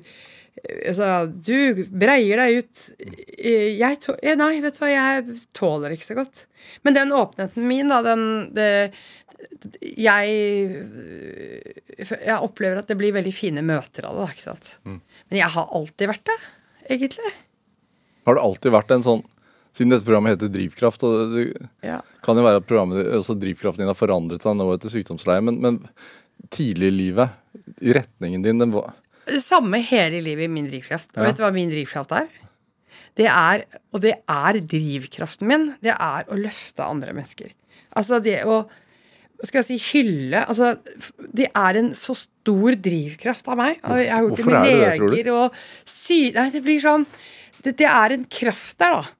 Altså, 0.64 1.08
du 1.28 1.84
breier 1.92 2.40
deg 2.40 2.62
ut. 2.62 2.84
Jeg 3.44 4.00
tå, 4.00 4.14
Nei, 4.40 4.54
vet 4.64 4.78
du 4.78 4.80
hva, 4.80 4.92
jeg 4.92 5.36
tåler 5.56 5.94
ikke 5.94 6.08
så 6.08 6.16
godt. 6.18 6.46
Men 6.86 6.96
den 6.96 7.12
åpenheten 7.12 7.68
min, 7.68 7.92
da, 7.92 8.00
den 8.06 8.24
det, 8.56 8.70
jeg, 9.98 10.32
jeg 12.00 12.38
opplever 12.38 12.80
at 12.80 12.88
det 12.90 12.96
blir 13.00 13.14
veldig 13.16 13.34
fine 13.34 13.64
møter 13.66 14.08
av 14.08 14.18
det. 14.20 14.30
ikke 14.34 14.46
sant? 14.46 14.74
Mm. 14.88 14.98
Men 15.30 15.40
jeg 15.40 15.52
har 15.56 15.76
alltid 15.78 16.10
vært 16.10 16.26
det, 16.30 16.40
egentlig. 16.96 17.36
Har 18.24 18.38
det 18.38 18.44
alltid 18.48 18.76
vært 18.78 18.96
en 18.96 19.06
sånn 19.06 19.24
Siden 19.74 19.90
dette 19.90 20.06
programmet 20.06 20.36
heter 20.36 20.52
Drivkraft, 20.54 21.02
og 21.02 21.32
det 21.32 21.40
ja. 21.82 21.96
kan 22.22 22.38
jo 22.38 22.44
være 22.46 22.60
at 22.60 22.66
programmet, 22.68 23.08
altså 23.16 23.34
drivkraften 23.34 23.82
din 23.82 23.88
har 23.90 23.96
forandret 23.98 24.44
seg 24.44 24.54
nå 24.54 24.68
etter 24.70 24.92
sykdomsleie, 24.92 25.42
men, 25.42 25.56
men 25.58 25.80
tidlig 26.54 26.92
i 26.92 26.94
livet, 26.94 27.32
i 27.82 27.96
retningen 27.96 28.44
din, 28.44 28.60
den 28.62 28.70
var 28.70 28.92
Det 29.28 29.42
samme 29.42 29.80
hele 29.84 30.20
livet 30.24 30.48
i 30.48 30.52
min 30.52 30.68
drivkraft. 30.70 31.12
Og 31.16 31.22
ja. 31.22 31.28
vet 31.28 31.40
du 31.40 31.44
hva 31.44 31.52
min 31.54 31.72
drivkraft 31.72 32.14
er? 32.16 32.30
Det 33.14 33.26
er, 33.30 33.66
og 33.94 34.02
det 34.02 34.16
er 34.30 34.58
drivkraften 34.58 35.46
min, 35.46 35.68
det 35.84 35.94
er 35.94 36.26
å 36.26 36.38
løfte 36.38 36.82
andre 36.86 37.14
mennesker. 37.14 37.52
Altså 37.94 38.18
det 38.22 38.40
å 38.48 38.64
skal 39.44 39.60
jeg 39.60 39.66
si, 39.66 39.76
hylle 39.92 40.44
Altså, 40.46 40.74
det 41.36 41.48
er 41.50 41.78
en 41.80 41.90
så 41.98 42.14
stor 42.16 42.76
drivkraft 42.80 43.48
av 43.50 43.58
meg. 43.60 43.80
Jeg 43.82 44.12
har 44.12 44.22
gjort 44.24 44.38
Hvorfor 44.38 44.54
det 44.54 44.62
med 44.62 44.78
leger 44.80 45.26
det, 45.26 45.34
og 45.34 45.58
sy... 45.90 46.18
Nei, 46.36 46.46
det 46.54 46.62
blir 46.64 46.80
sånn 46.82 47.04
det, 47.64 47.74
det, 47.80 47.88
er 47.88 48.14
en 48.14 48.24
kraft 48.28 48.78
der, 48.80 48.98
da. 48.98 49.14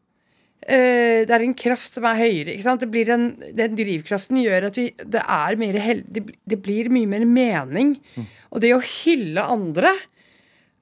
Uh, 0.65 1.25
det 1.29 1.35
er 1.35 1.45
en 1.45 1.57
kraft 1.59 1.93
som 1.93 2.07
er 2.09 2.21
høyere. 2.23 2.55
ikke 2.55 2.65
sant? 2.65 2.81
Det 2.81 2.89
blir 2.93 3.11
en, 3.12 3.27
den 3.57 3.77
drivkraften 3.77 4.41
gjør 4.41 4.71
at 4.71 4.79
vi 4.81 4.87
Det 4.97 5.21
er 5.21 5.59
mer 5.61 5.77
hel, 5.85 6.01
det, 6.09 6.25
det, 6.49 6.61
blir 6.65 6.89
mye 6.93 7.11
mer 7.11 7.27
mening. 7.29 7.99
Mm. 8.17 8.27
Og 8.55 8.65
det 8.65 8.75
å 8.77 8.83
hylle 8.83 9.45
andre 9.45 9.93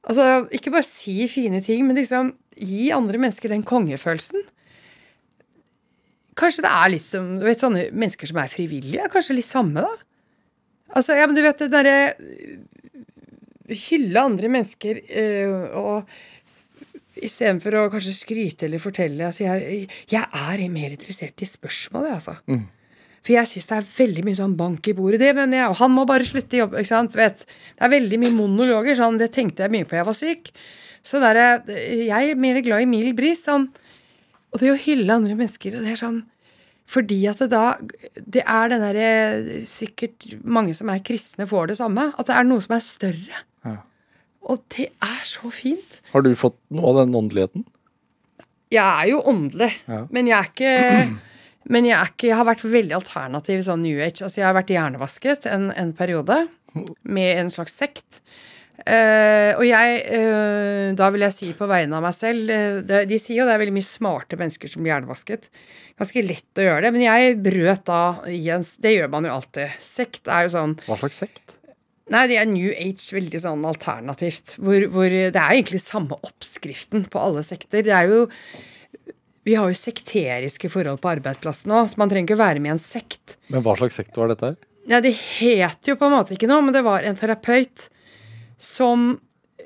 Altså, 0.02 0.48
ikke 0.50 0.72
bare 0.74 0.82
si 0.82 1.28
fine 1.30 1.60
ting, 1.62 1.84
men 1.86 1.94
liksom 1.94 2.32
gi 2.58 2.88
andre 2.90 3.20
mennesker 3.22 3.52
den 3.52 3.62
kongefølelsen. 3.62 4.42
Kanskje 6.38 6.64
det 6.64 6.72
er 6.72 6.90
litt 6.90 7.04
som 7.04 7.28
du 7.38 7.44
vet, 7.46 7.60
sånne 7.60 7.84
mennesker 7.94 8.30
som 8.30 8.40
er 8.42 8.50
frivillige. 8.50 9.06
Kanskje 9.12 9.36
litt 9.36 9.46
samme, 9.46 9.84
da. 9.84 9.92
Altså, 10.96 11.16
ja, 11.16 11.28
men 11.28 11.36
du 11.36 11.42
vet 11.44 11.62
det 11.62 11.72
derre 11.72 11.96
Hylle 13.72 14.20
andre 14.20 14.48
mennesker 14.52 14.98
øh, 15.00 15.76
og 15.78 16.10
istedenfor 17.16 17.76
å 17.76 17.88
kanskje 17.92 18.14
skryte 18.16 18.68
eller 18.68 18.82
fortelle 18.82 19.26
altså 19.28 19.44
jeg, 19.44 19.88
jeg, 20.10 20.22
er 20.22 20.62
mer 20.72 20.94
interessert 20.94 21.42
i 21.44 21.48
spørsmålet, 21.48 22.14
altså. 22.16 22.36
Mm. 22.48 22.64
For 23.22 23.36
jeg 23.36 23.50
syns 23.50 23.68
det 23.68 23.76
er 23.76 23.90
veldig 23.90 24.24
mye 24.26 24.38
sånn 24.38 24.54
bank 24.58 24.88
i 24.90 24.94
bordet. 24.98 25.20
Det 25.22 25.30
mener 25.36 25.60
jeg, 25.60 25.70
og 25.70 25.78
han 25.78 25.92
må 25.94 26.02
bare 26.08 26.26
slutte 26.26 26.56
i 26.56 26.62
jobb. 26.62 26.72
ikke 26.74 26.90
sant? 26.90 27.14
Vet, 27.14 27.44
det 27.46 27.84
er 27.86 27.92
veldig 27.92 28.18
mye 28.18 28.34
monologer. 28.34 28.96
sånn, 28.98 29.20
Det 29.20 29.30
tenkte 29.30 29.62
jeg 29.62 29.70
mye 29.70 29.86
på 29.86 29.94
jeg 29.94 30.08
var 30.08 30.16
syk. 30.18 30.50
Så 31.06 31.20
der, 31.22 31.38
jeg 31.70 32.32
er 32.32 32.40
mer 32.42 32.58
glad 32.66 32.82
i 32.82 32.90
mild 32.90 33.14
bris. 33.18 33.44
sånn, 33.46 33.68
og 34.50 34.58
det 34.58 34.72
å 34.72 34.80
hylle 34.80 35.14
andre 35.14 35.38
mennesker, 35.38 35.78
og 35.78 35.86
det 35.86 35.94
er 35.94 36.02
sånn 36.02 36.22
fordi 36.92 37.20
at 37.30 37.38
det 37.40 37.50
da 37.52 37.76
Det 38.12 38.42
er 38.42 38.68
den 38.68 38.82
derre 38.82 39.62
Sikkert 39.68 40.26
mange 40.44 40.74
som 40.76 40.90
er 40.92 40.98
kristne, 41.04 41.46
får 41.48 41.70
det 41.70 41.78
samme. 41.78 42.10
At 42.18 42.28
det 42.28 42.36
er 42.36 42.44
noe 42.48 42.60
som 42.60 42.76
er 42.76 42.84
større. 42.84 43.42
Ja. 43.64 43.76
Og 44.50 44.62
det 44.74 44.88
er 45.04 45.20
så 45.28 45.50
fint. 45.54 46.00
Har 46.12 46.24
du 46.24 46.32
fått 46.38 46.58
noe 46.74 46.90
av 46.90 47.02
den 47.02 47.14
åndeligheten? 47.18 47.66
Jeg 48.72 48.82
er 48.82 49.10
jo 49.10 49.20
åndelig, 49.28 49.68
ja. 49.84 50.06
men 50.10 50.30
jeg 50.30 50.38
er 50.38 50.48
ikke 50.48 50.72
men 51.72 51.86
jeg, 51.86 51.94
er 51.94 52.08
ikke, 52.10 52.30
jeg 52.30 52.38
har 52.40 52.48
vært 52.48 52.64
veldig 52.66 52.96
alternativ 52.96 53.60
sånn 53.66 53.84
New 53.84 54.00
Age. 54.00 54.24
Altså, 54.24 54.40
jeg 54.40 54.48
har 54.48 54.56
vært 54.56 54.72
hjernevasket 54.72 55.46
en, 55.50 55.68
en 55.78 55.92
periode 55.94 56.40
med 57.06 57.36
en 57.38 57.52
slags 57.52 57.76
sekt. 57.78 58.22
Uh, 58.82 59.52
og 59.60 59.62
jeg, 59.68 59.98
uh, 60.10 60.90
da 60.98 61.10
vil 61.14 61.22
jeg 61.22 61.36
si 61.36 61.50
på 61.54 61.68
vegne 61.70 61.94
av 61.94 62.02
meg 62.02 62.16
selv 62.16 62.48
uh, 62.50 62.80
de, 62.82 63.02
De 63.06 63.18
sier 63.20 63.36
jo 63.38 63.44
det 63.46 63.52
er 63.54 63.60
veldig 63.60 63.74
mye 63.76 63.86
smarte 63.86 64.38
mennesker 64.40 64.72
som 64.72 64.82
blir 64.82 64.94
hjernevasket. 64.94 65.46
Ganske 66.00 66.24
lett 66.26 66.58
å 66.58 66.66
gjøre 66.66 66.88
det. 66.88 66.92
Men 66.96 67.04
jeg 67.04 67.36
brøt 67.44 67.84
da 67.86 68.02
Jens 68.32 68.74
Det 68.82 68.96
gjør 68.96 69.12
man 69.12 69.28
jo 69.28 69.36
alltid. 69.36 69.76
Sekt 69.78 70.26
er 70.26 70.48
jo 70.48 70.54
sånn 70.56 70.74
Hva 70.88 70.98
slags 70.98 71.22
sekt? 71.22 71.60
Nei, 72.12 72.26
det 72.28 72.36
er 72.40 72.50
New 72.50 72.68
Age, 72.72 73.06
veldig 73.16 73.40
sånn 73.40 73.64
alternativt. 73.68 74.58
Hvor, 74.60 74.84
hvor 74.92 75.08
det 75.08 75.32
er 75.32 75.54
egentlig 75.54 75.80
samme 75.80 76.18
oppskriften 76.26 77.06
på 77.12 77.22
alle 77.22 77.44
sekter. 77.46 77.84
Det 77.86 77.94
er 77.96 78.10
jo 78.10 78.26
vi 79.42 79.56
har 79.58 79.66
jo 79.66 79.74
sekteriske 79.74 80.68
forhold 80.70 81.00
på 81.02 81.10
arbeidsplassen 81.16 81.72
òg, 81.74 81.88
så 81.90 81.98
man 81.98 82.10
trenger 82.12 82.30
ikke 82.30 82.38
være 82.38 82.62
med 82.62 82.70
i 82.70 82.74
en 82.76 82.82
sekt. 82.82 83.36
Men 83.50 83.64
hva 83.66 83.74
slags 83.78 83.98
sekt 83.98 84.18
var 84.18 84.30
dette 84.30 84.52
her? 84.52 84.60
Ja, 84.90 85.00
Det 85.02 85.14
het 85.14 85.88
jo 85.88 85.96
på 85.98 86.06
en 86.06 86.14
måte 86.14 86.36
ikke 86.36 86.50
noe, 86.50 86.62
men 86.62 86.74
det 86.74 86.84
var 86.86 87.02
en 87.06 87.18
terapeut 87.18 87.88
som 88.62 89.16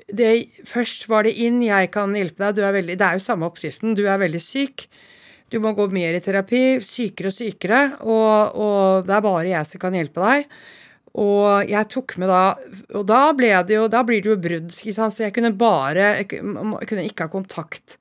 det, 0.07 0.47
Først 0.65 1.09
var 1.11 1.27
det 1.27 1.35
inn, 1.35 1.59
jeg 1.65 1.91
kan 1.91 2.13
hjelpe 2.15 2.49
deg, 2.55 2.63
veldig, 2.73 2.95
det 2.97 3.05
er 3.05 3.17
jo 3.17 3.25
samme 3.25 3.47
oppskriften, 3.49 3.95
du 3.97 4.05
er 4.07 4.21
veldig 4.21 4.39
syk. 4.39 4.87
Du 5.51 5.59
må 5.63 5.73
gå 5.75 5.87
mer 5.91 6.15
i 6.15 6.23
terapi, 6.23 6.79
sykere 6.83 7.29
og 7.29 7.35
sykere, 7.35 7.81
og, 8.03 8.55
og 8.55 9.07
det 9.07 9.15
er 9.15 9.25
bare 9.25 9.51
jeg 9.51 9.67
som 9.67 9.83
kan 9.83 9.95
hjelpe 9.95 10.23
deg. 10.23 10.47
Og 11.17 11.69
jeg 11.69 11.89
tok 11.89 12.13
med 12.21 12.29
da 12.29 12.41
Og 12.99 13.05
da 13.09 13.21
ble 13.33 13.49
det 13.65 13.73
jo 13.73 13.87
Da 13.89 14.03
blir 14.05 14.21
det 14.21 14.29
jo 14.29 14.37
brudd, 14.41 14.69
så 14.69 15.09
jeg 15.23 15.33
kunne 15.33 15.53
bare 15.57 16.11
Jeg 16.19 16.27
kunne 16.29 17.07
ikke 17.07 17.25
ha 17.25 17.31
kontakt 17.33 17.97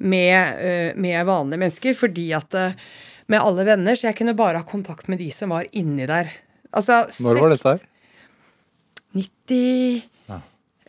med, 0.00 0.60
eh, 0.64 0.92
med 0.96 1.26
vanlige 1.28 1.60
mennesker 1.60 1.96
fordi 1.96 2.30
at 2.36 2.54
eh, 2.56 2.76
Med 3.32 3.40
alle 3.40 3.64
venner, 3.68 3.96
så 3.96 4.10
jeg 4.10 4.18
kunne 4.20 4.36
bare 4.36 4.60
ha 4.60 4.66
kontakt 4.68 5.08
med 5.08 5.20
de 5.22 5.30
som 5.32 5.52
var 5.54 5.68
inni 5.72 6.06
der. 6.08 6.32
Altså 6.72 7.04
Når 7.22 7.40
var 7.40 7.52
dette 7.54 7.74
her? 7.74 7.84
90 9.14 10.02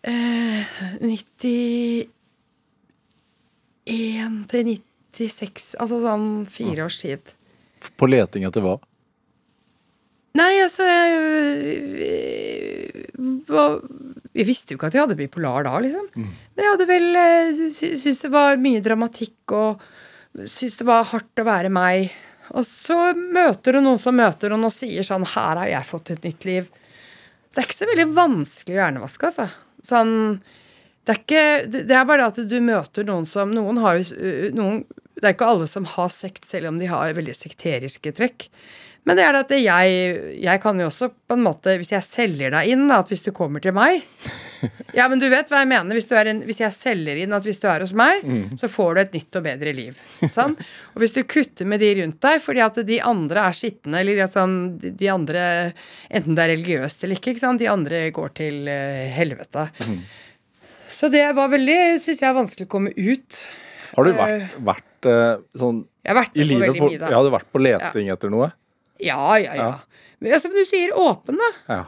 Eh, 0.02 0.66
91 0.98 2.08
til 4.50 4.66
96 5.14 5.76
Altså 5.78 6.00
sånn 6.02 6.26
fire 6.50 6.88
års 6.88 6.98
tid. 7.02 7.22
På 7.98 8.10
leting 8.10 8.48
etter 8.48 8.66
hva? 8.66 8.80
Nei, 10.40 10.52
altså 10.64 10.86
jeg, 10.88 11.08
jeg 14.32 14.48
visste 14.48 14.74
jo 14.74 14.80
ikke 14.80 14.88
at 14.92 14.96
jeg 14.96 15.04
hadde 15.04 15.18
bipolar 15.20 15.66
da, 15.68 15.74
liksom. 15.84 16.08
Mm. 16.16 16.30
Men 16.56 16.64
jeg 16.64 16.74
hadde 16.76 16.88
vel 16.90 17.08
eh, 17.20 17.64
syntes 17.76 18.24
det 18.26 18.32
var 18.32 18.62
mye 18.62 18.84
dramatikk 18.84 19.56
og 19.58 19.84
syntes 20.40 20.80
det 20.80 20.88
var 20.88 21.10
hardt 21.12 21.44
å 21.44 21.48
være 21.48 21.72
meg. 21.74 22.14
Og 22.56 22.64
så 22.68 23.12
møter 23.16 23.76
du 23.76 23.84
noen 23.84 24.00
som 24.02 24.16
møter 24.16 24.56
henne 24.56 24.68
og 24.68 24.76
sier 24.76 25.06
sånn 25.08 25.28
Her 25.36 25.60
har 25.62 25.70
jeg 25.72 25.88
fått 25.88 26.14
et 26.16 26.26
nytt 26.28 26.48
liv. 26.48 26.72
Så 27.48 27.58
det 27.58 27.62
er 27.62 27.68
ikke 27.68 27.80
så 27.82 27.92
veldig 27.92 28.10
vanskelig 28.16 28.76
å 28.78 28.82
hjernevaske, 28.82 29.30
altså. 29.32 29.48
Sånn 29.84 30.16
det 31.02 31.14
er, 31.16 31.20
ikke, 31.24 31.46
det 31.74 31.96
er 31.98 32.06
bare 32.06 32.22
det 32.22 32.44
at 32.44 32.50
du 32.52 32.60
møter 32.62 33.08
noen 33.08 33.24
som 33.26 33.50
Noen 33.56 33.80
har 33.82 33.98
jo 33.98 34.52
noen, 34.54 34.84
Det 35.18 35.26
er 35.26 35.34
ikke 35.34 35.48
alle 35.50 35.66
som 35.70 35.88
har 35.96 36.12
sekt, 36.14 36.46
selv 36.46 36.70
om 36.70 36.78
de 36.78 36.90
har 36.92 37.16
veldig 37.18 37.34
sekteriske 37.36 38.14
trekk. 38.20 38.46
Men 39.08 39.18
det 39.18 39.24
er 39.26 39.34
det 39.34 39.42
at 39.48 39.52
jeg, 39.58 39.94
jeg 40.44 40.62
kan 40.62 40.78
jo 40.78 40.86
også 40.86 41.08
på 41.10 41.34
en 41.34 41.42
måte 41.42 41.74
Hvis 41.82 41.90
jeg 41.90 42.06
selger 42.06 42.52
deg 42.54 42.70
inn, 42.70 42.84
at 42.94 43.08
hvis 43.10 43.24
du 43.26 43.32
kommer 43.34 43.64
til 43.64 43.74
meg 43.74 44.04
Ja, 44.98 45.08
men 45.10 45.18
du 45.18 45.26
vet 45.32 45.50
hva 45.50 45.64
jeg 45.64 45.72
mener. 45.72 45.98
Hvis, 45.98 46.06
en, 46.14 46.44
hvis 46.46 46.60
jeg 46.62 46.76
selger 46.76 47.18
inn 47.18 47.34
at 47.34 47.46
hvis 47.48 47.58
du 47.58 47.66
er 47.72 47.82
hos 47.82 47.96
meg, 47.98 48.22
mm. 48.22 48.60
så 48.62 48.70
får 48.70 48.94
du 48.94 49.00
et 49.02 49.16
nytt 49.16 49.38
og 49.40 49.46
bedre 49.48 49.74
liv. 49.74 49.98
Sånn? 50.30 50.54
Og 50.94 51.02
hvis 51.02 51.16
du 51.16 51.24
kutter 51.26 51.66
med 51.66 51.82
de 51.82 51.90
rundt 51.98 52.20
deg 52.22 52.38
fordi 52.44 52.62
at 52.62 52.78
de 52.86 53.00
andre 53.02 53.48
er 53.50 53.58
skitne, 53.58 54.04
eller 54.04 54.22
sånn, 54.30 54.60
de 54.78 55.10
andre 55.10 55.42
Enten 56.12 56.38
det 56.38 56.44
er 56.44 56.54
religiøst 56.54 57.06
eller 57.06 57.18
ikke, 57.18 57.34
ikke 57.34 57.42
sant? 57.42 57.62
de 57.64 57.72
andre 57.72 58.04
går 58.14 58.36
til 58.38 58.70
uh, 58.70 59.02
helvete. 59.16 59.66
Mm. 59.88 59.98
Så 60.92 61.10
det 61.10 61.26
var 61.38 61.50
veldig, 61.50 61.82
syns 62.04 62.22
jeg, 62.22 62.38
vanskelig 62.38 62.70
å 62.70 62.72
komme 62.78 62.94
ut. 62.94 63.44
Har 63.96 64.08
du 64.08 64.14
vært, 64.16 64.58
vært 64.72 65.10
uh, 65.10 65.42
sånn 65.58 65.86
Jeg 66.04 66.14
har 66.14 66.22
vært 66.22 66.38
i 66.38 66.46
livet 66.46 66.68
på 66.68 66.74
veldig 66.76 66.86
mye, 66.86 67.02
da. 67.02 67.10
Ja, 67.10 67.18
har 67.18 67.28
du 67.28 67.34
vært 67.34 67.50
på 67.50 67.66
leting 67.66 68.12
ja. 68.12 68.20
etter 68.20 68.34
noe? 68.34 68.52
Ja, 69.02 69.38
ja, 69.42 69.56
ja. 69.58 69.72
Men, 70.20 70.36
altså, 70.38 70.52
men 70.52 70.62
du 70.62 70.70
sier 70.70 70.94
åpen, 70.98 71.40
da. 71.42 71.52
Ja. 71.72 71.82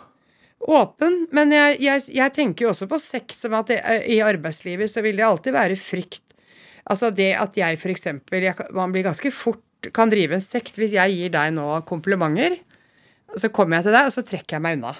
Åpen. 0.63 1.19
Men 1.35 1.51
jeg, 1.53 1.77
jeg, 1.83 2.05
jeg 2.15 2.33
tenker 2.35 2.65
jo 2.65 2.71
også 2.71 2.87
på 2.89 2.99
sekt 3.01 3.35
som 3.37 3.55
at 3.57 3.69
det, 3.69 3.79
i 4.09 4.21
arbeidslivet 4.23 4.91
så 4.91 5.03
vil 5.05 5.19
det 5.19 5.27
alltid 5.27 5.55
være 5.55 5.77
frykt. 5.79 6.23
Altså 6.89 7.11
det 7.15 7.29
at 7.39 7.55
jeg 7.55 7.77
eksempel 7.79 8.43
Man 8.75 8.91
blir 8.91 9.05
ganske 9.05 9.29
fort 9.31 9.61
kan 9.91 10.11
drive 10.11 10.37
en 10.37 10.43
sekt 10.43 10.77
hvis 10.79 10.95
jeg 10.95 11.15
gir 11.15 11.31
deg 11.33 11.53
nå 11.55 11.65
komplimenter. 11.87 12.55
Så 13.39 13.49
kommer 13.51 13.79
jeg 13.79 13.89
til 13.89 13.95
deg, 13.97 14.07
og 14.07 14.15
så 14.15 14.23
trekker 14.23 14.57
jeg 14.57 14.63
meg 14.63 14.77
unna. 14.77 14.93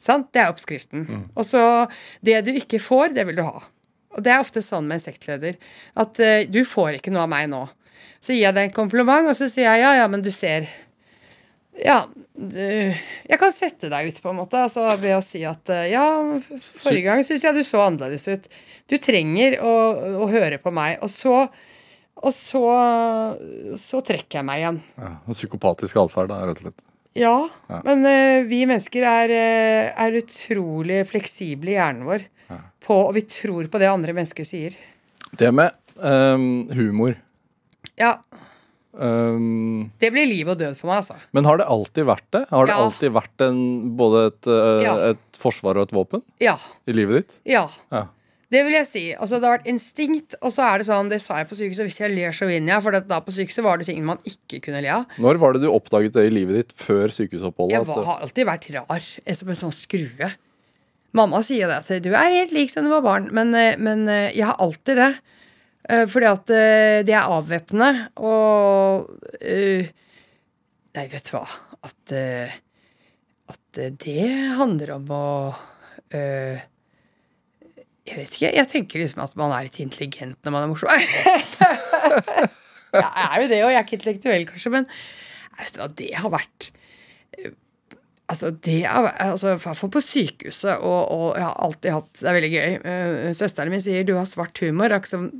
Sant? 0.00 0.30
Det 0.34 0.42
er 0.42 0.52
oppskriften. 0.52 1.06
Og 1.36 1.44
så 1.46 1.86
Det 2.24 2.40
du 2.46 2.52
ikke 2.56 2.80
får, 2.82 3.14
det 3.14 3.26
vil 3.28 3.38
du 3.38 3.44
ha. 3.46 3.60
Og 4.16 4.24
det 4.24 4.32
er 4.32 4.40
ofte 4.40 4.62
sånn 4.64 4.88
med 4.88 4.98
en 4.98 5.04
sektleder. 5.04 5.58
At 5.94 6.18
uh, 6.18 6.48
du 6.48 6.64
får 6.64 6.98
ikke 6.98 7.12
noe 7.12 7.26
av 7.26 7.32
meg 7.32 7.50
nå. 7.52 7.66
Så 8.20 8.32
gir 8.32 8.46
jeg 8.46 8.56
deg 8.56 8.70
en 8.70 8.76
kompliment, 8.76 9.28
og 9.28 9.36
så 9.36 9.48
sier 9.52 9.68
jeg 9.68 9.84
ja, 9.84 9.92
ja, 10.00 10.06
men 10.08 10.24
du 10.24 10.32
ser 10.32 10.66
ja, 11.84 11.98
du, 12.36 12.60
jeg 12.60 13.38
kan 13.40 13.52
sette 13.54 13.90
deg 13.92 14.08
ut, 14.10 14.20
på 14.22 14.32
en 14.32 14.38
måte, 14.40 14.60
altså 14.66 14.88
ved 15.00 15.16
å 15.16 15.22
si 15.24 15.42
at 15.48 15.72
eh, 15.72 15.90
ja, 15.92 16.04
forrige 16.82 17.06
gang 17.08 17.24
syns 17.26 17.44
jeg 17.44 17.56
du 17.56 17.62
så 17.66 17.82
annerledes 17.86 18.26
ut. 18.28 18.48
Du 18.86 18.96
trenger 19.02 19.58
å, 19.64 19.72
å 20.24 20.28
høre 20.30 20.60
på 20.62 20.72
meg. 20.74 20.98
Og 21.04 21.10
så 21.12 21.46
og 22.16 22.32
så, 22.32 22.62
så 23.76 23.98
trekker 24.00 24.38
jeg 24.38 24.46
meg 24.48 24.62
igjen. 24.62 24.78
ja. 24.96 25.10
Psykopatisk 25.28 25.98
atferd, 26.00 26.32
rett 26.32 26.62
og 26.62 26.62
slett. 26.64 26.82
Ja, 27.16 27.34
Ja. 27.68 27.80
men 27.84 28.04
uh, 28.04 28.46
vi 28.48 28.62
mennesker 28.68 29.04
er, 29.08 29.32
eh, 29.32 29.90
er 29.92 30.16
utrolig 30.20 31.02
fleksible 31.08 31.72
i 31.72 31.76
hjernen 31.76 32.08
vår. 32.08 32.24
På, 32.86 33.02
og 33.08 33.14
vi 33.16 33.24
tror 33.28 33.66
på 33.68 33.80
det 33.82 33.88
andre 33.90 34.12
mennesker 34.16 34.46
sier. 34.46 34.76
Det 35.36 35.48
med 35.52 35.74
um, 35.98 36.68
humor 36.70 37.16
Ja, 37.98 38.12
ehm, 39.00 39.90
det 40.00 40.10
blir 40.14 40.26
liv 40.28 40.48
og 40.48 40.58
død 40.58 40.76
for 40.78 40.90
meg, 40.90 41.02
altså. 41.04 41.16
Men 41.36 41.44
har 41.48 41.58
det 41.60 41.66
alltid 41.66 42.04
vært 42.08 42.26
det? 42.32 42.44
Har 42.50 42.66
det 42.66 42.74
alltid 42.76 43.12
vært 43.16 43.46
en, 43.46 43.62
både 43.96 44.26
et, 44.32 44.46
eh, 44.46 44.82
Ja. 44.84 44.94
et 45.12 45.40
forsvar 45.40 45.76
og 45.76 45.88
et 45.88 45.96
våpen 45.96 46.22
Ja. 46.40 46.56
i 46.86 46.92
livet 46.92 47.22
ditt? 47.26 47.34
Ja. 47.44 47.68
Ja. 47.92 48.06
Det 48.48 48.62
vil 48.64 48.74
jeg 48.74 48.86
si. 48.86 49.12
Altså, 49.12 49.40
det 49.40 49.48
har 49.48 49.58
vært 49.58 49.66
instinkt, 49.66 50.36
og 50.40 50.52
så 50.54 50.62
er 50.62 50.78
det 50.78 50.86
sånn, 50.86 51.08
det 51.10 51.20
sa 51.20 51.38
jeg 51.38 51.48
på 51.48 51.56
sykehuset, 51.58 51.82
hvis 51.88 51.98
jeg 51.98 52.14
ler, 52.14 52.30
så 52.30 52.46
vinner 52.46 52.74
jeg. 52.76 52.82
For 52.82 52.90
det, 52.94 53.08
da 53.08 53.18
på 53.20 53.32
sykehuset 53.34 53.64
var 53.64 53.78
det 53.78 53.86
ting 53.86 54.04
man 54.06 54.18
ikke 54.24 54.60
kunne 54.62 54.82
le 54.82 54.88
av. 54.88 55.04
Når 55.18 55.38
var 55.42 55.52
det 55.56 55.62
du 55.62 55.68
oppdaget 55.72 56.12
det 56.14 56.26
i 56.28 56.30
livet 56.30 56.54
ditt 56.60 56.72
før 56.78 57.10
sykehusoppholdet? 57.10 57.72
Jeg 57.74 57.86
var, 57.86 58.04
har 58.04 58.20
alltid 58.22 58.46
vært 58.46 58.68
rar, 58.72 59.02
eh, 59.26 59.34
som 59.34 59.48
en 59.48 59.54
sånn 59.56 59.74
skrue. 59.74 60.30
Mamma 61.12 61.42
sier 61.42 61.66
det 61.66 61.76
at 61.80 62.02
du 62.04 62.10
er 62.14 62.30
helt 62.30 62.52
lik 62.52 62.70
som 62.70 62.84
du 62.84 62.90
var 62.90 63.02
barn, 63.02 63.28
men, 63.32 63.52
eh, 63.54 63.76
men 63.78 64.08
eh, 64.08 64.30
jeg 64.36 64.44
har 64.46 64.56
alltid 64.62 64.96
det. 64.96 65.10
Eh, 65.88 66.06
Fordi 66.10 66.28
at 66.30 66.46
de 66.50 66.62
det 67.06 67.14
er 67.14 67.30
avvæpnende, 67.30 68.08
og 68.18 69.06
eh, 69.40 69.92
Nei, 70.96 71.04
vet 71.12 71.26
du 71.28 71.34
hva. 71.34 71.44
At, 71.84 72.12
eh, 72.16 72.54
at 73.52 73.80
eh, 73.82 73.92
det 74.00 74.22
handler 74.56 74.94
om 74.94 75.10
å 75.12 75.26
eh, 76.16 76.62
Jeg 78.06 78.16
vet 78.22 78.38
ikke. 78.38 78.54
Jeg 78.56 78.70
tenker 78.70 79.02
liksom 79.02 79.20
at 79.26 79.36
man 79.36 79.52
er 79.52 79.66
litt 79.66 79.80
intelligent 79.82 80.38
når 80.40 80.54
man 80.54 80.64
er 80.64 80.72
morsom. 80.72 80.88
jeg 82.96 83.04
er 83.26 83.36
jo 83.42 83.50
det, 83.50 83.60
og 83.60 83.72
jeg 83.74 83.76
er 83.76 83.84
ikke 83.84 83.98
intellektuell, 83.98 84.46
kanskje, 84.48 84.72
men 84.72 84.88
vet 85.58 85.74
du 85.74 85.80
hva, 85.82 85.90
det 86.00 86.10
har 86.16 86.32
vært 86.32 86.70
Altså, 88.26 88.50
det 88.50 88.80
er 88.82 89.06
altså, 89.22 89.52
i 89.52 89.58
hvert 89.62 89.78
fall 89.78 89.90
på 89.94 90.02
sykehuset, 90.02 90.80
og, 90.82 91.12
og 91.14 91.26
jeg 91.38 91.46
har 91.46 91.60
alltid 91.62 91.92
hatt 91.94 92.08
Det 92.18 92.26
er 92.26 92.34
veldig 92.40 92.50
gøy. 92.50 92.72
Eh, 92.90 93.30
Søsteren 93.38 93.70
min 93.70 93.82
sier 93.84 94.02
'du 94.02 94.16
har 94.16 94.26
svart 94.26 94.58
humor'. 94.58 94.90
Liksom, 94.90 95.30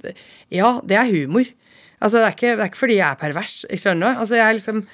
Ja, 0.54 0.80
det 0.86 0.96
er 0.96 1.10
humor. 1.10 1.44
Altså, 2.00 2.18
det 2.18 2.26
er 2.26 2.34
ikke, 2.36 2.54
det 2.54 2.62
er 2.62 2.70
ikke 2.70 2.84
fordi 2.84 2.98
jeg 3.00 3.10
er 3.10 3.18
pervers. 3.18 3.64
Jeg 3.70 3.82
skjønner 3.82 4.12
du? 4.14 4.20
Altså, 4.20 4.34
jeg 4.38 4.48
er 4.48 4.58
liksom 4.60 4.86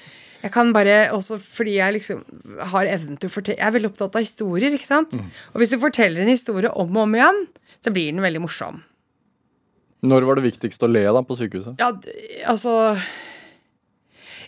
jeg 0.43 0.51
kan 0.51 0.73
bare, 0.75 1.13
også 1.15 1.37
fordi 1.39 1.77
jeg 1.77 1.93
liksom 1.95 2.23
har 2.73 2.89
evnen 2.91 3.17
til 3.17 3.29
å 3.31 3.33
fortelle 3.33 3.61
Jeg 3.61 3.67
er 3.69 3.75
veldig 3.77 3.91
opptatt 3.93 4.17
av 4.19 4.25
historier, 4.25 4.75
ikke 4.75 4.89
sant? 4.89 5.15
Og 5.55 5.61
hvis 5.63 5.71
du 5.71 5.79
forteller 5.79 6.25
en 6.25 6.33
historie 6.33 6.71
om 6.71 6.97
og 6.97 7.05
om 7.05 7.15
igjen, 7.15 7.45
så 7.79 7.93
blir 7.95 8.11
den 8.11 8.25
veldig 8.25 8.43
morsom. 8.43 8.81
Når 10.03 10.27
var 10.27 10.35
det 10.41 10.49
viktigst 10.49 10.83
å 10.83 10.91
le 10.91 11.05
da 11.15 11.23
på 11.23 11.37
sykehuset? 11.39 11.79
Ja, 11.79 11.93
altså 12.51 12.99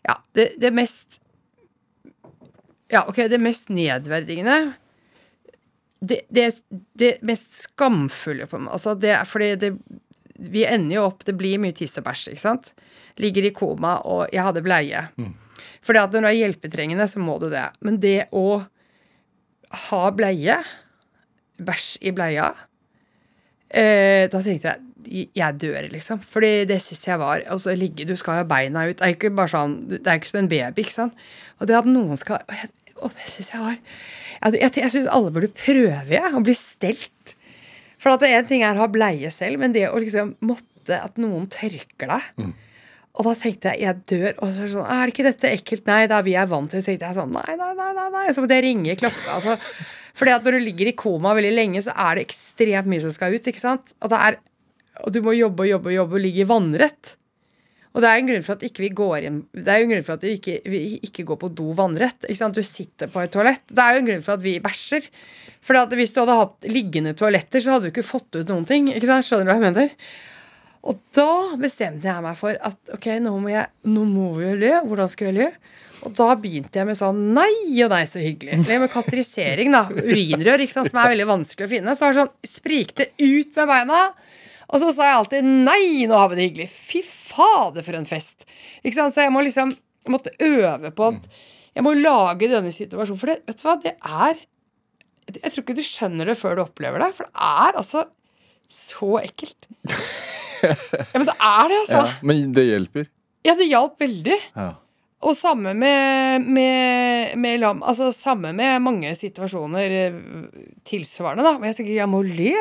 Ja, 0.05 0.17
det, 0.35 0.59
det 0.59 0.73
mest 0.75 1.21
Ja, 2.95 3.05
ok, 3.11 3.25
det 3.31 3.43
mest 3.43 3.71
nedverdigende 3.75 4.59
det, 6.05 6.21
det, 6.29 6.49
det 7.01 7.15
mest 7.27 7.57
skamfulle 7.65 8.47
på 8.51 8.61
meg 8.61 8.75
altså 8.77 8.95
det 8.99 9.17
fordi 9.31 9.55
det 9.61 9.71
Vi 10.35 10.65
ender 10.67 10.97
jo 10.97 11.07
opp 11.07 11.25
Det 11.25 11.37
blir 11.39 11.61
mye 11.63 11.75
tiss 11.77 11.99
og 12.01 12.07
bæsj, 12.09 12.33
ikke 12.33 12.43
sant? 12.43 12.73
Ligger 13.23 13.47
i 13.47 13.53
koma, 13.55 14.01
og 14.03 14.33
jeg 14.35 14.43
hadde 14.43 14.63
bleie. 14.67 15.05
Fordi 15.87 16.01
at 16.01 16.13
når 16.17 16.25
du 16.25 16.27
er 16.27 16.39
hjelpetrengende, 16.41 17.07
så 17.07 17.23
må 17.23 17.37
du 17.39 17.47
det. 17.53 17.69
Men 17.87 18.01
det 18.03 18.27
å 18.35 18.65
ha 19.87 20.01
bleie, 20.11 20.57
bæsj 21.63 21.87
i 22.03 22.11
bleia 22.11 22.49
eh, 23.71 24.27
Da 24.27 24.43
tenkte 24.43 24.73
jeg 24.73 24.83
jeg 25.37 25.61
dør, 25.61 25.87
liksom. 25.93 26.19
Fordi 26.19 26.65
det 26.69 26.81
syns 26.83 27.07
jeg 27.07 27.21
var 27.21 27.43
altså, 27.53 27.75
ligge, 27.77 28.07
Du 28.09 28.17
skal 28.17 28.41
ha 28.41 28.45
beina 28.49 28.87
ut. 28.89 28.97
Det 28.99 29.05
er 29.05 29.15
ikke 29.15 29.31
bare 29.37 29.53
sånn, 29.53 29.75
det 29.91 30.03
er 30.03 30.19
ikke 30.19 30.31
som 30.33 30.41
en 30.41 30.49
baby, 30.51 30.83
ikke 30.83 30.95
sant. 30.95 31.27
Og 31.61 31.69
det 31.69 31.77
at 31.79 31.89
noen 31.89 32.19
skal 32.19 32.41
Å, 33.01 33.11
det 33.11 33.31
syns 33.31 33.51
jeg 33.53 33.63
var 33.63 33.79
Jeg, 33.79 34.61
jeg, 34.61 34.71
jeg 34.83 34.93
syns 34.93 35.09
alle 35.11 35.33
burde 35.35 35.51
prøve 35.57 36.15
ja, 36.15 36.29
å 36.31 36.43
bli 36.45 36.55
stelt. 36.59 37.35
For 38.01 38.15
at 38.15 38.27
en 38.29 38.47
ting 38.49 38.63
er 38.67 38.77
å 38.77 38.85
ha 38.85 38.91
bleie 38.93 39.31
selv, 39.33 39.63
men 39.63 39.75
det 39.75 39.89
å 39.89 39.99
liksom 40.01 40.35
måtte 40.45 41.01
at 41.01 41.17
noen 41.17 41.47
tørker 41.49 42.11
deg 42.11 42.45
Og 43.15 43.29
da 43.29 43.33
tenkte 43.41 43.73
jeg 43.73 43.87
jeg 43.87 44.01
dør. 44.11 44.33
Og 44.43 44.51
så 44.51 44.65
er 44.65 44.67
det 44.67 44.73
sånn 44.75 44.91
Er 44.93 45.13
ikke 45.13 45.27
dette 45.27 45.53
ekkelt? 45.55 45.87
Nei, 45.89 46.03
da 46.11 46.19
vi 46.27 46.35
er 46.37 46.49
vant 46.51 46.69
til 46.71 46.81
det. 46.81 46.85
Så 46.85 46.93
tenkte 46.93 47.09
jeg 47.09 47.19
sånn 47.21 47.33
Nei, 47.33 47.55
nei, 47.61 47.71
nei. 47.79 47.91
nei, 47.97 48.09
nei. 48.13 48.25
Så 48.35 48.45
måtte 48.45 48.59
jeg 48.59 48.67
ringe 48.67 48.97
klokka. 49.01 49.39
Altså. 49.39 49.57
Fordi 50.19 50.35
at 50.35 50.47
når 50.47 50.59
du 50.59 50.65
ligger 50.67 50.91
i 50.91 50.97
koma 50.99 51.35
veldig 51.35 51.55
lenge, 51.55 51.83
så 51.83 51.95
er 52.07 52.19
det 52.19 52.27
ekstremt 52.29 52.91
mye 52.91 53.03
som 53.03 53.15
skal 53.15 53.35
ut. 53.35 53.49
ikke 53.51 53.63
sant? 53.63 53.95
Og, 54.03 54.11
det 54.13 54.21
er, 54.29 54.39
og 55.03 55.15
du 55.15 55.21
må 55.25 55.35
jobbe 55.35 55.65
og 55.65 55.71
jobbe 55.73 55.91
og 55.91 55.97
jobbe 55.97 56.19
og 56.19 56.25
ligge 56.27 56.47
vannrett. 56.51 57.15
Og 57.95 58.03
det 58.03 58.11
er 58.11 58.19
jo 58.19 58.25
en 58.25 58.31
grunn 58.33 58.45
for 58.47 58.57
at 58.57 58.65
ikke 58.67 58.83
vi 58.83 58.91
går 58.99 59.27
inn 59.29 59.37
Det 59.55 59.71
er 59.71 59.79
jo 59.79 59.87
en 59.87 59.93
grunn 59.93 60.07
for 60.07 60.19
at 60.19 60.25
vi 60.27 60.35
ikke, 60.35 60.57
vi 60.67 60.81
ikke 61.07 61.25
går 61.29 61.39
på 61.45 61.51
do 61.55 61.71
vannrett. 61.79 62.27
ikke 62.27 62.41
sant? 62.41 62.59
Du 62.59 62.67
sitter 62.67 63.11
på 63.11 63.23
et 63.23 63.31
toalett. 63.35 63.63
Det 63.71 63.85
er 63.85 63.95
jo 63.95 64.03
en 64.03 64.09
grunn 64.11 64.25
for 64.27 64.35
at 64.35 64.43
vi 64.43 64.57
bæsjer. 64.63 65.07
For 65.65 65.79
hvis 65.95 66.13
du 66.15 66.21
hadde 66.25 66.39
hatt 66.41 66.69
liggende 66.69 67.15
toaletter, 67.17 67.63
så 67.63 67.77
hadde 67.77 67.89
du 67.89 67.95
ikke 67.95 68.07
fått 68.07 68.41
ut 68.41 68.51
noen 68.51 68.67
ting. 68.69 68.91
ikke 68.91 69.09
sant? 69.11 69.29
Skjønner 69.29 69.47
du 69.47 69.53
hva 69.53 69.59
jeg 69.61 69.67
mener? 69.69 69.95
Og 70.85 70.99
da 71.17 71.31
bestemte 71.57 72.11
jeg 72.11 72.25
meg 72.27 72.37
for 72.37 72.59
at 72.61 72.93
ok, 72.93 73.07
nå 73.25 73.33
må 73.41 73.55
jeg 73.55 73.71
nå 73.89 74.03
må 74.11 74.35
jeg 74.43 74.59
le. 74.61 74.75
Hvordan 74.85 75.09
skal 75.09 75.31
vi 75.31 75.39
le? 75.39 75.49
Og 76.05 76.13
da 76.19 76.27
begynte 76.37 76.81
jeg 76.81 76.89
med 76.91 76.99
sånn 76.99 77.23
nei 77.33 77.55
og 77.87 77.95
nei, 77.95 78.03
så 78.11 78.21
hyggelig. 78.21 78.59
Det 78.67 78.77
med 78.83 78.93
katerisering, 78.93 79.73
da. 79.73 79.87
Urinrør, 79.89 80.67
ikke 80.67 80.75
sant, 80.77 80.91
som 80.91 81.01
er 81.01 81.15
veldig 81.15 81.31
vanskelig 81.31 81.65
å 81.65 81.73
finne. 81.73 81.95
Så 81.97 82.05
var 82.05 82.13
det 82.13 82.25
sånn 82.25 82.57
sprikte 82.59 83.09
ut 83.23 83.55
med 83.57 83.71
beina. 83.71 84.01
Og 84.75 84.83
så 84.83 84.91
sa 84.91 85.07
jeg 85.07 85.18
alltid 85.20 85.47
nei, 85.47 86.05
nå 86.11 86.18
har 86.18 86.33
vi 86.33 86.39
det 86.41 86.49
hyggelig. 86.49 86.68
Fy 86.75 87.01
fader, 87.07 87.85
for 87.87 87.95
en 87.99 88.09
fest. 88.09 88.43
Ikke 88.83 88.97
sant? 88.99 89.14
Så 89.14 89.22
jeg 89.22 89.33
må 89.35 89.45
liksom 89.47 89.70
jeg 90.05 90.12
måtte 90.12 90.35
øve 90.45 90.91
på 90.93 91.07
at 91.14 91.29
jeg 91.75 91.85
må 91.87 91.95
lage 91.97 92.51
denne 92.51 92.72
situasjonen. 92.75 93.20
For 93.20 93.33
det, 93.33 93.39
vet 93.49 93.61
du 93.61 93.64
hva, 93.66 93.77
det 93.83 93.95
er 93.97 94.43
Jeg 95.41 95.53
tror 95.55 95.62
ikke 95.64 95.77
du 95.79 95.87
skjønner 95.87 96.29
det 96.29 96.37
før 96.37 96.59
du 96.59 96.64
opplever 96.66 97.01
det. 97.01 97.11
For 97.16 97.27
det 97.31 97.49
er 97.49 97.79
altså 97.81 98.05
så 98.70 99.16
ekkelt. 99.25 99.70
Ja, 100.64 100.70
men 101.12 101.27
det 101.29 101.35
er 101.45 101.66
det, 101.68 101.79
altså. 101.83 101.99
Ja, 101.99 102.12
men 102.25 102.53
det 102.57 102.62
hjelper. 102.64 103.09
Ja, 103.45 103.53
det 103.59 103.66
hjalp 103.68 103.99
veldig. 104.01 104.37
Ja. 104.57 104.68
Og 105.25 105.33
samme 105.39 105.72
med, 105.79 106.45
med, 106.45 107.37
med 107.41 107.62
lam 107.62 107.79
Altså 107.87 108.11
samme 108.12 108.53
med 108.57 108.83
mange 108.85 109.14
situasjoner 109.16 109.95
eh, 109.97 110.18
tilsvarende, 110.85 111.47
da. 111.47 111.55
Men 111.59 111.70
jeg 111.70 111.81
tenker 111.81 111.97
jeg 111.97 112.11
må 112.12 112.20
le. 112.27 112.53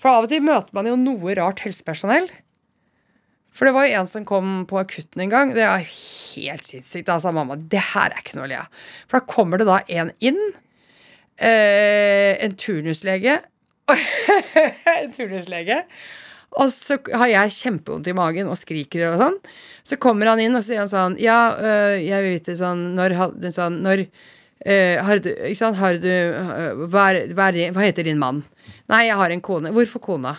For 0.00 0.12
av 0.12 0.28
og 0.28 0.30
til 0.32 0.44
møter 0.46 0.76
man 0.76 0.88
jo 0.88 0.94
noe 1.00 1.34
rart 1.38 1.64
helsepersonell. 1.66 2.30
For 3.50 3.66
det 3.66 3.74
var 3.74 3.88
jo 3.88 3.98
en 3.98 4.08
som 4.08 4.24
kom 4.24 4.62
på 4.70 4.78
akutten 4.80 5.24
en 5.24 5.32
gang. 5.32 5.54
Det 5.56 5.66
er 5.66 5.82
helt 5.84 6.66
sinnssykt. 6.66 7.08
Da 7.10 7.18
sa 7.20 7.32
mamma 7.34 7.58
det 7.58 7.82
her 7.92 8.14
er 8.14 8.22
ikke 8.22 8.38
noe 8.38 8.46
å 8.46 8.52
le 8.52 8.60
av. 8.62 8.84
For 9.10 9.18
da 9.18 9.32
kommer 9.34 9.60
det 9.60 9.66
da 9.68 9.80
en 10.00 10.14
inn. 10.22 10.40
Eh, 11.40 12.38
en 12.44 12.54
turnuslege. 12.60 13.40
en 14.94 15.12
turnuslege. 15.16 15.82
Og 16.58 16.72
så 16.74 16.98
har 17.14 17.30
jeg 17.30 17.54
kjempevondt 17.54 18.10
i 18.10 18.16
magen 18.16 18.50
og 18.50 18.58
skriker 18.58 19.06
og 19.12 19.20
sånn. 19.20 19.38
Så 19.86 19.98
kommer 20.02 20.32
han 20.32 20.42
inn 20.42 20.56
og 20.58 20.64
sier 20.66 20.82
han 20.82 20.90
sånn 20.90 21.16
Ja, 21.22 21.54
øh, 21.54 21.96
jeg 22.02 22.24
vil 22.24 22.36
vite 22.36 22.56
sånn 22.58 22.90
Når, 22.98 23.14
sånn, 23.54 23.78
når 23.84 24.02
øh, 24.02 24.96
har 25.06 25.22
du 25.22 25.30
Ikke 25.30 25.60
sant, 25.60 25.78
har 25.80 25.96
du 26.02 26.10
øh, 26.10 26.84
hva, 26.90 27.06
er, 27.14 27.32
hva, 27.32 27.48
er, 27.54 27.70
hva 27.76 27.86
heter 27.86 28.06
din 28.06 28.20
mann? 28.20 28.42
Nei, 28.90 29.06
jeg 29.06 29.18
har 29.20 29.30
en 29.30 29.42
kone. 29.44 29.70
Hvorfor 29.74 30.02
kona? 30.02 30.34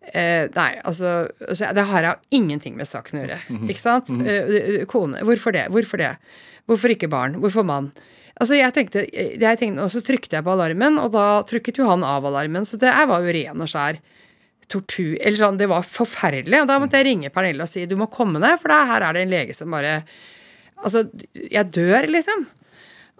Eh, 0.00 0.48
nei, 0.54 0.70
altså, 0.82 1.28
altså 1.46 1.70
Det 1.76 1.84
har 1.90 2.06
jeg 2.08 2.40
ingenting 2.40 2.74
med 2.78 2.88
saken 2.88 3.20
å 3.20 3.24
gjøre. 3.24 3.40
Ikke 3.70 3.82
sant? 3.82 4.10
Eh, 4.10 4.82
kone. 4.90 5.22
Hvorfor 5.28 5.54
det? 5.54 5.68
Hvorfor 5.70 6.00
det? 6.02 6.14
Hvorfor 6.70 6.94
ikke 6.94 7.10
barn? 7.10 7.38
Hvorfor 7.42 7.66
mann? 7.66 7.90
Altså, 8.40 8.56
jeg 8.56 8.72
tenkte, 8.74 9.04
jeg 9.12 9.60
tenkte, 9.60 9.84
Og 9.84 9.92
så 9.92 10.00
trykte 10.02 10.38
jeg 10.38 10.46
på 10.46 10.54
alarmen, 10.54 10.96
og 10.98 11.12
da 11.14 11.42
trykket 11.46 11.78
jo 11.82 11.88
han 11.90 12.04
av 12.06 12.26
alarmen. 12.26 12.64
Så 12.64 12.80
det 12.80 12.90
var 12.90 13.22
jo 13.22 13.34
ren 13.36 13.60
og 13.60 13.70
skjær 13.70 14.00
tortur 14.70 15.16
Eller 15.18 15.38
sånn, 15.40 15.58
det 15.60 15.68
var 15.70 15.86
forferdelig. 15.86 16.62
Og 16.62 16.70
da 16.70 16.78
måtte 16.82 17.00
jeg 17.00 17.10
ringe 17.10 17.32
Pernille 17.34 17.66
og 17.66 17.70
si 17.70 17.86
du 17.90 17.96
må 17.98 18.10
komme 18.12 18.42
ned, 18.42 18.56
for 18.62 18.72
her 18.74 19.06
er 19.06 19.16
det 19.16 19.26
en 19.26 19.34
lege 19.34 19.56
som 19.56 19.74
bare 19.74 20.00
Altså, 20.80 21.02
jeg 21.36 21.74
dør, 21.74 22.06
liksom. 22.08 22.46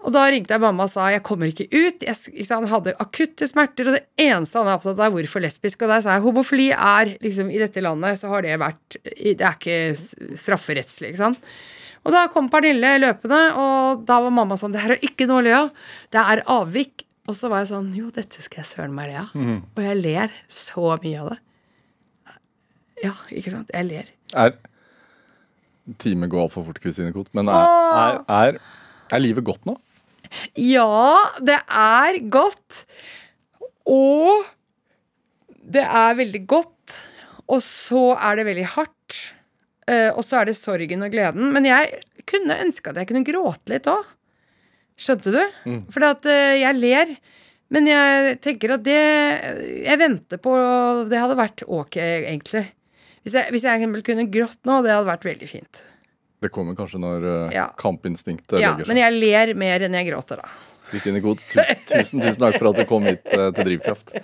Og 0.01 0.13
da 0.15 0.23
ringte 0.33 0.55
jeg 0.55 0.63
mamma 0.63 0.87
og 0.87 0.89
sa 0.89 1.11
jeg 1.13 1.23
kommer 1.25 1.51
ikke 1.51 1.67
ut. 1.69 2.01
Jeg, 2.01 2.15
ikke 2.41 2.57
hadde 2.71 2.95
akutte 3.03 3.45
smerter, 3.45 3.91
og 3.91 3.97
det 3.99 4.23
eneste 4.23 4.57
han 4.57 4.69
er 4.69 4.79
opptatt 4.79 4.97
av, 4.97 5.03
er 5.05 5.13
hvorfor 5.13 5.43
lesbisk. 5.43 5.83
Og 5.85 5.93
der 5.93 6.01
sa 6.01 6.15
jeg 6.15 6.25
homofili 6.25 6.71
er 6.73 7.13
liksom 7.21 7.51
I 7.53 7.61
dette 7.61 7.83
landet 7.85 8.17
så 8.17 8.31
har 8.31 8.45
det 8.45 8.57
vært 8.61 8.97
Det 9.03 9.37
er 9.37 9.59
ikke 9.59 9.77
strafferettslig, 10.39 11.13
ikke 11.13 11.21
sant. 11.21 11.53
Og 12.01 12.15
da 12.15 12.25
kom 12.33 12.49
Pernille 12.49 12.95
løpende, 12.97 13.41
og 13.61 14.01
da 14.07 14.17
var 14.23 14.33
mamma 14.33 14.57
sånn 14.57 14.73
Det 14.73 14.81
her 14.81 14.95
er 14.95 15.05
ikke 15.05 15.29
noe 15.29 15.43
å 15.43 15.45
le 15.45 15.55
av. 15.59 15.71
Det 16.09 16.25
er 16.33 16.45
avvik. 16.49 17.05
Og 17.29 17.35
så 17.37 17.49
var 17.51 17.61
jeg 17.61 17.69
sånn 17.71 17.91
Jo, 17.95 18.09
dette 18.13 18.41
skal 18.41 18.63
jeg 18.63 18.69
søren 18.71 18.95
meg 18.97 19.11
le 19.11 19.19
av. 19.21 19.31
Og 19.75 19.81
jeg 19.85 19.99
ler 20.01 20.33
så 20.51 20.95
mye 21.03 21.21
av 21.21 21.29
det. 21.33 21.39
Ja, 23.05 23.13
ikke 23.33 23.53
sant. 23.53 23.71
Jeg 23.73 23.87
ler. 23.89 24.09
Er 24.37 24.53
Time 25.97 26.27
går 26.29 26.43
altfor 26.45 26.63
fort, 26.67 26.79
Kristine 26.79 27.11
Koht. 27.13 27.31
Men 27.35 27.49
er, 27.49 27.65
er, 27.97 28.19
er, 28.29 28.59
er 29.11 29.21
livet 29.23 29.43
godt 29.47 29.65
nå? 29.67 29.73
Ja, 30.55 31.17
det 31.43 31.57
er 31.67 32.19
godt. 32.31 32.83
Og 33.89 34.45
det 35.73 35.83
er 35.83 36.15
veldig 36.19 36.43
godt. 36.47 36.95
Og 37.51 37.59
så 37.65 38.11
er 38.15 38.39
det 38.39 38.47
veldig 38.47 38.67
hardt. 38.77 39.17
Eh, 39.89 40.09
og 40.13 40.23
så 40.23 40.39
er 40.41 40.51
det 40.51 40.55
sorgen 40.59 41.03
og 41.03 41.11
gleden. 41.11 41.49
Men 41.51 41.67
jeg 41.67 41.99
kunne 42.29 42.59
ønske 42.63 42.93
at 42.93 43.01
jeg 43.01 43.09
kunne 43.09 43.25
gråte 43.27 43.73
litt 43.73 43.89
òg. 43.91 44.05
Skjønte 45.01 45.33
du? 45.33 45.41
For 45.93 46.05
at 46.05 46.27
eh, 46.29 46.59
jeg 46.61 46.77
ler. 46.77 47.15
Men 47.71 47.87
jeg 47.87 48.35
tenker 48.43 48.73
at 48.75 48.81
det 48.83 48.97
Jeg 49.85 49.95
venter 50.01 50.41
på 50.43 50.51
Det 51.07 51.21
hadde 51.21 51.37
vært 51.39 51.63
ok, 51.63 51.97
egentlig. 52.01 52.65
Hvis 53.23 53.37
jeg, 53.37 53.53
hvis 53.53 53.65
jeg 53.67 53.87
kunne 54.03 54.27
grått 54.33 54.59
nå, 54.67 54.81
det 54.83 54.91
hadde 54.91 55.07
vært 55.07 55.27
veldig 55.29 55.47
fint. 55.49 55.81
Det 56.41 56.49
kommer 56.49 56.73
kanskje 56.77 56.99
når 57.01 57.25
uh, 57.27 57.53
Ja. 57.53 57.67
kampinstinktet 57.77 58.57
Ja, 58.57 58.73
legger 58.73 58.89
men 58.89 58.97
jeg 58.97 59.17
ler 59.21 59.51
mer 59.53 59.85
enn 59.85 59.93
jeg 59.93 60.07
gråter, 60.09 60.41
da. 60.41 60.49
Kristine 60.89 61.21
Godt, 61.23 61.43
tusen, 61.53 61.83
tusen, 61.85 62.23
tusen 62.23 62.41
takk 62.41 62.57
for 62.57 62.71
at 62.71 62.81
du 62.81 62.87
kom 62.89 63.05
hit 63.05 63.21
uh, 63.37 63.51
til 63.53 63.69
Drivkraft. 63.69 64.15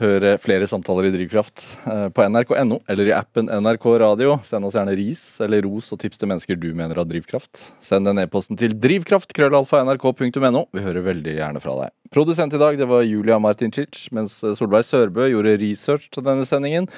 Hør 0.00 0.24
flere 0.42 0.66
samtaler 0.66 1.06
i 1.06 1.12
Drivkraft 1.14 1.60
eh, 1.86 2.08
på 2.10 2.24
nrk.no 2.26 2.80
eller 2.90 3.06
i 3.06 3.12
appen 3.14 3.46
NRK 3.46 3.84
Radio. 4.02 4.34
Send 4.42 4.66
oss 4.66 4.74
gjerne 4.74 4.96
ris 4.98 5.22
eller 5.44 5.62
ros 5.62 5.92
og 5.94 6.00
tips 6.02 6.18
til 6.18 6.30
mennesker 6.32 6.58
du 6.58 6.72
mener 6.74 6.98
har 6.98 7.06
drivkraft. 7.06 7.60
Send 7.84 8.10
den 8.10 8.18
e-posten 8.24 8.58
til 8.58 8.74
drivkraft.krøllalfa.nrk.no. 8.74 10.64
Vi 10.74 10.82
hører 10.82 11.06
veldig 11.06 11.36
gjerne 11.38 11.62
fra 11.62 11.76
deg. 11.78 11.94
Produsent 12.14 12.58
i 12.58 12.62
dag 12.64 12.80
det 12.80 12.90
var 12.90 13.06
Julia 13.06 13.38
Martincic, 13.38 14.08
mens 14.14 14.40
Solveig 14.58 14.82
Sørbø 14.88 15.30
gjorde 15.30 15.54
research 15.62 16.10
til 16.10 16.26
denne 16.26 16.42
sendingen. 16.48 16.90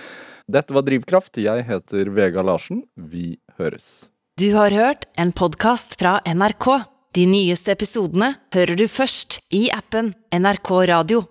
Dette 0.49 0.72
var 0.72 0.88
Drivkraft. 0.88 1.36
Jeg 1.36 1.68
heter 1.68 2.12
Vega 2.16 2.44
Larsen. 2.49 2.86
Vi 2.97 3.36
høres. 3.61 4.09
Du 4.40 4.51
har 4.57 4.72
hørt 4.72 5.05
en 5.20 5.36
podkast 5.36 6.01
fra 6.01 6.18
NRK. 6.24 6.72
De 7.16 7.28
nyeste 7.28 7.76
episodene 7.76 8.34
hører 8.57 8.76
du 8.76 8.88
først 8.88 9.42
i 9.53 9.66
appen 9.72 10.14
NRK 10.32 10.78
Radio. 10.97 11.26